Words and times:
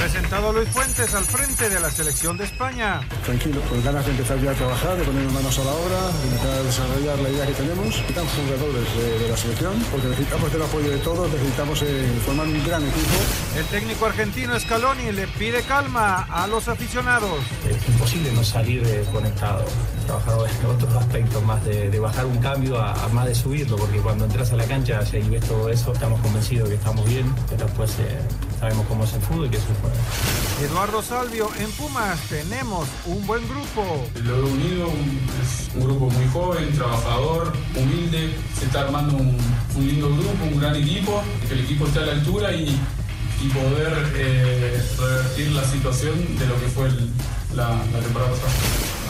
Presentado 0.00 0.52
Luis 0.52 0.68
Fuentes 0.70 1.14
al 1.14 1.24
frente 1.24 1.68
de 1.68 1.80
la 1.80 1.90
selección 1.90 2.36
de 2.38 2.44
España. 2.44 3.00
Tranquilo, 3.24 3.60
con 3.62 3.82
ganas 3.82 4.04
de 4.06 4.12
empezar 4.12 4.40
ya 4.40 4.52
a 4.52 4.54
trabajar, 4.54 4.96
de 4.96 5.04
poner 5.04 5.24
manos 5.32 5.58
a 5.58 5.64
la 5.64 5.72
obra, 5.72 6.00
de 6.06 6.28
empezar 6.28 6.50
a 6.50 6.62
desarrollar 6.62 7.18
la 7.18 7.28
idea 7.30 7.46
que 7.46 7.52
tenemos. 7.52 7.86
Necesitamos 7.86 8.32
jugadores 8.32 8.96
de, 8.96 9.18
de 9.18 9.28
la 9.28 9.36
selección, 9.36 9.74
porque 9.90 10.06
necesitamos 10.06 10.54
el 10.54 10.62
apoyo 10.62 10.90
de 10.90 10.98
todos, 10.98 11.30
necesitamos 11.32 11.82
eh, 11.82 12.20
formar 12.24 12.46
un 12.46 12.64
gran 12.64 12.82
equipo. 12.84 13.18
El 13.56 13.64
técnico 13.66 14.06
argentino 14.06 14.58
Scaloni 14.58 15.12
le 15.12 15.26
pide 15.26 15.62
calma 15.62 16.26
a 16.30 16.46
los 16.46 16.68
aficionados. 16.68 17.38
Es 17.68 17.88
imposible 17.88 18.32
no 18.32 18.44
salir 18.44 18.82
eh, 18.86 19.04
conectado, 19.12 19.64
trabajar 20.06 20.38
en 20.60 20.66
otros 20.66 20.94
aspectos, 20.94 21.42
más 21.42 21.62
de, 21.64 21.90
de 21.90 21.98
bajar 22.00 22.24
un 22.24 22.38
cambio 22.38 22.78
a, 22.80 22.92
a 22.92 23.08
más 23.08 23.26
de 23.26 23.34
subirlo, 23.34 23.76
porque 23.76 23.98
cuando 23.98 24.24
entras 24.24 24.52
a 24.52 24.56
la 24.56 24.64
cancha 24.64 25.00
y 25.12 25.28
ves 25.28 25.44
todo 25.44 25.68
eso, 25.68 25.92
estamos 25.92 26.20
convencidos 26.20 26.68
que 26.68 26.76
estamos 26.76 27.04
bien, 27.06 27.34
pero 27.50 27.66
después 27.66 27.90
eh, 27.98 28.18
sabemos 28.60 28.86
cómo 28.86 29.04
es 29.04 29.12
el 29.12 29.20
fútbol 29.22 29.46
y 29.46 29.50
que 29.50 29.56
eso 29.56 29.66
fue. 29.82 29.87
Eduardo 30.60 31.02
Salvio, 31.02 31.48
en 31.60 31.70
Pumas 31.72 32.18
tenemos 32.28 32.88
un 33.06 33.24
buen 33.26 33.46
grupo. 33.48 34.08
Lo 34.24 34.36
he 34.38 34.42
unido, 34.42 34.88
un, 34.88 35.20
es 35.40 35.74
un 35.76 35.84
grupo 35.84 36.10
muy 36.10 36.26
joven, 36.32 36.72
trabajador, 36.72 37.52
humilde, 37.76 38.34
se 38.58 38.64
está 38.64 38.80
armando 38.80 39.16
un, 39.16 39.38
un 39.76 39.86
lindo 39.86 40.08
grupo, 40.08 40.44
un 40.52 40.58
gran 40.58 40.74
equipo, 40.74 41.22
que 41.46 41.54
el 41.54 41.60
equipo 41.60 41.86
esté 41.86 42.00
a 42.00 42.06
la 42.06 42.12
altura 42.12 42.52
y, 42.52 42.76
y 43.40 43.48
poder 43.50 44.12
eh, 44.16 44.82
revertir 44.98 45.52
la 45.52 45.64
situación 45.64 46.38
de 46.38 46.46
lo 46.46 46.58
que 46.58 46.66
fue 46.66 46.88
el, 46.88 47.08
la, 47.54 47.68
la 47.92 47.98
temporada 48.00 48.30
pasada. 48.30 48.52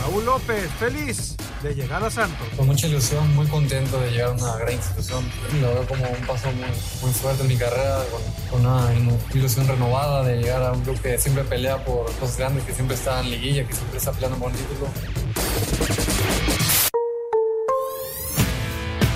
Raúl 0.01 0.25
López, 0.25 0.69
feliz 0.79 1.35
de 1.61 1.75
llegar 1.75 2.03
a 2.03 2.09
Santos. 2.09 2.47
Con 2.55 2.67
mucha 2.67 2.87
ilusión, 2.87 3.35
muy 3.35 3.45
contento 3.47 3.99
de 3.99 4.11
llegar 4.11 4.29
a 4.29 4.31
una 4.31 4.55
gran 4.57 4.73
institución. 4.73 5.29
Lo 5.61 5.73
veo 5.73 5.87
como 5.87 6.07
un 6.07 6.25
paso 6.25 6.49
muy, 6.51 6.69
muy 7.01 7.11
fuerte 7.11 7.41
en 7.41 7.47
mi 7.49 7.57
carrera, 7.57 8.01
con, 8.11 8.21
con 8.49 8.65
una 8.65 8.93
ilusión 9.33 9.67
renovada 9.67 10.23
de 10.23 10.37
llegar 10.37 10.63
a 10.63 10.71
un 10.71 10.81
club 10.81 10.99
que 11.01 11.17
siempre 11.17 11.43
pelea 11.43 11.83
por 11.83 12.05
cosas 12.17 12.37
grandes, 12.37 12.63
que 12.63 12.73
siempre 12.73 12.95
está 12.95 13.19
en 13.19 13.29
liguilla, 13.29 13.67
que 13.67 13.73
siempre 13.73 13.97
está 13.97 14.11
peleando 14.13 14.37
por 14.37 14.51
un 14.51 14.57
título. 14.57 14.87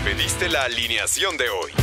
Pediste 0.03 0.49
la 0.49 0.63
alineación 0.63 1.37
de 1.37 1.49
hoy. 1.49 1.82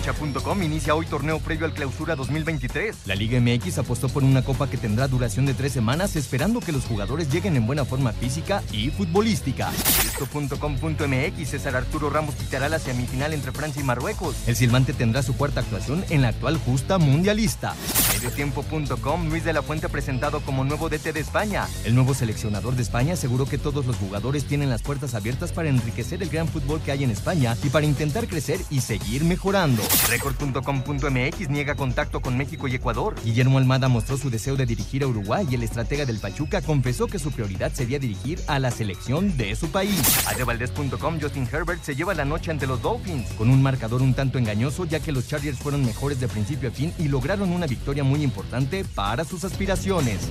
Cancha.com 0.00 0.62
inicia 0.62 0.94
hoy 0.94 1.04
torneo 1.04 1.40
previo 1.40 1.66
al 1.66 1.74
Clausura 1.74 2.16
2023. 2.16 2.96
La 3.04 3.14
Liga 3.14 3.38
MX 3.38 3.78
apostó 3.78 4.08
por 4.08 4.24
una 4.24 4.42
copa 4.42 4.68
que 4.70 4.78
tendrá 4.78 5.08
duración 5.08 5.44
de 5.44 5.52
tres 5.52 5.72
semanas, 5.72 6.16
esperando 6.16 6.60
que 6.60 6.72
los 6.72 6.86
jugadores 6.86 7.30
lleguen 7.30 7.54
en 7.56 7.66
buena 7.66 7.84
forma 7.84 8.12
física 8.12 8.62
y 8.72 8.88
futbolística. 8.90 9.70
Esto.com.mx 9.70 11.48
César 11.48 11.76
Arturo 11.76 12.08
Ramos 12.08 12.34
quitará 12.34 12.70
la 12.70 12.78
semifinal 12.78 13.34
entre 13.34 13.52
Francia 13.52 13.82
y 13.82 13.84
Marruecos. 13.84 14.36
El 14.46 14.56
silbante 14.56 14.94
tendrá 14.94 15.22
su 15.22 15.36
cuarta 15.36 15.60
actuación 15.60 16.02
en 16.08 16.22
la 16.22 16.28
actual 16.28 16.56
justa 16.56 16.96
mundialista. 16.96 17.74
Mediotiempo.com 18.14 19.28
Luis 19.28 19.44
de 19.44 19.52
la 19.52 19.62
Fuente 19.62 19.90
presentado 19.90 20.40
como 20.40 20.64
nuevo 20.64 20.88
DT 20.88 21.12
de 21.12 21.20
España. 21.20 21.66
El 21.84 21.94
nuevo 21.94 22.14
seleccionador 22.14 22.74
de 22.74 22.82
España 22.82 23.14
aseguró 23.14 23.44
que 23.44 23.58
todos 23.58 23.84
los 23.84 23.96
jugadores 23.96 24.46
tienen 24.46 24.70
las 24.70 24.80
puertas 24.80 25.14
abiertas 25.14 25.52
para 25.52 25.68
enriquecer 25.68 26.22
el 26.22 26.30
gran 26.30 26.48
fútbol 26.48 26.80
que 26.80 26.92
hay 26.92 27.04
en 27.04 27.10
España 27.10 27.54
y 27.62 27.68
para 27.68 27.84
intentar 27.84 28.28
crecer 28.28 28.60
y 28.70 28.80
seguir 28.80 29.24
mejorando. 29.24 29.82
Record.com.mx 30.08 31.50
niega 31.50 31.74
contacto 31.74 32.20
con 32.20 32.36
México 32.36 32.68
y 32.68 32.74
Ecuador. 32.74 33.14
Guillermo 33.24 33.58
Almada 33.58 33.88
mostró 33.88 34.16
su 34.16 34.30
deseo 34.30 34.56
de 34.56 34.66
dirigir 34.66 35.02
a 35.02 35.06
Uruguay 35.06 35.46
y 35.50 35.54
el 35.54 35.62
estratega 35.62 36.04
del 36.04 36.18
Pachuca 36.18 36.62
confesó 36.62 37.06
que 37.06 37.18
su 37.18 37.30
prioridad 37.30 37.72
sería 37.72 37.98
dirigir 37.98 38.40
a 38.46 38.58
la 38.58 38.70
selección 38.70 39.36
de 39.36 39.54
su 39.56 39.70
país. 39.70 40.26
Adevaldez.com 40.26 41.20
Justin 41.20 41.48
Herbert 41.50 41.82
se 41.82 41.94
lleva 41.94 42.14
la 42.14 42.24
noche 42.24 42.50
ante 42.50 42.66
los 42.66 42.82
Dolphins 42.82 43.30
con 43.32 43.50
un 43.50 43.62
marcador 43.62 44.02
un 44.02 44.14
tanto 44.14 44.38
engañoso 44.38 44.84
ya 44.84 45.00
que 45.00 45.12
los 45.12 45.28
Chargers 45.28 45.58
fueron 45.58 45.84
mejores 45.84 46.20
de 46.20 46.28
principio 46.28 46.68
a 46.68 46.72
fin 46.72 46.92
y 46.98 47.08
lograron 47.08 47.52
una 47.52 47.66
victoria 47.66 48.04
muy 48.04 48.22
importante 48.22 48.84
para 48.84 49.24
sus 49.24 49.44
aspiraciones. 49.44 50.28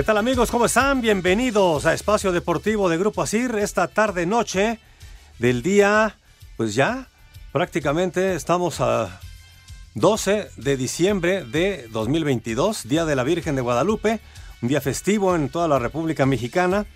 ¿Qué 0.00 0.04
tal 0.04 0.16
amigos? 0.16 0.50
¿Cómo 0.50 0.64
están? 0.64 1.02
Bienvenidos 1.02 1.84
a 1.84 1.92
Espacio 1.92 2.32
Deportivo 2.32 2.88
de 2.88 2.96
Grupo 2.96 3.20
Asir 3.20 3.54
esta 3.56 3.86
tarde 3.86 4.24
noche 4.24 4.78
del 5.38 5.62
día, 5.62 6.16
pues 6.56 6.74
ya 6.74 7.08
prácticamente 7.52 8.34
estamos 8.34 8.80
a 8.80 9.20
12 9.96 10.52
de 10.56 10.76
diciembre 10.78 11.44
de 11.44 11.86
2022, 11.92 12.88
Día 12.88 13.04
de 13.04 13.14
la 13.14 13.24
Virgen 13.24 13.56
de 13.56 13.60
Guadalupe, 13.60 14.20
un 14.62 14.70
día 14.70 14.80
festivo 14.80 15.36
en 15.36 15.50
toda 15.50 15.68
la 15.68 15.78
República 15.78 16.24
Mexicana 16.24 16.86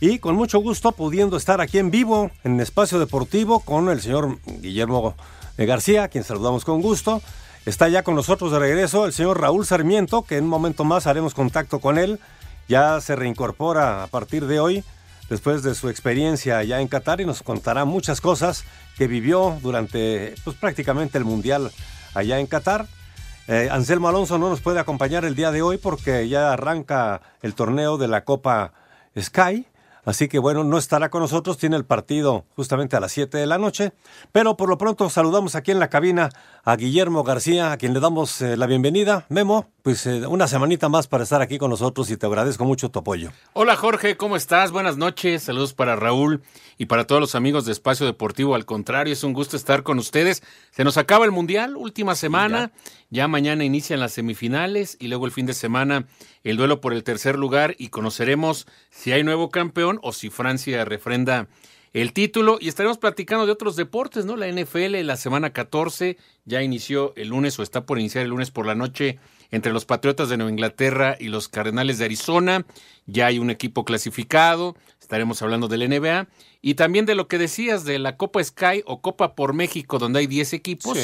y 0.00 0.18
con 0.18 0.34
mucho 0.34 0.58
gusto 0.60 0.92
pudiendo 0.92 1.36
estar 1.36 1.60
aquí 1.60 1.76
en 1.76 1.90
vivo 1.90 2.30
en 2.44 2.58
Espacio 2.60 2.98
Deportivo 2.98 3.60
con 3.60 3.90
el 3.90 4.00
señor 4.00 4.38
Guillermo 4.46 5.14
García, 5.58 6.08
quien 6.08 6.24
saludamos 6.24 6.64
con 6.64 6.80
gusto. 6.80 7.20
Está 7.66 7.90
ya 7.90 8.02
con 8.02 8.14
nosotros 8.14 8.52
de 8.52 8.58
regreso 8.58 9.04
el 9.04 9.12
señor 9.12 9.38
Raúl 9.38 9.66
Sarmiento, 9.66 10.22
que 10.22 10.38
en 10.38 10.44
un 10.44 10.50
momento 10.50 10.84
más 10.84 11.06
haremos 11.06 11.34
contacto 11.34 11.78
con 11.78 11.98
él. 11.98 12.18
Ya 12.68 13.00
se 13.00 13.16
reincorpora 13.16 14.02
a 14.02 14.06
partir 14.06 14.46
de 14.46 14.60
hoy, 14.60 14.84
después 15.28 15.62
de 15.62 15.74
su 15.74 15.88
experiencia 15.88 16.58
allá 16.58 16.80
en 16.80 16.88
Qatar, 16.88 17.20
y 17.20 17.26
nos 17.26 17.42
contará 17.42 17.84
muchas 17.84 18.20
cosas 18.20 18.64
que 18.96 19.06
vivió 19.06 19.58
durante 19.62 20.34
pues, 20.44 20.56
prácticamente 20.56 21.18
el 21.18 21.24
Mundial 21.24 21.70
allá 22.14 22.38
en 22.38 22.46
Qatar. 22.46 22.86
Eh, 23.46 23.68
Anselmo 23.70 24.08
Alonso 24.08 24.38
no 24.38 24.48
nos 24.48 24.62
puede 24.62 24.80
acompañar 24.80 25.24
el 25.24 25.34
día 25.34 25.50
de 25.50 25.60
hoy 25.60 25.76
porque 25.76 26.28
ya 26.28 26.52
arranca 26.52 27.20
el 27.42 27.54
torneo 27.54 27.98
de 27.98 28.08
la 28.08 28.24
Copa 28.24 28.72
Sky. 29.18 29.66
Así 30.04 30.28
que 30.28 30.38
bueno, 30.38 30.64
no 30.64 30.78
estará 30.78 31.10
con 31.10 31.22
nosotros, 31.22 31.56
tiene 31.56 31.76
el 31.76 31.84
partido 31.84 32.44
justamente 32.56 32.96
a 32.96 33.00
las 33.00 33.12
7 33.12 33.38
de 33.38 33.46
la 33.46 33.58
noche. 33.58 33.92
Pero 34.32 34.56
por 34.56 34.68
lo 34.68 34.78
pronto 34.78 35.08
saludamos 35.08 35.54
aquí 35.54 35.70
en 35.70 35.78
la 35.78 35.88
cabina 35.88 36.30
a 36.64 36.76
Guillermo 36.76 37.24
García, 37.24 37.72
a 37.72 37.76
quien 37.76 37.94
le 37.94 38.00
damos 38.00 38.40
eh, 38.40 38.56
la 38.56 38.66
bienvenida. 38.66 39.26
Memo, 39.28 39.70
pues 39.82 40.06
eh, 40.06 40.26
una 40.26 40.46
semanita 40.46 40.88
más 40.88 41.08
para 41.08 41.24
estar 41.24 41.42
aquí 41.42 41.58
con 41.58 41.70
nosotros 41.70 42.10
y 42.10 42.16
te 42.16 42.26
agradezco 42.26 42.64
mucho 42.64 42.90
tu 42.90 42.98
apoyo. 42.98 43.30
Hola 43.52 43.76
Jorge, 43.76 44.16
¿cómo 44.16 44.36
estás? 44.36 44.70
Buenas 44.72 44.96
noches, 44.96 45.42
saludos 45.42 45.74
para 45.74 45.96
Raúl 45.96 46.42
y 46.78 46.86
para 46.86 47.06
todos 47.06 47.20
los 47.20 47.34
amigos 47.34 47.64
de 47.64 47.72
Espacio 47.72 48.06
Deportivo. 48.06 48.54
Al 48.54 48.64
contrario, 48.64 49.12
es 49.12 49.24
un 49.24 49.32
gusto 49.32 49.56
estar 49.56 49.82
con 49.82 49.98
ustedes. 49.98 50.42
Se 50.70 50.84
nos 50.84 50.96
acaba 50.96 51.24
el 51.24 51.32
Mundial, 51.32 51.76
última 51.76 52.14
semana. 52.14 52.72
Ya 53.14 53.28
mañana 53.28 53.62
inician 53.62 54.00
las 54.00 54.10
semifinales 54.10 54.96
y 54.98 55.06
luego 55.06 55.26
el 55.26 55.30
fin 55.30 55.46
de 55.46 55.54
semana 55.54 56.08
el 56.42 56.56
duelo 56.56 56.80
por 56.80 56.92
el 56.92 57.04
tercer 57.04 57.38
lugar 57.38 57.76
y 57.78 57.90
conoceremos 57.90 58.66
si 58.90 59.12
hay 59.12 59.22
nuevo 59.22 59.50
campeón 59.50 60.00
o 60.02 60.12
si 60.12 60.30
Francia 60.30 60.84
refrenda 60.84 61.46
el 61.92 62.12
título 62.12 62.58
y 62.60 62.66
estaremos 62.66 62.98
platicando 62.98 63.46
de 63.46 63.52
otros 63.52 63.76
deportes, 63.76 64.24
¿no? 64.24 64.34
La 64.34 64.48
NFL 64.48 65.00
la 65.04 65.16
semana 65.16 65.52
14 65.52 66.16
ya 66.44 66.64
inició 66.64 67.12
el 67.14 67.28
lunes 67.28 67.56
o 67.56 67.62
está 67.62 67.86
por 67.86 68.00
iniciar 68.00 68.24
el 68.24 68.30
lunes 68.30 68.50
por 68.50 68.66
la 68.66 68.74
noche 68.74 69.20
entre 69.52 69.72
los 69.72 69.84
Patriotas 69.84 70.28
de 70.28 70.36
Nueva 70.36 70.50
Inglaterra 70.50 71.16
y 71.20 71.28
los 71.28 71.46
Cardenales 71.46 71.98
de 71.98 72.06
Arizona. 72.06 72.66
Ya 73.06 73.26
hay 73.26 73.38
un 73.38 73.50
equipo 73.50 73.84
clasificado, 73.84 74.74
estaremos 75.00 75.40
hablando 75.40 75.68
del 75.68 75.88
NBA. 75.88 76.26
Y 76.62 76.74
también 76.74 77.06
de 77.06 77.14
lo 77.14 77.28
que 77.28 77.38
decías 77.38 77.84
de 77.84 78.00
la 78.00 78.16
Copa 78.16 78.42
Sky 78.42 78.82
o 78.86 79.00
Copa 79.00 79.36
por 79.36 79.52
México, 79.52 80.00
donde 80.00 80.18
hay 80.18 80.26
10 80.26 80.52
equipos 80.54 80.98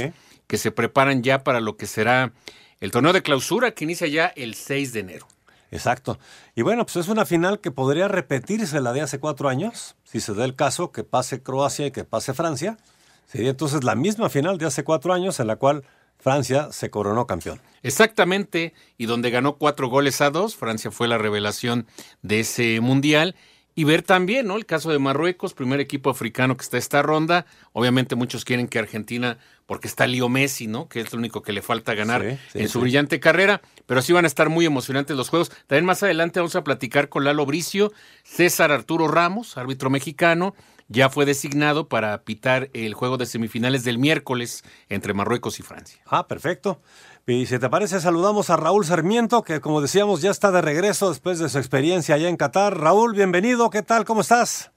que 0.51 0.59
se 0.59 0.73
preparan 0.73 1.23
ya 1.23 1.45
para 1.45 1.61
lo 1.61 1.77
que 1.77 1.87
será 1.87 2.33
el 2.81 2.91
torneo 2.91 3.13
de 3.13 3.23
clausura 3.23 3.71
que 3.71 3.85
inicia 3.85 4.09
ya 4.09 4.27
el 4.27 4.57
6 4.57 4.93
de 4.93 4.99
enero. 4.99 5.29
Exacto. 5.71 6.19
Y 6.57 6.63
bueno, 6.63 6.85
pues 6.85 6.97
es 6.97 7.07
una 7.07 7.25
final 7.25 7.61
que 7.61 7.71
podría 7.71 8.09
repetirse 8.09 8.81
la 8.81 8.93
de 8.93 9.01
hace 9.01 9.21
cuatro 9.21 9.49
años, 9.49 9.95
si 10.03 10.19
se 10.19 10.35
da 10.35 10.45
el 10.45 10.57
caso 10.57 10.91
que 10.91 11.05
pase 11.05 11.41
Croacia 11.41 11.87
y 11.87 11.93
que 11.93 12.03
pase 12.03 12.35
Francia. 12.35 12.79
Sería 13.27 13.51
entonces 13.51 13.85
la 13.85 13.95
misma 13.95 14.29
final 14.29 14.59
de 14.59 14.67
hace 14.67 14.83
cuatro 14.83 15.13
años 15.13 15.39
en 15.39 15.47
la 15.47 15.55
cual 15.55 15.85
Francia 16.19 16.73
se 16.73 16.91
coronó 16.91 17.29
campeón. 17.29 17.61
Exactamente, 17.85 18.75
y 18.99 19.07
donde 19.07 19.31
ganó 19.31 19.57
cuatro 19.57 19.89
goles 19.89 20.21
a 20.21 20.31
dos, 20.31 20.57
Francia 20.57 20.91
fue 20.91 21.07
la 21.07 21.17
revelación 21.17 21.87
de 22.23 22.41
ese 22.41 22.81
mundial. 22.81 23.37
Y 23.75 23.85
ver 23.85 24.03
también, 24.03 24.47
¿no? 24.47 24.57
El 24.57 24.67
caso 24.67 24.91
de 24.91 24.99
Marruecos, 24.99 25.55
primer 25.55 25.81
equipo 25.81 26.11
africano 26.11 26.57
que 26.57 26.63
está 26.63 26.77
esta 26.77 27.03
ronda. 27.03 27.47
Obviamente 27.73 28.17
muchos 28.17 28.45
quieren 28.45 28.67
que 28.69 28.79
Argentina, 28.79 29.39
porque 29.67 29.87
está 29.87 30.07
Leo 30.07 30.29
Messi, 30.29 30.67
¿no? 30.67 30.89
Que 30.89 31.01
es 31.01 31.13
lo 31.13 31.19
único 31.19 31.43
que 31.43 31.53
le 31.53 31.63
falta 31.63 31.95
ganar 31.95 32.39
en 32.55 32.69
su 32.69 32.81
brillante 32.81 33.21
carrera. 33.21 33.63
Pero 33.87 34.03
sí 34.03 34.13
van 34.13 34.25
a 34.25 34.29
estar 34.29 34.49
muy 34.49 34.67
emocionantes 34.67 35.17
los 35.17 35.29
juegos. 35.29 35.51
También 35.67 35.85
más 35.85 36.03
adelante 36.03 36.41
vamos 36.41 36.57
a 36.57 36.65
platicar 36.65 37.09
con 37.09 37.25
Lalo 37.25 37.47
Bricio, 37.47 37.93
César 38.25 38.73
Arturo 38.73 39.09
Ramos, 39.09 39.57
árbitro 39.57 39.89
mexicano, 39.89 40.55
ya 40.89 41.09
fue 41.09 41.25
designado 41.25 41.89
para 41.89 42.25
pitar 42.25 42.69
el 42.73 42.95
juego 42.95 43.17
de 43.17 43.27
semifinales 43.27 43.85
del 43.85 43.99
miércoles 43.99 44.65
entre 44.89 45.15
Marruecos 45.15 45.61
y 45.61 45.63
Francia. 45.63 46.03
Ah, 46.05 46.27
perfecto. 46.27 46.83
Y 47.27 47.47
si 47.47 47.59
te 47.59 47.69
parece, 47.69 48.01
saludamos 48.01 48.51
a 48.51 48.57
Raúl 48.57 48.85
Sarmiento, 48.85 49.43
que 49.43 49.61
como 49.61 49.81
decíamos 49.81 50.23
ya 50.23 50.31
está 50.31 50.51
de 50.51 50.63
regreso 50.63 51.11
después 51.11 51.39
de 51.39 51.49
su 51.49 51.59
experiencia 51.59 52.15
allá 52.15 52.29
en 52.29 52.37
Qatar. 52.37 52.79
Raúl, 52.79 53.15
bienvenido, 53.15 53.71
¿qué 53.71 53.83
tal? 53.83 54.05
¿Cómo 54.05 54.23
estás? 54.23 54.73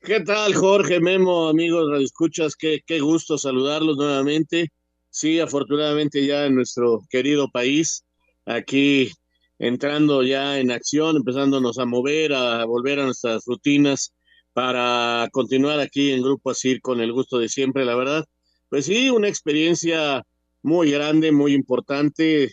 ¿Qué 0.00 0.20
tal, 0.20 0.54
Jorge, 0.54 1.00
Memo, 1.00 1.48
amigos 1.48 1.88
escuchas 2.02 2.56
Qué, 2.56 2.80
qué 2.84 3.00
gusto 3.00 3.38
saludarlos 3.38 3.96
nuevamente. 3.96 4.70
Sí, 5.08 5.40
afortunadamente 5.40 6.26
ya 6.26 6.44
en 6.44 6.56
nuestro 6.56 7.00
querido 7.08 7.48
país, 7.48 8.04
aquí 8.44 9.10
entrando 9.58 10.22
ya 10.22 10.58
en 10.58 10.70
acción, 10.70 11.16
empezándonos 11.16 11.78
a 11.78 11.86
mover, 11.86 12.34
a 12.34 12.64
volver 12.66 13.00
a 13.00 13.04
nuestras 13.04 13.44
rutinas 13.46 14.12
para 14.52 15.28
continuar 15.32 15.80
aquí 15.80 16.12
en 16.12 16.22
Grupo 16.22 16.50
Asir 16.50 16.80
con 16.82 17.00
el 17.00 17.12
gusto 17.12 17.38
de 17.38 17.48
siempre, 17.48 17.84
la 17.84 17.94
verdad. 17.94 18.24
Pues 18.68 18.86
sí, 18.86 19.08
una 19.08 19.28
experiencia 19.28 20.24
muy 20.64 20.90
grande, 20.90 21.30
muy 21.30 21.52
importante, 21.52 22.50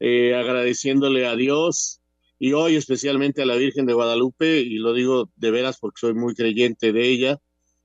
eh, 0.00 0.34
agradeciéndole 0.34 1.26
a 1.26 1.36
Dios 1.36 2.00
y 2.38 2.54
hoy 2.54 2.76
especialmente 2.76 3.42
a 3.42 3.46
la 3.46 3.56
Virgen 3.56 3.84
de 3.84 3.92
Guadalupe, 3.92 4.60
y 4.60 4.78
lo 4.78 4.94
digo 4.94 5.28
de 5.36 5.50
veras 5.50 5.76
porque 5.78 6.00
soy 6.00 6.14
muy 6.14 6.34
creyente 6.34 6.90
de 6.90 7.06
ella, 7.06 7.38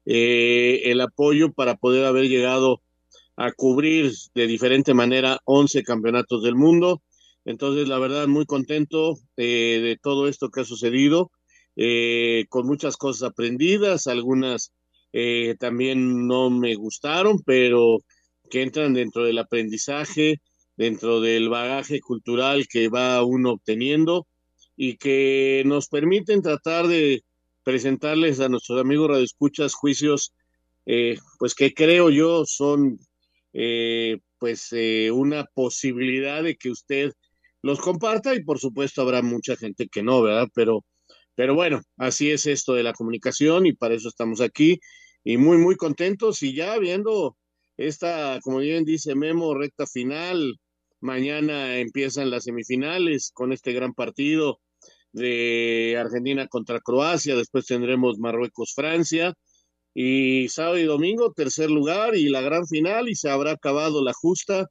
eh, 0.06 0.84
el 0.86 1.02
apoyo 1.02 1.52
para 1.52 1.76
poder 1.76 2.06
haber 2.06 2.30
llegado 2.30 2.82
a 3.36 3.52
cubrir 3.52 4.14
de 4.34 4.48
diferente 4.48 4.94
manera 4.94 5.40
11 5.44 5.84
campeonatos 5.84 6.42
del 6.42 6.56
mundo. 6.56 7.02
Entonces, 7.44 7.90
la 7.90 8.00
verdad, 8.00 8.28
muy 8.28 8.46
contento 8.46 9.18
eh, 9.36 9.82
de 9.84 10.00
todo 10.02 10.30
esto 10.30 10.50
que 10.50 10.62
ha 10.62 10.66
sucedido 10.66 11.32
con 12.48 12.66
muchas 12.66 12.96
cosas 12.96 13.30
aprendidas, 13.30 14.08
algunas 14.08 14.72
también 15.60 16.26
no 16.26 16.50
me 16.50 16.76
gustaron, 16.76 17.40
pero 17.46 17.98
que 18.50 18.62
entran 18.62 18.94
dentro 18.94 19.24
del 19.24 19.38
aprendizaje, 19.38 20.42
dentro 20.78 21.22
del 21.22 21.50
bagaje 21.50 22.00
cultural 22.00 22.68
que 22.68 22.90
va 22.90 23.24
uno 23.24 23.52
obteniendo 23.54 24.28
y 24.76 24.98
que 24.98 25.64
nos 25.66 25.88
permiten 25.88 26.42
tratar 26.42 26.88
de 26.88 27.24
presentarles 27.64 28.40
a 28.40 28.50
nuestros 28.50 28.80
amigos 28.80 29.10
radioescuchas 29.10 29.74
juicios, 29.74 30.34
eh, 30.86 31.18
pues 31.40 31.56
que 31.56 31.74
creo 31.74 32.10
yo 32.10 32.46
son 32.46 33.00
pues 34.38 34.76
una 35.14 35.46
posibilidad 35.54 36.44
de 36.44 36.56
que 36.58 36.70
usted 36.70 37.14
los 37.62 37.80
comparta 37.80 38.36
y 38.36 38.44
por 38.44 38.60
supuesto 38.60 39.02
habrá 39.02 39.22
mucha 39.22 39.56
gente 39.56 39.88
que 39.88 40.04
no, 40.04 40.22
¿verdad? 40.22 40.50
Pero 40.54 40.84
pero 41.36 41.54
bueno, 41.54 41.82
así 41.98 42.32
es 42.32 42.46
esto 42.46 42.74
de 42.74 42.84
la 42.84 42.94
comunicación 42.94 43.66
y 43.66 43.74
para 43.74 43.94
eso 43.94 44.08
estamos 44.08 44.42
aquí 44.42 44.80
y 45.24 45.38
muy, 45.38 45.58
muy 45.58 45.76
contentos 45.76 46.42
y 46.44 46.54
ya 46.56 46.78
viendo 46.80 47.36
esta, 47.78 48.40
como 48.42 48.60
bien 48.60 48.86
dice 48.86 49.16
Memo, 49.16 49.54
recta 49.54 49.86
final. 49.86 50.60
Mañana 51.02 51.78
empiezan 51.78 52.30
las 52.30 52.46
semifinales 52.46 53.32
con 53.34 53.52
este 53.54 53.74
gran 53.74 53.94
partido 53.94 54.60
de 55.12 55.96
Argentina 56.00 56.48
contra 56.48 56.82
Croacia, 56.82 57.36
después 57.36 57.66
tendremos 57.66 58.18
Marruecos-Francia 58.18 59.34
y 59.94 60.50
sábado 60.50 60.78
y 60.78 60.84
domingo 60.84 61.32
tercer 61.32 61.72
lugar 61.72 62.16
y 62.16 62.28
la 62.28 62.42
gran 62.42 62.68
final 62.68 63.08
y 63.08 63.16
se 63.16 63.30
habrá 63.30 63.52
acabado 63.52 64.04
la 64.04 64.14
justa. 64.14 64.68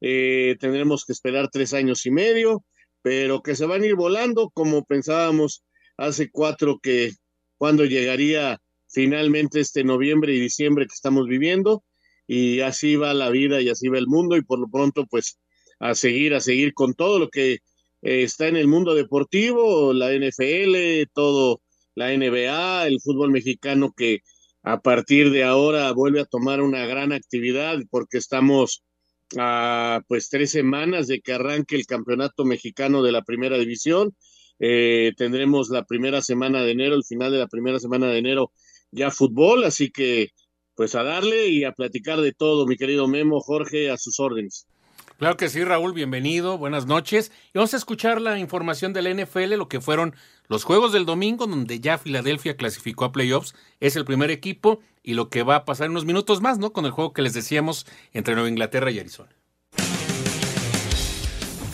Eh, 0.00 0.56
tendremos 0.60 1.04
que 1.04 1.12
esperar 1.12 1.50
tres 1.52 1.74
años 1.74 2.06
y 2.06 2.10
medio, 2.10 2.64
pero 3.02 3.42
que 3.42 3.54
se 3.54 3.66
van 3.66 3.82
a 3.82 3.86
ir 3.86 3.94
volando 3.94 4.50
como 4.50 4.84
pensábamos 4.84 5.64
hace 5.98 6.30
cuatro 6.30 6.78
que 6.82 7.12
cuando 7.58 7.84
llegaría 7.84 8.58
finalmente 8.88 9.60
este 9.60 9.84
noviembre 9.84 10.34
y 10.34 10.40
diciembre 10.40 10.86
que 10.86 10.94
estamos 10.94 11.26
viviendo 11.26 11.84
y 12.26 12.60
así 12.60 12.96
va 12.96 13.14
la 13.14 13.30
vida 13.30 13.60
y 13.60 13.68
así 13.68 13.88
va 13.88 13.98
el 13.98 14.06
mundo 14.06 14.36
y 14.36 14.42
por 14.42 14.58
lo 14.58 14.68
pronto 14.68 15.06
pues 15.06 15.38
a 15.80 15.94
seguir, 15.94 16.34
a 16.34 16.40
seguir 16.40 16.74
con 16.74 16.94
todo 16.94 17.18
lo 17.18 17.28
que 17.28 17.54
eh, 18.02 18.22
está 18.22 18.48
en 18.48 18.56
el 18.56 18.68
mundo 18.68 18.94
deportivo, 18.94 19.92
la 19.92 20.12
NFL, 20.12 21.10
todo 21.12 21.60
la 21.94 22.16
NBA, 22.16 22.86
el 22.86 23.00
fútbol 23.00 23.30
mexicano 23.30 23.92
que 23.96 24.20
a 24.62 24.80
partir 24.80 25.30
de 25.30 25.44
ahora 25.44 25.90
vuelve 25.92 26.20
a 26.20 26.24
tomar 26.24 26.60
una 26.60 26.86
gran 26.86 27.12
actividad 27.12 27.78
porque 27.90 28.18
estamos 28.18 28.82
a 29.38 30.02
pues 30.08 30.28
tres 30.28 30.50
semanas 30.50 31.06
de 31.08 31.20
que 31.20 31.32
arranque 31.32 31.76
el 31.76 31.86
campeonato 31.86 32.44
mexicano 32.44 33.02
de 33.02 33.12
la 33.12 33.22
primera 33.22 33.58
división. 33.58 34.14
Eh, 34.58 35.12
tendremos 35.16 35.70
la 35.70 35.84
primera 35.84 36.22
semana 36.22 36.62
de 36.62 36.72
enero, 36.72 36.94
el 36.94 37.04
final 37.04 37.32
de 37.32 37.38
la 37.38 37.48
primera 37.48 37.80
semana 37.80 38.06
de 38.08 38.18
enero, 38.18 38.52
ya 38.92 39.10
fútbol, 39.10 39.64
así 39.64 39.90
que 39.90 40.30
pues 40.82 40.96
a 40.96 41.04
darle 41.04 41.46
y 41.46 41.62
a 41.62 41.70
platicar 41.70 42.20
de 42.20 42.32
todo, 42.32 42.66
mi 42.66 42.76
querido 42.76 43.06
Memo, 43.06 43.38
Jorge, 43.38 43.88
a 43.88 43.96
sus 43.96 44.18
órdenes. 44.18 44.66
Claro 45.16 45.36
que 45.36 45.48
sí, 45.48 45.62
Raúl, 45.62 45.92
bienvenido, 45.92 46.58
buenas 46.58 46.86
noches. 46.86 47.30
Y 47.54 47.58
vamos 47.58 47.72
a 47.72 47.76
escuchar 47.76 48.20
la 48.20 48.36
información 48.40 48.92
de 48.92 49.02
la 49.02 49.14
NFL, 49.14 49.54
lo 49.54 49.68
que 49.68 49.80
fueron 49.80 50.16
los 50.48 50.64
juegos 50.64 50.92
del 50.92 51.06
domingo, 51.06 51.46
donde 51.46 51.78
ya 51.78 51.98
Filadelfia 51.98 52.56
clasificó 52.56 53.04
a 53.04 53.12
playoffs, 53.12 53.54
es 53.78 53.94
el 53.94 54.04
primer 54.04 54.32
equipo, 54.32 54.80
y 55.04 55.14
lo 55.14 55.28
que 55.28 55.44
va 55.44 55.54
a 55.54 55.64
pasar 55.64 55.84
en 55.84 55.92
unos 55.92 56.04
minutos 56.04 56.40
más, 56.40 56.58
¿no? 56.58 56.72
Con 56.72 56.84
el 56.84 56.90
juego 56.90 57.12
que 57.12 57.22
les 57.22 57.32
decíamos 57.32 57.86
entre 58.12 58.34
Nueva 58.34 58.48
Inglaterra 58.48 58.90
y 58.90 58.98
Arizona. 58.98 59.30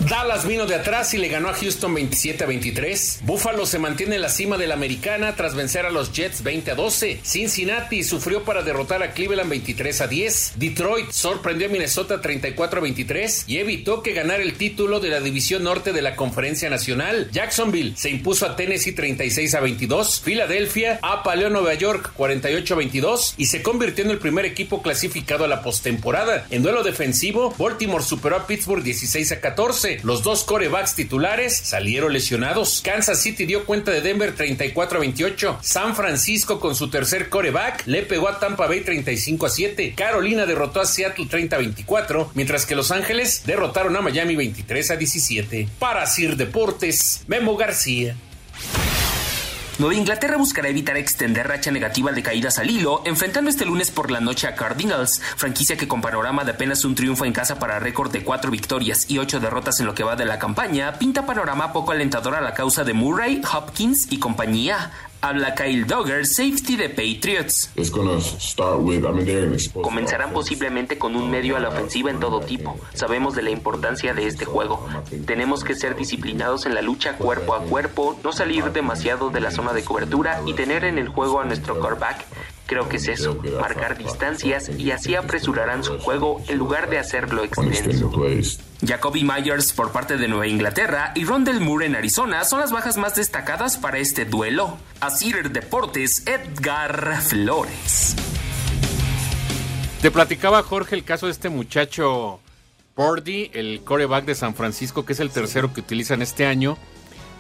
Dallas 0.09 0.47
vino 0.47 0.65
de 0.65 0.75
atrás 0.75 1.12
y 1.12 1.19
le 1.19 1.29
ganó 1.29 1.50
a 1.50 1.55
Houston 1.55 1.93
27 1.93 2.43
a 2.43 2.47
23. 2.47 3.21
Buffalo 3.25 3.67
se 3.67 3.79
mantiene 3.79 4.15
en 4.15 4.23
la 4.23 4.31
cima 4.31 4.57
de 4.57 4.67
la 4.67 4.73
americana 4.73 5.37
tras 5.37 5.55
vencer 5.55 5.85
a 5.85 5.91
los 5.91 6.12
Jets 6.12 6.43
20 6.43 6.71
a 6.71 6.75
12. 6.75 7.21
Cincinnati 7.23 8.03
sufrió 8.03 8.43
para 8.43 8.62
derrotar 8.62 9.03
a 9.03 9.12
Cleveland 9.12 9.50
23 9.50 10.00
a 10.00 10.07
10. 10.07 10.53
Detroit 10.57 11.11
sorprendió 11.11 11.67
a 11.67 11.71
Minnesota 11.71 12.23
34 12.23 12.79
a 12.79 12.83
23 12.83 13.45
y 13.49 13.59
evitó 13.59 14.03
que 14.03 14.15
ganara 14.15 14.43
el 14.43 14.55
título 14.55 14.99
de 14.99 15.11
la 15.11 15.21
división 15.21 15.65
norte 15.65 15.93
de 15.93 16.00
la 16.00 16.17
Conferencia 16.17 16.71
Nacional. 16.71 17.29
Jacksonville 17.31 17.95
se 17.95 18.09
impuso 18.09 18.47
a 18.47 18.57
Tennessee 18.57 18.93
36 18.93 19.55
a 19.57 19.61
22. 19.61 20.23
Filadelfia 20.23 21.00
apaleó 21.03 21.49
a 21.49 21.50
Nueva 21.50 21.75
York 21.75 22.12
48 22.15 22.73
a 22.73 22.77
22 22.79 23.35
y 23.37 23.45
se 23.45 23.62
convirtió 23.62 24.07
en 24.07 24.12
el 24.12 24.19
primer 24.19 24.47
equipo 24.47 24.81
clasificado 24.81 25.45
a 25.45 25.49
la 25.49 25.61
postemporada. 25.61 26.47
En 26.49 26.62
duelo 26.62 26.83
defensivo, 26.83 27.55
Baltimore 27.59 28.03
superó 28.03 28.37
a 28.37 28.47
Pittsburgh 28.47 28.83
16 28.83 29.33
a 29.33 29.41
14. 29.43 29.98
Los 30.05 30.23
dos 30.23 30.45
corebacks 30.45 30.95
titulares 30.95 31.57
salieron 31.57 32.12
lesionados. 32.12 32.81
Kansas 32.83 33.21
City 33.21 33.47
dio 33.47 33.64
cuenta 33.64 33.90
de 33.90 34.00
Denver 34.00 34.35
34 34.35 34.99
a 34.99 35.00
28. 35.00 35.59
San 35.62 35.95
Francisco 35.97 36.61
con 36.61 36.75
su 36.75 36.90
tercer 36.90 37.28
coreback 37.28 37.87
le 37.87 38.02
pegó 38.02 38.28
a 38.28 38.38
Tampa 38.38 38.67
Bay 38.67 38.81
35 38.81 39.47
a 39.47 39.50
7. 39.50 39.95
Carolina 39.97 40.47
derrotó 40.47 40.81
a 40.81 40.87
Seattle 40.87 41.26
30 41.26 41.57
a 41.57 41.59
24, 41.59 42.31
mientras 42.35 42.67
que 42.67 42.76
Los 42.76 42.90
Ángeles 42.90 43.43
derrotaron 43.47 43.97
a 43.97 44.00
Miami 44.00 44.37
23 44.37 44.90
a 44.90 44.97
17. 44.97 45.69
Para 45.78 46.07
Sir 46.07 46.37
Deportes, 46.37 47.23
Memo 47.26 47.57
García. 47.57 48.17
Nueva 49.78 49.94
Inglaterra 49.94 50.37
buscará 50.37 50.68
evitar 50.68 50.97
extender 50.97 51.47
racha 51.47 51.70
negativa 51.70 52.11
de 52.11 52.20
caídas 52.20 52.58
al 52.58 52.68
hilo, 52.68 53.00
enfrentando 53.04 53.49
este 53.49 53.64
lunes 53.64 53.92
por 53.92 54.11
la 54.11 54.18
noche 54.18 54.49
a 54.49 54.56
Cardinals, 54.56 55.20
franquicia 55.37 55.76
que 55.76 55.87
con 55.87 56.00
panorama 56.00 56.44
de 56.44 56.50
apenas 56.50 56.85
un 56.85 56.97
triunfo 56.97 57.25
en 57.25 57.32
casa 57.32 57.61
para 57.61 57.78
récord 57.78 58.11
de 58.11 58.25
cuatro 58.25 58.50
victorias 58.50 59.08
y 59.08 59.18
ocho 59.18 59.38
derrotas 59.38 59.78
en 59.78 59.87
lo 59.87 59.94
que 59.94 60.02
va 60.02 60.16
de 60.16 60.25
la 60.25 60.40
campaña, 60.40 60.99
pinta 60.99 61.26
panorama 61.26 61.73
poco 61.73 61.92
alentador 61.92 62.35
a 62.35 62.40
la 62.40 62.54
causa 62.54 62.82
de 62.82 62.92
Murray, 62.92 63.40
Hopkins 63.54 64.11
y 64.11 64.18
compañía. 64.18 64.90
Habla 65.21 65.55
Kyle 65.55 65.85
Dogger, 65.85 66.25
safety 66.25 66.77
de 66.77 66.89
Patriots. 66.89 67.73
Comenzarán 69.83 70.33
posiblemente 70.33 70.97
con 70.97 71.17
un 71.17 71.29
medio 71.29 71.57
a 71.57 71.61
la 71.61 71.71
ofensiva 71.71 72.11
en 72.11 72.21
todo 72.21 72.41
tipo. 72.41 72.79
Sabemos 72.95 73.35
de 73.35 73.43
la 73.43 73.51
importancia 73.51 74.15
de 74.15 74.29
este 74.29 74.45
juego. 74.45 74.87
Tenemos 75.27 75.65
que 75.65 75.75
ser 75.75 75.97
disciplinados 75.97 76.67
en 76.67 76.75
la 76.75 76.83
lucha 76.83 77.17
cuerpo 77.17 77.55
a 77.55 77.65
cuerpo, 77.65 78.19
no 78.23 78.33
salir 78.33 78.73
demasiado 78.73 79.31
de 79.31 79.41
la 79.41 79.51
zona 79.51 79.73
de 79.73 79.83
cobertura 79.85 80.41
y 80.47 80.55
tener 80.55 80.85
en 80.85 80.99
el 80.99 81.09
juego 81.09 81.41
a 81.41 81.45
nuestro 81.45 81.81
quarterback. 81.81 82.25
Creo 82.69 82.87
que 82.87 82.99
es 82.99 83.09
eso, 83.09 83.35
marcar 83.59 83.97
distancias 83.97 84.69
y 84.69 84.91
así 84.91 85.15
apresurarán 85.15 85.83
su 85.83 85.99
juego 85.99 86.43
en 86.49 86.59
lugar 86.59 86.91
de 86.91 86.99
hacerlo 86.99 87.43
extenso. 87.43 88.13
Jacoby 88.87 89.25
Myers 89.25 89.73
por 89.73 89.91
parte 89.91 90.19
de 90.19 90.29
Nueva 90.29 90.49
Inglaterra 90.49 91.13
y 91.15 91.25
Rondell 91.25 91.61
Moore 91.61 91.87
en 91.87 91.97
Arizona 91.97 92.45
son 92.45 92.61
las 92.61 92.71
bajas 92.71 92.99
más 92.99 93.15
destacadas 93.15 93.79
para 93.79 93.97
este 93.97 94.27
duelo. 94.27 94.77
Asir 95.01 95.51
Deportes, 95.51 96.27
Edgar 96.27 97.23
Flores. 97.23 98.15
Te 100.03 100.11
platicaba 100.11 100.63
Jorge 100.63 100.95
el 100.95 101.05
caso 101.05 101.25
de 101.25 101.33
este 101.33 101.49
muchacho 101.49 102.39
Purdy, 102.95 103.51
el 103.55 103.81
coreback 103.83 104.27
de 104.27 104.35
San 104.35 104.55
Francisco, 104.55 105.07
que 105.07 105.15
es 105.15 105.21
el 105.21 105.31
tercero 105.31 105.73
que 105.73 105.81
utilizan 105.81 106.21
este 106.21 106.45
año, 106.45 106.77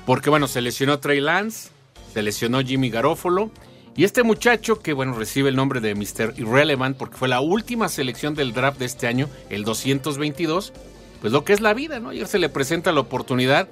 porque 0.06 0.30
bueno, 0.30 0.48
se 0.48 0.62
lesionó 0.62 1.00
Trey 1.00 1.20
Lance, 1.20 1.68
se 2.14 2.22
lesionó 2.22 2.62
Jimmy 2.62 2.88
Garofolo, 2.88 3.50
y 3.98 4.04
este 4.04 4.22
muchacho 4.22 4.78
que 4.78 4.92
bueno, 4.92 5.14
recibe 5.14 5.48
el 5.48 5.56
nombre 5.56 5.80
de 5.80 5.96
Mr. 5.96 6.34
Irrelevant 6.36 6.96
porque 6.96 7.16
fue 7.16 7.26
la 7.26 7.40
última 7.40 7.88
selección 7.88 8.36
del 8.36 8.52
draft 8.52 8.78
de 8.78 8.84
este 8.84 9.08
año, 9.08 9.28
el 9.50 9.64
222, 9.64 10.72
pues 11.20 11.32
lo 11.32 11.44
que 11.44 11.52
es 11.52 11.60
la 11.60 11.74
vida, 11.74 11.98
¿no? 11.98 12.10
Ayer 12.10 12.28
se 12.28 12.38
le 12.38 12.48
presenta 12.48 12.92
la 12.92 13.00
oportunidad, 13.00 13.68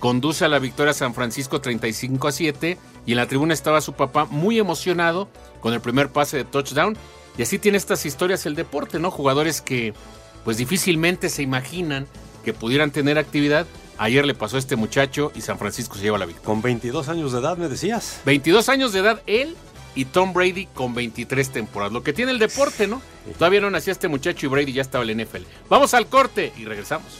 conduce 0.00 0.44
a 0.44 0.48
la 0.48 0.58
victoria 0.58 0.92
San 0.94 1.14
Francisco 1.14 1.60
35 1.60 2.26
a 2.26 2.32
7 2.32 2.76
y 3.06 3.12
en 3.12 3.16
la 3.18 3.28
tribuna 3.28 3.54
estaba 3.54 3.80
su 3.80 3.92
papá 3.92 4.24
muy 4.24 4.58
emocionado 4.58 5.28
con 5.60 5.72
el 5.72 5.80
primer 5.80 6.08
pase 6.08 6.38
de 6.38 6.44
touchdown 6.44 6.96
y 7.36 7.42
así 7.42 7.60
tiene 7.60 7.78
estas 7.78 8.04
historias 8.04 8.46
el 8.46 8.56
deporte, 8.56 8.98
¿no? 8.98 9.12
Jugadores 9.12 9.60
que 9.60 9.94
pues 10.42 10.56
difícilmente 10.56 11.28
se 11.28 11.42
imaginan 11.42 12.08
que 12.44 12.52
pudieran 12.52 12.90
tener 12.90 13.16
actividad. 13.16 13.64
Ayer 13.98 14.24
le 14.24 14.34
pasó 14.34 14.56
a 14.56 14.58
este 14.60 14.76
muchacho 14.76 15.32
y 15.34 15.40
San 15.40 15.58
Francisco 15.58 15.96
se 15.96 16.02
lleva 16.02 16.18
la 16.18 16.26
victoria. 16.26 16.46
Con 16.46 16.62
22 16.62 17.08
años 17.08 17.32
de 17.32 17.40
edad, 17.40 17.56
me 17.56 17.68
decías. 17.68 18.20
22 18.24 18.68
años 18.68 18.92
de 18.92 19.00
edad 19.00 19.22
él 19.26 19.56
y 19.94 20.04
Tom 20.04 20.32
Brady 20.32 20.66
con 20.66 20.94
23 20.94 21.50
temporadas. 21.50 21.92
Lo 21.92 22.04
que 22.04 22.12
tiene 22.12 22.30
el 22.30 22.38
deporte, 22.38 22.86
¿no? 22.86 23.02
Todavía 23.36 23.60
no 23.60 23.70
nacía 23.70 23.92
este 23.92 24.06
muchacho 24.06 24.46
y 24.46 24.48
Brady 24.48 24.72
ya 24.72 24.82
estaba 24.82 25.04
en 25.04 25.16
la 25.16 25.24
NFL. 25.24 25.42
Vamos 25.68 25.94
al 25.94 26.06
corte 26.06 26.52
y 26.56 26.64
regresamos. 26.64 27.18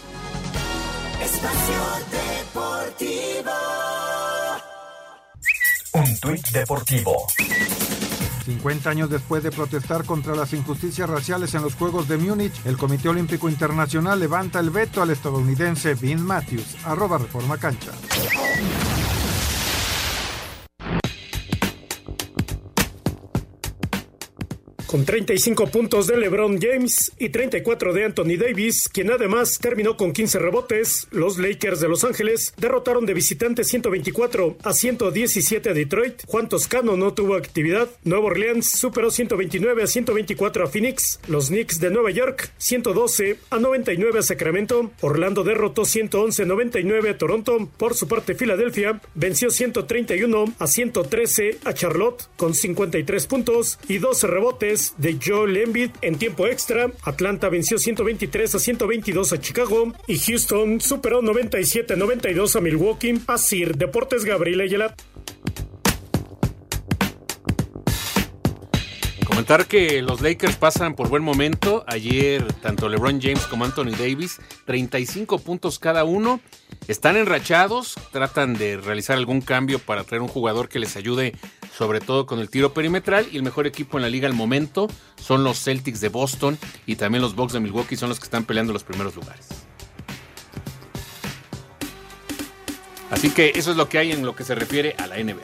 Espacio 1.20 1.75
Deportivo. 2.12 3.50
Un 5.94 6.18
tuit 6.20 6.49
deportivo. 6.50 7.26
50 8.48 8.88
años 8.88 9.10
después 9.10 9.42
de 9.42 9.50
protestar 9.50 10.06
contra 10.06 10.34
las 10.34 10.54
injusticias 10.54 11.08
raciales 11.08 11.52
en 11.54 11.60
los 11.60 11.74
Juegos 11.74 12.08
de 12.08 12.16
Múnich, 12.16 12.54
el 12.64 12.78
Comité 12.78 13.10
Olímpico 13.10 13.50
Internacional 13.50 14.18
levanta 14.18 14.58
el 14.58 14.70
veto 14.70 15.02
al 15.02 15.10
estadounidense 15.10 15.92
Vin 15.92 16.22
Matthews. 16.22 16.76
Arroba 16.84 17.18
Reforma 17.18 17.58
Cancha. 17.58 17.92
Con 24.88 25.04
35 25.04 25.66
puntos 25.66 26.07
de 26.07 26.16
LeBron 26.16 26.59
James 26.59 27.12
y 27.18 27.28
34 27.28 27.92
de 27.92 28.07
Anthony 28.07 28.38
Davis, 28.38 28.88
quien 28.88 29.11
además 29.11 29.59
terminó 29.61 29.99
con 29.99 30.14
15 30.14 30.38
rebotes, 30.38 31.09
los 31.11 31.37
Lakers 31.37 31.80
de 31.80 31.88
Los 31.88 32.04
Ángeles 32.04 32.54
derrotaron 32.57 33.04
de 33.04 33.12
visitante 33.12 33.64
124 33.64 34.57
a 34.62 34.73
117 34.73 35.68
a 35.68 35.75
Detroit. 35.75 36.23
Juan 36.26 36.49
Toscano 36.49 36.97
no 36.97 37.12
tuvo 37.12 37.35
actividad. 37.35 37.90
Nueva 38.04 38.28
Orleans 38.28 38.71
superó 38.71 39.11
129 39.11 39.83
a 39.83 39.87
124 39.87 40.64
a 40.64 40.68
Phoenix. 40.68 41.21
Los 41.28 41.49
Knicks 41.49 41.80
de 41.80 41.90
Nueva 41.90 42.11
York 42.11 42.50
112 42.57 43.40
a 43.50 43.59
99 43.59 44.21
a 44.21 44.23
Sacramento. 44.23 44.90
Orlando 45.02 45.45
derrotó 45.45 45.85
111 45.85 46.45
a 46.45 46.47
99 46.47 47.11
a 47.11 47.18
Toronto. 47.18 47.68
Por 47.76 47.92
su 47.92 48.09
parte, 48.09 48.35
Filadelfia 48.35 49.02
venció 49.14 49.50
131 49.50 50.54
a 50.59 50.66
113 50.66 51.59
a 51.64 51.75
Charlotte 51.75 52.25
con 52.38 52.54
53 52.54 53.26
puntos 53.26 53.78
y 53.87 53.99
12 53.99 54.26
rebotes 54.28 54.77
de 54.99 55.18
Joel 55.25 55.56
Embiid 55.56 55.90
en 56.02 56.18
tiempo 56.18 56.47
extra. 56.47 56.90
Atlanta 57.02 57.49
venció 57.49 57.78
123 57.78 58.54
a 58.54 58.58
122 58.58 59.32
a 59.32 59.40
Chicago 59.40 59.92
y 60.06 60.18
Houston 60.18 60.80
superó 60.80 61.23
97 61.23 61.94
a 61.94 61.97
92 61.97 62.56
a 62.56 62.61
Milwaukee. 62.61 63.20
Asir 63.26 63.76
Deportes 63.76 64.25
Gabriel 64.25 64.61
Ayala. 64.61 64.94
Comentar 69.38 69.66
que 69.66 70.02
los 70.02 70.20
Lakers 70.20 70.56
pasan 70.56 70.97
por 70.97 71.08
buen 71.08 71.23
momento. 71.23 71.85
Ayer 71.87 72.52
tanto 72.54 72.88
LeBron 72.88 73.20
James 73.20 73.47
como 73.47 73.64
Anthony 73.64 73.92
Davis, 73.97 74.40
35 74.64 75.38
puntos 75.38 75.78
cada 75.78 76.02
uno. 76.02 76.40
Están 76.88 77.16
enrachados, 77.16 77.94
tratan 78.11 78.54
de 78.54 78.78
realizar 78.78 79.16
algún 79.16 79.40
cambio 79.40 79.78
para 79.78 80.02
traer 80.02 80.23
un 80.23 80.28
jugador 80.28 80.68
que 80.68 80.80
les 80.80 80.97
ayude 80.97 81.35
sobre 81.76 82.00
todo 82.00 82.26
con 82.26 82.40
el 82.40 82.50
tiro 82.50 82.72
perimetral 82.72 83.26
y 83.30 83.37
el 83.37 83.42
mejor 83.42 83.66
equipo 83.66 83.98
en 83.98 84.02
la 84.02 84.10
liga 84.10 84.28
al 84.28 84.34
momento 84.34 84.88
son 85.16 85.44
los 85.44 85.62
Celtics 85.62 86.00
de 86.00 86.08
Boston 86.08 86.58
y 86.87 86.96
también 86.96 87.22
los 87.22 87.34
Bucks 87.34 87.52
de 87.52 87.60
Milwaukee 87.60 87.96
son 87.96 88.08
los 88.08 88.18
que 88.18 88.25
están 88.25 88.44
peleando 88.44 88.72
los 88.72 88.84
primeros 88.84 89.14
lugares. 89.14 89.48
Así 93.10 93.30
que 93.30 93.52
eso 93.54 93.70
es 93.70 93.76
lo 93.76 93.88
que 93.88 93.98
hay 93.98 94.12
en 94.12 94.25
lo 94.25 94.37
que 94.37 94.44
se 94.44 94.54
refiere 94.54 94.94
a 94.98 95.06
la 95.06 95.16
NBA. 95.16 95.42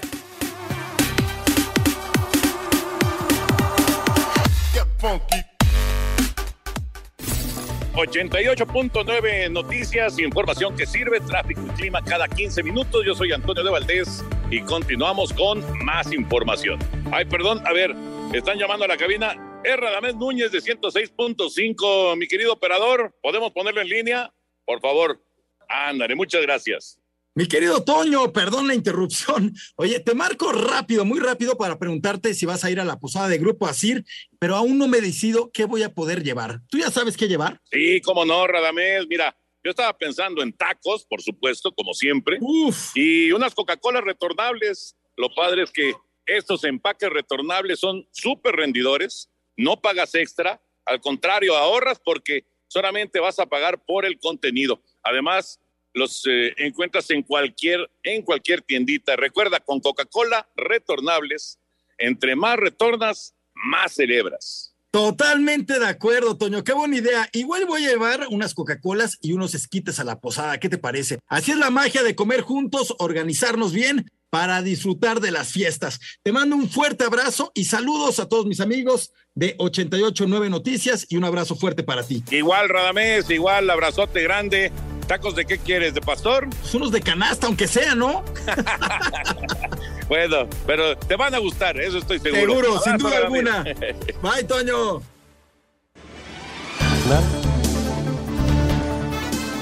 88.9 7.94 9.50
noticias, 9.50 10.18
información 10.18 10.76
que 10.76 10.84
sirve, 10.84 11.20
tráfico 11.20 11.62
y 11.66 11.70
clima 11.70 12.02
cada 12.02 12.26
15 12.26 12.62
minutos. 12.62 13.04
Yo 13.06 13.14
soy 13.14 13.32
Antonio 13.32 13.62
de 13.62 13.70
Valdés 13.70 14.24
y 14.54 14.60
continuamos 14.60 15.32
con 15.32 15.64
más 15.84 16.12
información. 16.12 16.78
Ay, 17.10 17.24
perdón, 17.24 17.60
a 17.66 17.72
ver, 17.72 17.92
están 18.32 18.56
llamando 18.56 18.84
a 18.84 18.88
la 18.88 18.96
cabina. 18.96 19.60
Es 19.64 19.76
Radamés 19.76 20.14
Núñez 20.14 20.52
de 20.52 20.60
106.5, 20.60 22.16
mi 22.16 22.28
querido 22.28 22.52
operador. 22.52 23.12
¿Podemos 23.20 23.50
ponerlo 23.50 23.80
en 23.80 23.88
línea? 23.88 24.32
Por 24.64 24.80
favor. 24.80 25.20
Ándale, 25.68 26.14
muchas 26.14 26.40
gracias. 26.42 27.00
Mi 27.34 27.48
querido 27.48 27.82
Toño, 27.82 28.32
perdón 28.32 28.68
la 28.68 28.76
interrupción. 28.76 29.52
Oye, 29.74 29.98
te 29.98 30.14
marco 30.14 30.52
rápido, 30.52 31.04
muy 31.04 31.18
rápido 31.18 31.56
para 31.56 31.76
preguntarte 31.76 32.32
si 32.32 32.46
vas 32.46 32.64
a 32.64 32.70
ir 32.70 32.78
a 32.78 32.84
la 32.84 33.00
posada 33.00 33.26
de 33.26 33.38
Grupo 33.38 33.66
Asir, 33.66 34.04
pero 34.38 34.54
aún 34.54 34.78
no 34.78 34.86
me 34.86 35.00
decido 35.00 35.50
qué 35.52 35.64
voy 35.64 35.82
a 35.82 35.92
poder 35.92 36.22
llevar. 36.22 36.60
¿Tú 36.68 36.78
ya 36.78 36.92
sabes 36.92 37.16
qué 37.16 37.26
llevar? 37.26 37.60
Sí, 37.72 38.00
cómo 38.02 38.24
no, 38.24 38.46
Radamés. 38.46 39.08
Mira, 39.08 39.36
yo 39.64 39.70
estaba 39.70 39.96
pensando 39.96 40.42
en 40.42 40.52
tacos, 40.52 41.06
por 41.06 41.22
supuesto, 41.22 41.72
como 41.72 41.94
siempre. 41.94 42.38
Y 42.94 43.32
unas 43.32 43.54
Coca-Colas 43.54 44.04
retornables. 44.04 44.94
Lo 45.16 45.34
padre 45.34 45.62
es 45.62 45.70
que 45.70 45.94
estos 46.26 46.64
empaques 46.64 47.08
retornables 47.08 47.80
son 47.80 48.06
súper 48.12 48.56
rendidores, 48.56 49.30
no 49.56 49.80
pagas 49.80 50.14
extra, 50.14 50.60
al 50.84 51.00
contrario, 51.00 51.56
ahorras 51.56 51.98
porque 52.04 52.44
solamente 52.68 53.20
vas 53.20 53.38
a 53.38 53.46
pagar 53.46 53.82
por 53.84 54.04
el 54.04 54.18
contenido. 54.18 54.82
Además, 55.02 55.60
los 55.94 56.26
eh, 56.26 56.52
encuentras 56.58 57.08
en 57.10 57.22
cualquier, 57.22 57.90
en 58.02 58.22
cualquier 58.22 58.60
tiendita. 58.60 59.16
Recuerda, 59.16 59.60
con 59.60 59.80
Coca-Cola 59.80 60.50
retornables, 60.56 61.58
entre 61.96 62.36
más 62.36 62.56
retornas, 62.58 63.34
más 63.54 63.94
celebras. 63.94 64.73
Totalmente 64.94 65.80
de 65.80 65.88
acuerdo, 65.88 66.36
Toño. 66.36 66.62
Qué 66.62 66.72
buena 66.72 66.96
idea. 66.96 67.28
Igual 67.32 67.66
voy 67.66 67.84
a 67.84 67.88
llevar 67.88 68.28
unas 68.30 68.54
Coca-Colas 68.54 69.18
y 69.20 69.32
unos 69.32 69.52
esquites 69.56 69.98
a 69.98 70.04
la 70.04 70.20
posada. 70.20 70.60
¿Qué 70.60 70.68
te 70.68 70.78
parece? 70.78 71.18
Así 71.26 71.50
es 71.50 71.56
la 71.56 71.70
magia 71.70 72.04
de 72.04 72.14
comer 72.14 72.42
juntos, 72.42 72.94
organizarnos 73.00 73.72
bien 73.72 74.08
para 74.30 74.62
disfrutar 74.62 75.18
de 75.18 75.32
las 75.32 75.50
fiestas. 75.50 75.98
Te 76.22 76.30
mando 76.30 76.54
un 76.54 76.70
fuerte 76.70 77.02
abrazo 77.02 77.50
y 77.54 77.64
saludos 77.64 78.20
a 78.20 78.28
todos 78.28 78.46
mis 78.46 78.60
amigos 78.60 79.10
de 79.34 79.56
889 79.58 80.48
Noticias 80.48 81.06
y 81.08 81.16
un 81.16 81.24
abrazo 81.24 81.56
fuerte 81.56 81.82
para 81.82 82.04
ti. 82.04 82.22
Igual, 82.30 82.68
Radamés, 82.68 83.28
igual, 83.30 83.68
abrazote 83.70 84.22
grande. 84.22 84.70
¿Tacos 85.08 85.34
de 85.34 85.44
qué 85.44 85.58
quieres? 85.58 85.94
¿De 85.94 86.02
pastor? 86.02 86.48
Son 86.62 86.82
unos 86.82 86.92
de 86.92 87.00
canasta, 87.00 87.48
aunque 87.48 87.66
sea, 87.66 87.96
¿no? 87.96 88.24
bueno, 90.08 90.48
pero 90.66 90.96
te 90.96 91.16
van 91.16 91.34
a 91.34 91.38
gustar, 91.38 91.80
eso 91.80 91.98
estoy 91.98 92.18
seguro. 92.18 92.40
Seguro, 92.40 92.80
sin 92.80 92.96
duda 92.98 93.16
alguna. 93.18 93.62
Bye, 94.22 94.44
Toño. 94.44 95.02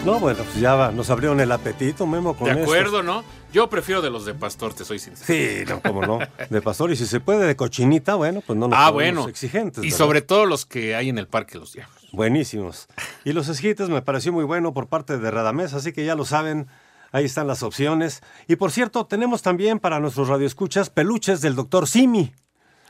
No, 0.05 0.19
bueno, 0.19 0.43
pues 0.43 0.57
ya 0.61 0.75
va, 0.75 0.91
nos 0.91 1.11
abrieron 1.11 1.41
el 1.41 1.53
apetito, 1.53 2.07
Memo, 2.07 2.35
con 2.37 2.53
De 2.53 2.63
acuerdo, 2.63 3.03
¿no? 3.03 3.25
Yo 3.53 3.69
prefiero 3.69 4.03
de 4.03 4.11
los 4.11 4.25
de 4.25 4.35
pastor, 4.35 4.75
te 4.75 4.85
soy 4.85 4.99
sincero. 4.99 5.27
Sí, 5.27 5.65
no, 5.69 5.81
cómo 5.81 6.03
no. 6.03 6.19
De 6.51 6.63
pastor, 6.63 6.91
y 6.91 6.97
si 6.97 7.07
se 7.07 7.21
puede 7.21 7.47
de 7.47 7.55
cochinita, 7.55 8.15
bueno, 8.17 8.43
pues 8.45 8.59
no 8.59 8.67
nos 8.67 8.79
ah, 8.79 8.91
bueno. 8.91 9.29
exigentes. 9.29 9.85
Y 9.85 9.89
¿verdad? 9.89 9.99
sobre 9.99 10.23
todo 10.23 10.47
los 10.47 10.67
que 10.67 10.97
hay 10.97 11.09
en 11.09 11.19
el 11.19 11.29
Parque 11.29 11.59
los 11.59 11.73
Diablos. 11.73 12.09
Buenísimos. 12.13 12.89
Y 13.25 13.33
los 13.33 13.49
esquites 13.49 13.89
me 13.91 14.03
pareció 14.03 14.33
muy 14.33 14.45
bueno 14.45 14.73
por 14.75 14.89
parte 14.89 15.19
de 15.19 15.31
Radamés, 15.31 15.73
así 15.73 15.93
que 15.93 16.05
ya 16.05 16.15
lo 16.15 16.25
saben. 16.25 16.67
Ahí 17.13 17.27
están 17.27 17.47
las 17.47 17.63
opciones. 17.63 18.23
Y 18.49 18.57
por 18.57 18.73
cierto, 18.73 19.07
tenemos 19.07 19.43
también 19.43 19.79
para 19.79 20.01
nuestros 20.01 20.29
radioescuchas 20.29 20.91
peluches 20.91 21.41
del 21.43 21.55
doctor 21.55 21.87
Simi. 21.87 22.33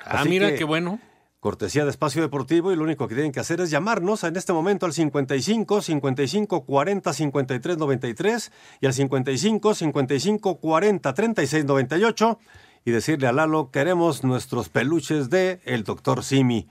Ah, 0.04 0.24
mira, 0.24 0.54
qué 0.54 0.64
bueno. 0.64 1.00
Cortesía 1.40 1.82
de 1.82 1.90
Espacio 1.90 2.22
Deportivo 2.22 2.70
y 2.70 2.76
lo 2.76 2.84
único 2.84 3.08
que 3.08 3.16
tienen 3.16 3.32
que 3.32 3.40
hacer 3.40 3.60
es 3.60 3.68
llamarnos 3.68 4.22
en 4.22 4.36
este 4.36 4.52
momento 4.52 4.86
al 4.86 4.92
55 4.92 5.82
55 5.82 6.64
40 6.64 7.12
53 7.12 7.78
93 7.78 8.52
y 8.80 8.86
al 8.86 8.94
55 8.94 9.74
55 9.74 10.60
40 10.60 11.14
36 11.14 11.64
98 11.64 12.38
y 12.84 12.90
decirle 12.92 13.26
a 13.26 13.32
Lalo 13.32 13.72
queremos 13.72 14.22
nuestros 14.22 14.68
peluches 14.68 15.30
de 15.30 15.60
el 15.64 15.82
doctor 15.82 16.22
Simi. 16.22 16.68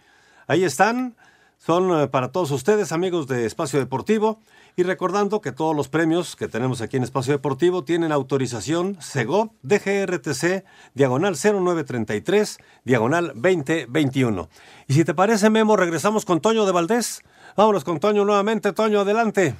Ahí 0.47 0.63
están, 0.63 1.17
son 1.57 2.03
eh, 2.03 2.07
para 2.07 2.31
todos 2.31 2.51
ustedes 2.51 2.93
amigos 2.93 3.27
de 3.27 3.45
Espacio 3.45 3.77
Deportivo 3.77 4.39
y 4.75 4.83
recordando 4.83 5.41
que 5.41 5.51
todos 5.51 5.75
los 5.75 5.89
premios 5.89 6.35
que 6.35 6.47
tenemos 6.47 6.81
aquí 6.81 6.97
en 6.97 7.03
Espacio 7.03 7.33
Deportivo 7.33 7.83
tienen 7.83 8.11
autorización 8.11 8.97
SEGO 9.01 9.53
DGRTC 9.63 10.63
diagonal 10.93 11.35
0933 11.35 12.57
diagonal 12.83 13.33
2021. 13.35 14.49
Y 14.87 14.93
si 14.93 15.03
te 15.03 15.13
parece, 15.13 15.49
Memo, 15.49 15.75
regresamos 15.75 16.25
con 16.25 16.41
Toño 16.41 16.65
de 16.65 16.71
Valdés. 16.71 17.21
Vámonos 17.55 17.83
con 17.83 17.99
Toño 17.99 18.25
nuevamente. 18.25 18.73
Toño, 18.73 19.01
adelante. 19.01 19.55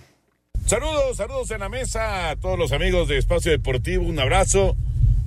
Saludos, 0.66 1.18
saludos 1.18 1.52
en 1.52 1.60
la 1.60 1.70
mesa 1.70 2.30
a 2.30 2.36
todos 2.36 2.58
los 2.58 2.72
amigos 2.72 3.08
de 3.08 3.18
Espacio 3.18 3.52
Deportivo. 3.52 4.06
Un 4.06 4.20
abrazo. 4.20 4.76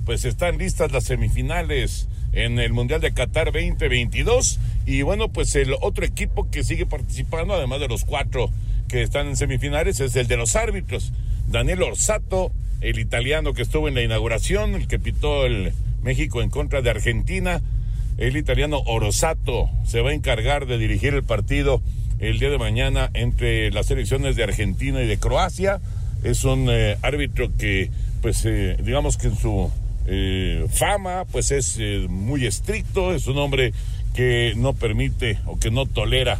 Pues 0.05 0.23
están 0.25 0.57
listas 0.59 0.91
las 0.91 1.05
semifinales 1.05 2.07
en 2.31 2.59
el 2.59 2.73
Mundial 2.73 3.01
de 3.01 3.13
Qatar 3.13 3.51
2022. 3.51 4.59
Y 4.85 5.01
bueno, 5.01 5.29
pues 5.29 5.55
el 5.55 5.75
otro 5.81 6.05
equipo 6.05 6.49
que 6.51 6.63
sigue 6.63 6.85
participando, 6.85 7.53
además 7.53 7.79
de 7.79 7.87
los 7.87 8.05
cuatro 8.05 8.51
que 8.95 9.01
están 9.01 9.27
en 9.27 9.35
semifinales 9.35 9.99
es 9.99 10.15
el 10.15 10.27
de 10.27 10.37
los 10.37 10.55
árbitros. 10.55 11.11
Daniel 11.49 11.83
Orsato, 11.83 12.53
el 12.79 12.97
italiano 12.97 13.53
que 13.53 13.61
estuvo 13.61 13.89
en 13.89 13.93
la 13.93 14.01
inauguración, 14.01 14.73
el 14.73 14.87
que 14.87 14.99
pitó 14.99 15.45
el 15.45 15.73
México 16.01 16.41
en 16.41 16.49
contra 16.49 16.81
de 16.81 16.91
Argentina. 16.91 17.61
El 18.17 18.37
italiano 18.37 18.81
Orsato 18.85 19.69
se 19.85 19.99
va 19.99 20.11
a 20.11 20.13
encargar 20.13 20.65
de 20.65 20.77
dirigir 20.77 21.13
el 21.13 21.23
partido 21.23 21.81
el 22.19 22.39
día 22.39 22.49
de 22.49 22.57
mañana 22.57 23.09
entre 23.13 23.69
las 23.69 23.87
selecciones 23.87 24.37
de 24.37 24.43
Argentina 24.43 25.01
y 25.01 25.07
de 25.07 25.17
Croacia. 25.17 25.81
Es 26.23 26.45
un 26.45 26.69
eh, 26.69 26.95
árbitro 27.01 27.49
que, 27.57 27.91
pues, 28.21 28.45
eh, 28.45 28.77
digamos 28.81 29.17
que 29.17 29.27
en 29.27 29.35
su 29.35 29.69
eh, 30.07 30.67
fama, 30.69 31.25
pues 31.29 31.51
es 31.51 31.77
muy 32.07 32.45
estricto, 32.45 33.13
es 33.13 33.27
un 33.27 33.39
hombre 33.39 33.73
que 34.13 34.53
no 34.55 34.71
permite 34.73 35.37
o 35.47 35.59
que 35.59 35.69
no 35.69 35.85
tolera 35.85 36.39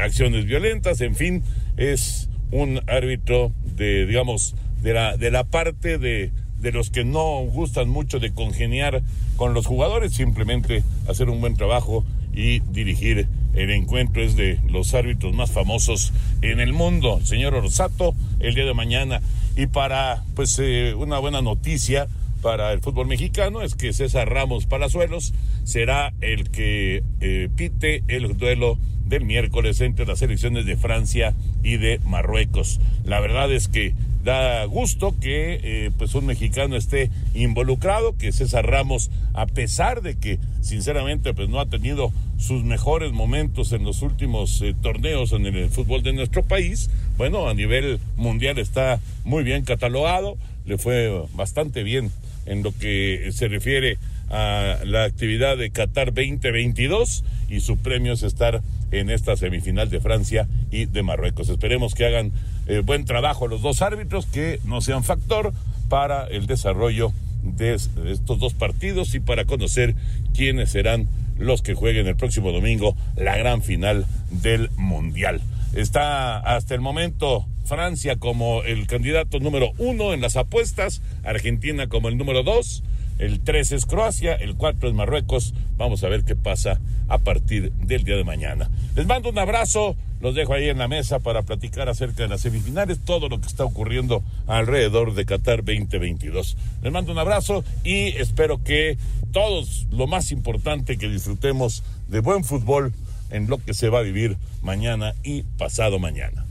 acciones 0.00 0.46
violentas, 0.46 1.02
en 1.02 1.14
fin, 1.14 1.42
es 1.76 2.28
un 2.50 2.80
árbitro 2.86 3.52
de, 3.76 4.06
digamos, 4.06 4.54
de 4.82 4.94
la, 4.94 5.16
de 5.16 5.30
la 5.30 5.44
parte 5.44 5.98
de, 5.98 6.30
de 6.60 6.72
los 6.72 6.90
que 6.90 7.04
no 7.04 7.40
gustan 7.44 7.88
mucho 7.88 8.18
de 8.18 8.32
congeniar 8.32 9.02
con 9.36 9.54
los 9.54 9.66
jugadores, 9.66 10.12
simplemente 10.12 10.82
hacer 11.08 11.28
un 11.28 11.40
buen 11.40 11.56
trabajo 11.56 12.04
y 12.34 12.60
dirigir 12.60 13.28
el 13.54 13.70
encuentro 13.70 14.22
es 14.22 14.36
de 14.36 14.60
los 14.68 14.92
árbitros 14.92 15.34
más 15.34 15.50
famosos 15.50 16.12
en 16.42 16.60
el 16.60 16.74
mundo, 16.74 17.20
señor 17.24 17.54
Orsato, 17.54 18.14
el 18.38 18.54
día 18.54 18.66
de 18.66 18.74
mañana. 18.74 19.22
Y 19.56 19.66
para, 19.66 20.22
pues, 20.34 20.58
eh, 20.58 20.94
una 20.94 21.18
buena 21.18 21.40
noticia 21.40 22.06
para 22.42 22.72
el 22.72 22.80
fútbol 22.80 23.06
mexicano 23.06 23.62
es 23.62 23.74
que 23.74 23.94
César 23.94 24.28
Ramos 24.28 24.66
Palazuelos 24.66 25.32
será 25.64 26.12
el 26.20 26.50
que 26.50 27.02
eh, 27.20 27.48
pite 27.56 28.04
el 28.08 28.36
duelo 28.36 28.78
del 29.08 29.24
miércoles 29.24 29.80
entre 29.80 30.06
las 30.06 30.18
selecciones 30.18 30.66
de 30.66 30.76
Francia 30.76 31.34
y 31.62 31.76
de 31.76 32.00
Marruecos. 32.04 32.80
La 33.04 33.20
verdad 33.20 33.52
es 33.52 33.68
que 33.68 33.94
da 34.26 34.64
gusto 34.64 35.14
que 35.20 35.60
eh, 35.62 35.90
pues 35.96 36.14
un 36.16 36.26
mexicano 36.26 36.76
esté 36.76 37.10
involucrado, 37.34 38.16
que 38.18 38.32
César 38.32 38.66
Ramos, 38.66 39.10
a 39.34 39.46
pesar 39.46 40.02
de 40.02 40.16
que 40.16 40.40
sinceramente 40.60 41.32
pues 41.32 41.48
no 41.48 41.60
ha 41.60 41.66
tenido 41.66 42.12
sus 42.36 42.64
mejores 42.64 43.12
momentos 43.12 43.72
en 43.72 43.84
los 43.84 44.02
últimos 44.02 44.60
eh, 44.62 44.74
torneos 44.82 45.32
en 45.32 45.46
el 45.46 45.70
fútbol 45.70 46.02
de 46.02 46.12
nuestro 46.12 46.42
país, 46.42 46.90
bueno, 47.16 47.48
a 47.48 47.54
nivel 47.54 48.00
mundial 48.16 48.58
está 48.58 49.00
muy 49.24 49.44
bien 49.44 49.64
catalogado, 49.64 50.36
le 50.66 50.76
fue 50.76 51.24
bastante 51.34 51.84
bien 51.84 52.10
en 52.46 52.64
lo 52.64 52.76
que 52.76 53.30
se 53.32 53.46
refiere 53.46 53.96
a 54.30 54.78
la 54.84 55.04
actividad 55.04 55.56
de 55.56 55.70
Qatar 55.70 56.12
2022 56.12 57.24
y 57.48 57.60
su 57.60 57.76
premio 57.76 58.12
es 58.12 58.22
estar 58.22 58.62
en 58.90 59.10
esta 59.10 59.36
semifinal 59.36 59.90
de 59.90 60.00
Francia 60.00 60.48
y 60.70 60.86
de 60.86 61.02
Marruecos. 61.02 61.48
Esperemos 61.48 61.94
que 61.94 62.06
hagan 62.06 62.32
eh, 62.66 62.80
buen 62.84 63.04
trabajo 63.04 63.48
los 63.48 63.62
dos 63.62 63.82
árbitros, 63.82 64.26
que 64.26 64.60
no 64.64 64.80
sean 64.80 65.04
factor 65.04 65.52
para 65.88 66.26
el 66.26 66.46
desarrollo 66.46 67.12
de 67.42 67.74
estos 67.74 68.38
dos 68.38 68.54
partidos 68.54 69.14
y 69.14 69.20
para 69.20 69.44
conocer 69.44 69.94
quiénes 70.34 70.70
serán 70.70 71.08
los 71.38 71.62
que 71.62 71.74
jueguen 71.74 72.06
el 72.06 72.16
próximo 72.16 72.50
domingo 72.50 72.96
la 73.16 73.36
gran 73.36 73.62
final 73.62 74.06
del 74.30 74.70
Mundial. 74.76 75.40
Está 75.74 76.38
hasta 76.38 76.74
el 76.74 76.80
momento 76.80 77.46
Francia 77.64 78.16
como 78.16 78.62
el 78.62 78.86
candidato 78.86 79.40
número 79.40 79.72
uno 79.78 80.14
en 80.14 80.20
las 80.20 80.36
apuestas, 80.36 81.02
Argentina 81.24 81.88
como 81.88 82.08
el 82.08 82.16
número 82.16 82.42
dos, 82.42 82.82
el 83.18 83.40
3 83.40 83.72
es 83.72 83.86
Croacia, 83.86 84.34
el 84.34 84.56
4 84.56 84.88
es 84.88 84.94
Marruecos. 84.94 85.54
Vamos 85.76 86.04
a 86.04 86.08
ver 86.08 86.24
qué 86.24 86.36
pasa 86.36 86.80
a 87.08 87.18
partir 87.18 87.72
del 87.72 88.04
día 88.04 88.16
de 88.16 88.24
mañana. 88.24 88.70
Les 88.94 89.06
mando 89.06 89.30
un 89.30 89.38
abrazo, 89.38 89.96
los 90.20 90.34
dejo 90.34 90.54
ahí 90.54 90.68
en 90.68 90.78
la 90.78 90.88
mesa 90.88 91.18
para 91.18 91.42
platicar 91.42 91.88
acerca 91.88 92.22
de 92.22 92.28
las 92.28 92.40
semifinales, 92.40 93.04
todo 93.04 93.28
lo 93.28 93.40
que 93.40 93.46
está 93.46 93.64
ocurriendo 93.64 94.22
alrededor 94.46 95.14
de 95.14 95.24
Qatar 95.24 95.64
2022. 95.64 96.56
Les 96.82 96.92
mando 96.92 97.12
un 97.12 97.18
abrazo 97.18 97.64
y 97.84 98.08
espero 98.16 98.62
que 98.62 98.98
todos, 99.32 99.86
lo 99.90 100.06
más 100.06 100.30
importante, 100.30 100.98
que 100.98 101.08
disfrutemos 101.08 101.82
de 102.08 102.20
buen 102.20 102.44
fútbol 102.44 102.92
en 103.30 103.48
lo 103.48 103.58
que 103.58 103.74
se 103.74 103.88
va 103.88 104.00
a 104.00 104.02
vivir 104.02 104.36
mañana 104.62 105.14
y 105.22 105.42
pasado 105.42 105.98
mañana. 105.98 106.46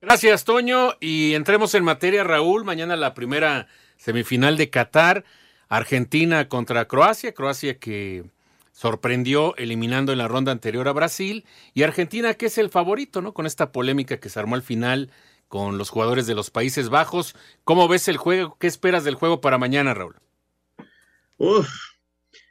Gracias, 0.00 0.44
Toño. 0.44 0.94
Y 1.00 1.34
entremos 1.34 1.74
en 1.76 1.84
materia, 1.84 2.24
Raúl. 2.24 2.64
Mañana 2.64 2.96
la 2.96 3.14
primera 3.14 3.68
semifinal 4.02 4.56
de 4.56 4.68
Qatar, 4.68 5.24
Argentina 5.68 6.48
contra 6.48 6.88
Croacia, 6.88 7.32
Croacia 7.32 7.78
que 7.78 8.24
sorprendió 8.72 9.54
eliminando 9.56 10.10
en 10.10 10.18
la 10.18 10.26
ronda 10.26 10.50
anterior 10.50 10.88
a 10.88 10.92
Brasil 10.92 11.44
y 11.72 11.84
Argentina 11.84 12.34
que 12.34 12.46
es 12.46 12.58
el 12.58 12.68
favorito, 12.68 13.22
¿no? 13.22 13.32
Con 13.32 13.46
esta 13.46 13.70
polémica 13.70 14.18
que 14.18 14.28
se 14.28 14.40
armó 14.40 14.56
al 14.56 14.62
final 14.62 15.10
con 15.46 15.78
los 15.78 15.88
jugadores 15.90 16.26
de 16.26 16.34
los 16.34 16.50
Países 16.50 16.88
Bajos. 16.88 17.36
¿Cómo 17.62 17.86
ves 17.86 18.08
el 18.08 18.16
juego? 18.16 18.56
¿Qué 18.58 18.66
esperas 18.66 19.04
del 19.04 19.14
juego 19.14 19.40
para 19.40 19.56
mañana, 19.56 19.94
Raúl? 19.94 20.16
Uf, 21.36 21.68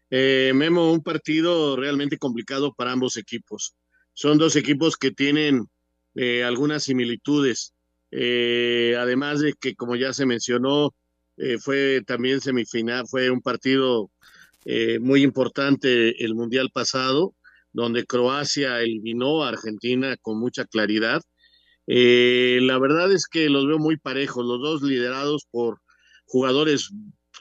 eh, 0.09 0.53
Memo, 0.55 0.93
un 0.93 1.03
partido 1.03 1.75
realmente 1.75 2.17
complicado 2.17 2.73
para 2.73 2.93
ambos 2.93 3.17
equipos. 3.17 3.75
Son 4.13 4.37
dos 4.37 4.55
equipos 4.55 4.95
que 4.95 5.11
tienen 5.11 5.67
eh, 6.15 6.45
algunas 6.45 6.83
similitudes. 6.83 7.73
Eh, 8.09 8.95
además 8.97 9.41
de 9.41 9.53
que, 9.59 9.75
como 9.75 9.97
ya 9.97 10.13
se 10.13 10.25
mencionó, 10.25 10.93
eh, 11.41 11.57
fue 11.57 12.03
también 12.05 12.39
semifinal, 12.39 13.07
fue 13.07 13.31
un 13.31 13.41
partido 13.41 14.11
eh, 14.65 14.99
muy 14.99 15.23
importante 15.23 16.23
el 16.23 16.35
Mundial 16.35 16.69
pasado, 16.71 17.33
donde 17.73 18.05
Croacia 18.05 18.79
eliminó 18.81 19.43
a 19.43 19.49
Argentina 19.49 20.15
con 20.21 20.39
mucha 20.39 20.65
claridad. 20.65 21.21
Eh, 21.87 22.59
la 22.61 22.77
verdad 22.77 23.11
es 23.11 23.27
que 23.27 23.49
los 23.49 23.65
veo 23.65 23.79
muy 23.79 23.97
parejos, 23.97 24.45
los 24.45 24.61
dos 24.61 24.83
liderados 24.83 25.47
por 25.49 25.79
jugadores 26.25 26.91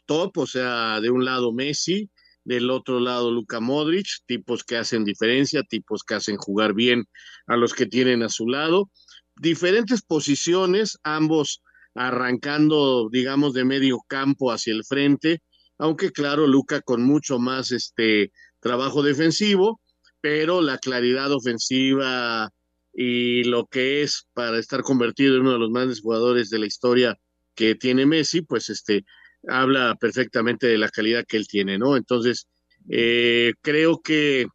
top, 0.07 0.39
o 0.39 0.47
sea, 0.47 1.01
de 1.01 1.11
un 1.11 1.27
lado 1.27 1.53
Messi, 1.53 2.09
del 2.45 2.71
otro 2.71 3.01
lado 3.01 3.31
Luka 3.31 3.61
Modric, 3.61 4.07
tipos 4.25 4.65
que 4.65 4.79
hacen 4.79 5.05
diferencia, 5.05 5.63
tipos 5.63 6.03
que 6.05 6.15
hacen 6.15 6.39
jugar 6.39 6.73
bien 6.73 7.05
a 7.47 7.57
los 7.57 7.75
que 7.75 7.85
tienen 7.85 8.23
a 8.23 8.31
su 8.31 8.49
lado. 8.49 8.91
Diferentes 9.37 10.01
posiciones, 10.01 10.99
ambos 11.03 11.63
arrancando, 11.95 13.09
digamos, 13.11 13.55
de 13.55 13.65
medio 13.65 14.01
campo 14.07 14.53
hacia 14.53 14.73
el 14.73 14.85
frente, 14.85 15.43
aunque 15.79 16.11
claro, 16.11 16.47
Luca 16.47 16.81
con 16.83 17.03
mucho 17.03 17.39
más 17.39 17.73
este 17.73 18.33
trabajo 18.61 19.03
defensivo, 19.03 19.81
pero 20.21 20.61
la 20.61 20.79
claridad 20.79 21.33
ofensiva 21.33 22.51
y 22.93 23.45
lo 23.45 23.67
que 23.67 24.03
es 24.03 24.27
para 24.35 24.59
estar 24.59 24.83
convertido 24.83 25.37
en 25.37 25.43
uno 25.43 25.53
de 25.53 25.59
los 25.59 25.73
grandes 25.73 26.01
jugadores 26.01 26.51
de 26.51 26.59
la 26.59 26.67
historia 26.67 27.19
que 27.55 27.75
tiene 27.75 28.07
Messi, 28.07 28.43
pues 28.43 28.69
este 28.69 29.05
habla 29.49 29.97
perfectamente 29.99 30.67
de 30.67 30.79
la 30.79 30.89
calidad 30.89 31.25
que 31.27 31.37
él 31.37 31.49
tiene, 31.49 31.79
¿no? 31.79 31.97
Entonces, 31.97 32.47
eh, 32.89 33.55
creo 33.63 34.01
que 34.03 34.47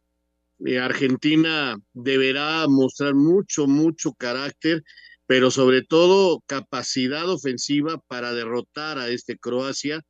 eh, 0.64 0.78
Argentina 0.78 1.76
deberá 1.92 2.66
mostrar 2.68 3.14
mucho, 3.14 3.66
mucho 3.66 4.12
carácter 4.12 4.82
pero 5.26 5.50
sobre 5.50 5.82
todo 5.82 6.42
capacidad 6.46 7.28
ofensiva 7.28 7.98
para 8.08 8.32
derrotar 8.32 8.98
a 8.98 9.08
este 9.08 9.38
Croacia 9.38 10.02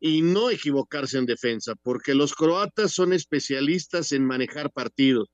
y 0.00 0.22
no 0.22 0.50
equivocarse 0.50 1.18
en 1.18 1.26
defensa, 1.26 1.74
porque 1.82 2.14
los 2.14 2.34
croatas 2.34 2.92
son 2.92 3.12
especialistas 3.12 4.12
en 4.12 4.26
manejar 4.26 4.70
partidos. 4.72 5.30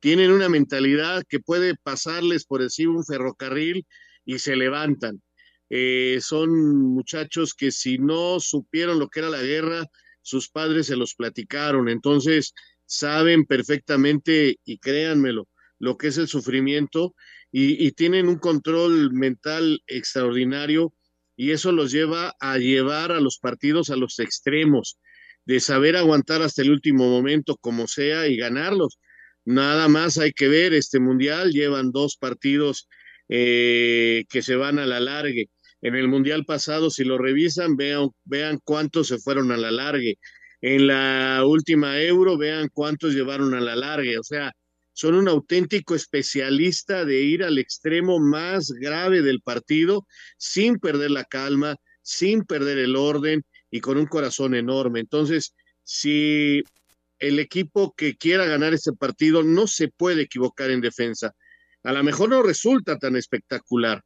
Tienen 0.00 0.30
una 0.32 0.48
mentalidad 0.48 1.22
que 1.28 1.40
puede 1.40 1.74
pasarles 1.82 2.44
por 2.46 2.62
encima 2.62 2.96
un 2.96 3.04
ferrocarril 3.04 3.86
y 4.24 4.38
se 4.38 4.56
levantan. 4.56 5.22
eh, 5.70 6.18
son 6.20 6.50
muchachos 6.94 7.54
que 7.54 7.70
si 7.70 7.98
no 7.98 8.40
supieron 8.40 8.98
lo 8.98 9.08
que 9.08 9.20
era 9.20 9.30
la 9.30 9.42
guerra, 9.42 9.86
sus 10.22 10.48
padres 10.50 10.86
se 10.88 10.96
los 10.96 11.14
platicaron, 11.14 11.88
entonces 11.88 12.54
saben 12.86 13.44
perfectamente, 13.46 14.56
y 14.64 14.78
créanmelo, 14.78 15.48
lo 15.78 15.96
que 15.96 16.08
es 16.08 16.18
el 16.18 16.28
sufrimiento 16.28 17.14
y, 17.52 17.86
y 17.86 17.92
tienen 17.92 18.28
un 18.28 18.38
control 18.38 19.12
mental 19.12 19.82
extraordinario 19.86 20.92
y 21.36 21.52
eso 21.52 21.72
los 21.72 21.90
lleva 21.90 22.34
a 22.38 22.58
llevar 22.58 23.12
a 23.12 23.20
los 23.20 23.38
partidos 23.38 23.88
a 23.88 23.96
los 23.96 24.18
extremos, 24.18 24.98
de 25.46 25.60
saber 25.60 25.96
aguantar 25.96 26.42
hasta 26.42 26.60
el 26.60 26.70
último 26.70 27.08
momento 27.08 27.56
como 27.56 27.88
sea 27.88 28.28
y 28.28 28.36
ganarlos. 28.36 28.98
Nada 29.46 29.88
más 29.88 30.18
hay 30.18 30.32
que 30.32 30.48
ver, 30.48 30.74
este 30.74 31.00
mundial 31.00 31.50
llevan 31.52 31.92
dos 31.92 32.16
partidos 32.18 32.88
eh, 33.30 34.24
que 34.28 34.42
se 34.42 34.56
van 34.56 34.78
a 34.78 34.86
la 34.86 35.00
largue. 35.00 35.48
En 35.80 35.94
el 35.94 36.08
mundial 36.08 36.44
pasado, 36.44 36.90
si 36.90 37.04
lo 37.04 37.16
revisan, 37.16 37.76
vean, 37.76 38.10
vean 38.24 38.58
cuántos 38.62 39.08
se 39.08 39.18
fueron 39.18 39.50
a 39.50 39.56
la 39.56 39.70
largue. 39.70 40.18
En 40.60 40.88
la 40.88 41.42
última 41.46 42.00
euro, 42.02 42.36
vean 42.36 42.68
cuántos 42.72 43.14
llevaron 43.14 43.54
a 43.54 43.60
la 43.60 43.76
largue. 43.76 44.18
O 44.18 44.22
sea, 44.22 44.52
son 45.00 45.14
un 45.14 45.28
auténtico 45.28 45.94
especialista 45.94 47.06
de 47.06 47.22
ir 47.22 47.42
al 47.42 47.56
extremo 47.56 48.18
más 48.18 48.70
grave 48.70 49.22
del 49.22 49.40
partido 49.40 50.06
sin 50.36 50.78
perder 50.78 51.10
la 51.10 51.24
calma, 51.24 51.76
sin 52.02 52.44
perder 52.44 52.76
el 52.76 52.96
orden 52.96 53.42
y 53.70 53.80
con 53.80 53.96
un 53.96 54.04
corazón 54.04 54.54
enorme. 54.54 55.00
Entonces, 55.00 55.54
si 55.84 56.62
el 57.18 57.38
equipo 57.38 57.94
que 57.96 58.18
quiera 58.18 58.44
ganar 58.44 58.74
este 58.74 58.92
partido 58.92 59.42
no 59.42 59.66
se 59.66 59.88
puede 59.88 60.24
equivocar 60.24 60.70
en 60.70 60.82
defensa, 60.82 61.34
a 61.82 61.94
lo 61.94 62.04
mejor 62.04 62.28
no 62.28 62.42
resulta 62.42 62.98
tan 62.98 63.16
espectacular, 63.16 64.02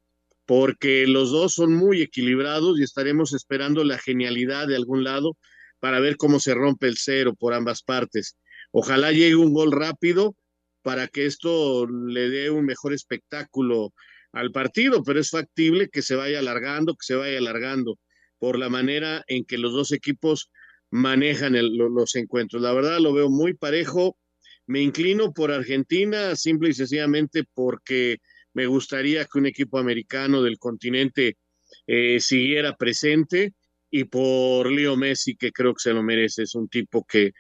porque 0.47 1.09
los 1.09 1.33
dos 1.33 1.55
son 1.55 1.75
muy 1.75 2.03
equilibrados 2.03 2.79
y 2.79 2.85
estaremos 2.85 3.35
esperando 3.35 3.83
la 3.83 3.99
genialidad 3.99 4.69
de 4.69 4.77
algún 4.77 5.03
lado 5.03 5.37
para 5.81 5.99
ver 5.99 6.17
cómo 6.17 6.39
se 6.39 6.55
rompe 6.55 6.87
el 6.87 6.99
cero 6.99 7.35
por 7.37 7.53
ambas 7.53 7.83
partes. 7.83 8.37
Ojalá 8.71 9.11
llegue 9.11 9.35
un 9.35 9.53
gol 9.53 9.73
rápido 9.73 10.37
para 10.85 11.09
que 11.09 11.25
esto 11.25 11.87
le 11.87 12.29
dé 12.29 12.51
un 12.51 12.67
mejor 12.67 12.93
espectáculo 12.93 13.95
al 14.33 14.53
partido, 14.53 15.03
pero 15.03 15.19
es 15.19 15.31
factible 15.31 15.89
que 15.89 16.03
se 16.03 16.15
vaya 16.15 16.41
alargando, 16.41 16.93
que 16.93 17.07
se 17.07 17.15
vaya 17.15 17.39
alargando 17.39 17.99
por 18.39 18.59
la 18.59 18.69
manera 18.69 19.25
en 19.27 19.47
que 19.47 19.57
los 19.57 19.73
dos 19.73 19.93
equipos 19.93 20.51
manejan 20.91 21.55
los 21.75 22.15
encuentros. 22.17 22.61
La 22.61 22.75
verdad 22.75 22.99
lo 23.01 23.15
veo 23.15 23.31
muy 23.31 23.55
parejo. 23.55 24.19
Me 24.67 24.83
inclino 24.83 25.33
por 25.33 25.51
Argentina, 25.51 26.37
simple 26.37 26.69
y 26.69 26.75
sencillamente 26.75 27.45
porque 27.55 28.19
me 28.53 28.67
gustaría 28.67 29.25
que 29.25 29.39
un 29.39 29.47
equipo 29.47 29.79
americano 29.79 30.43
del 30.43 30.59
continente 30.59 31.39
eh, 31.87 32.21
siguiera 32.21 32.77
presente 32.77 33.55
y 33.91 34.05
por 34.05 34.71
Leo 34.71 34.97
Messi, 34.97 35.35
que 35.35 35.51
creo 35.51 35.73
que 35.73 35.81
se 35.81 35.95
lo 35.95 36.03
merece. 36.03 36.43
Es 36.43 36.55
un 36.55 36.69
tipo 36.69 37.07
que, 37.07 37.33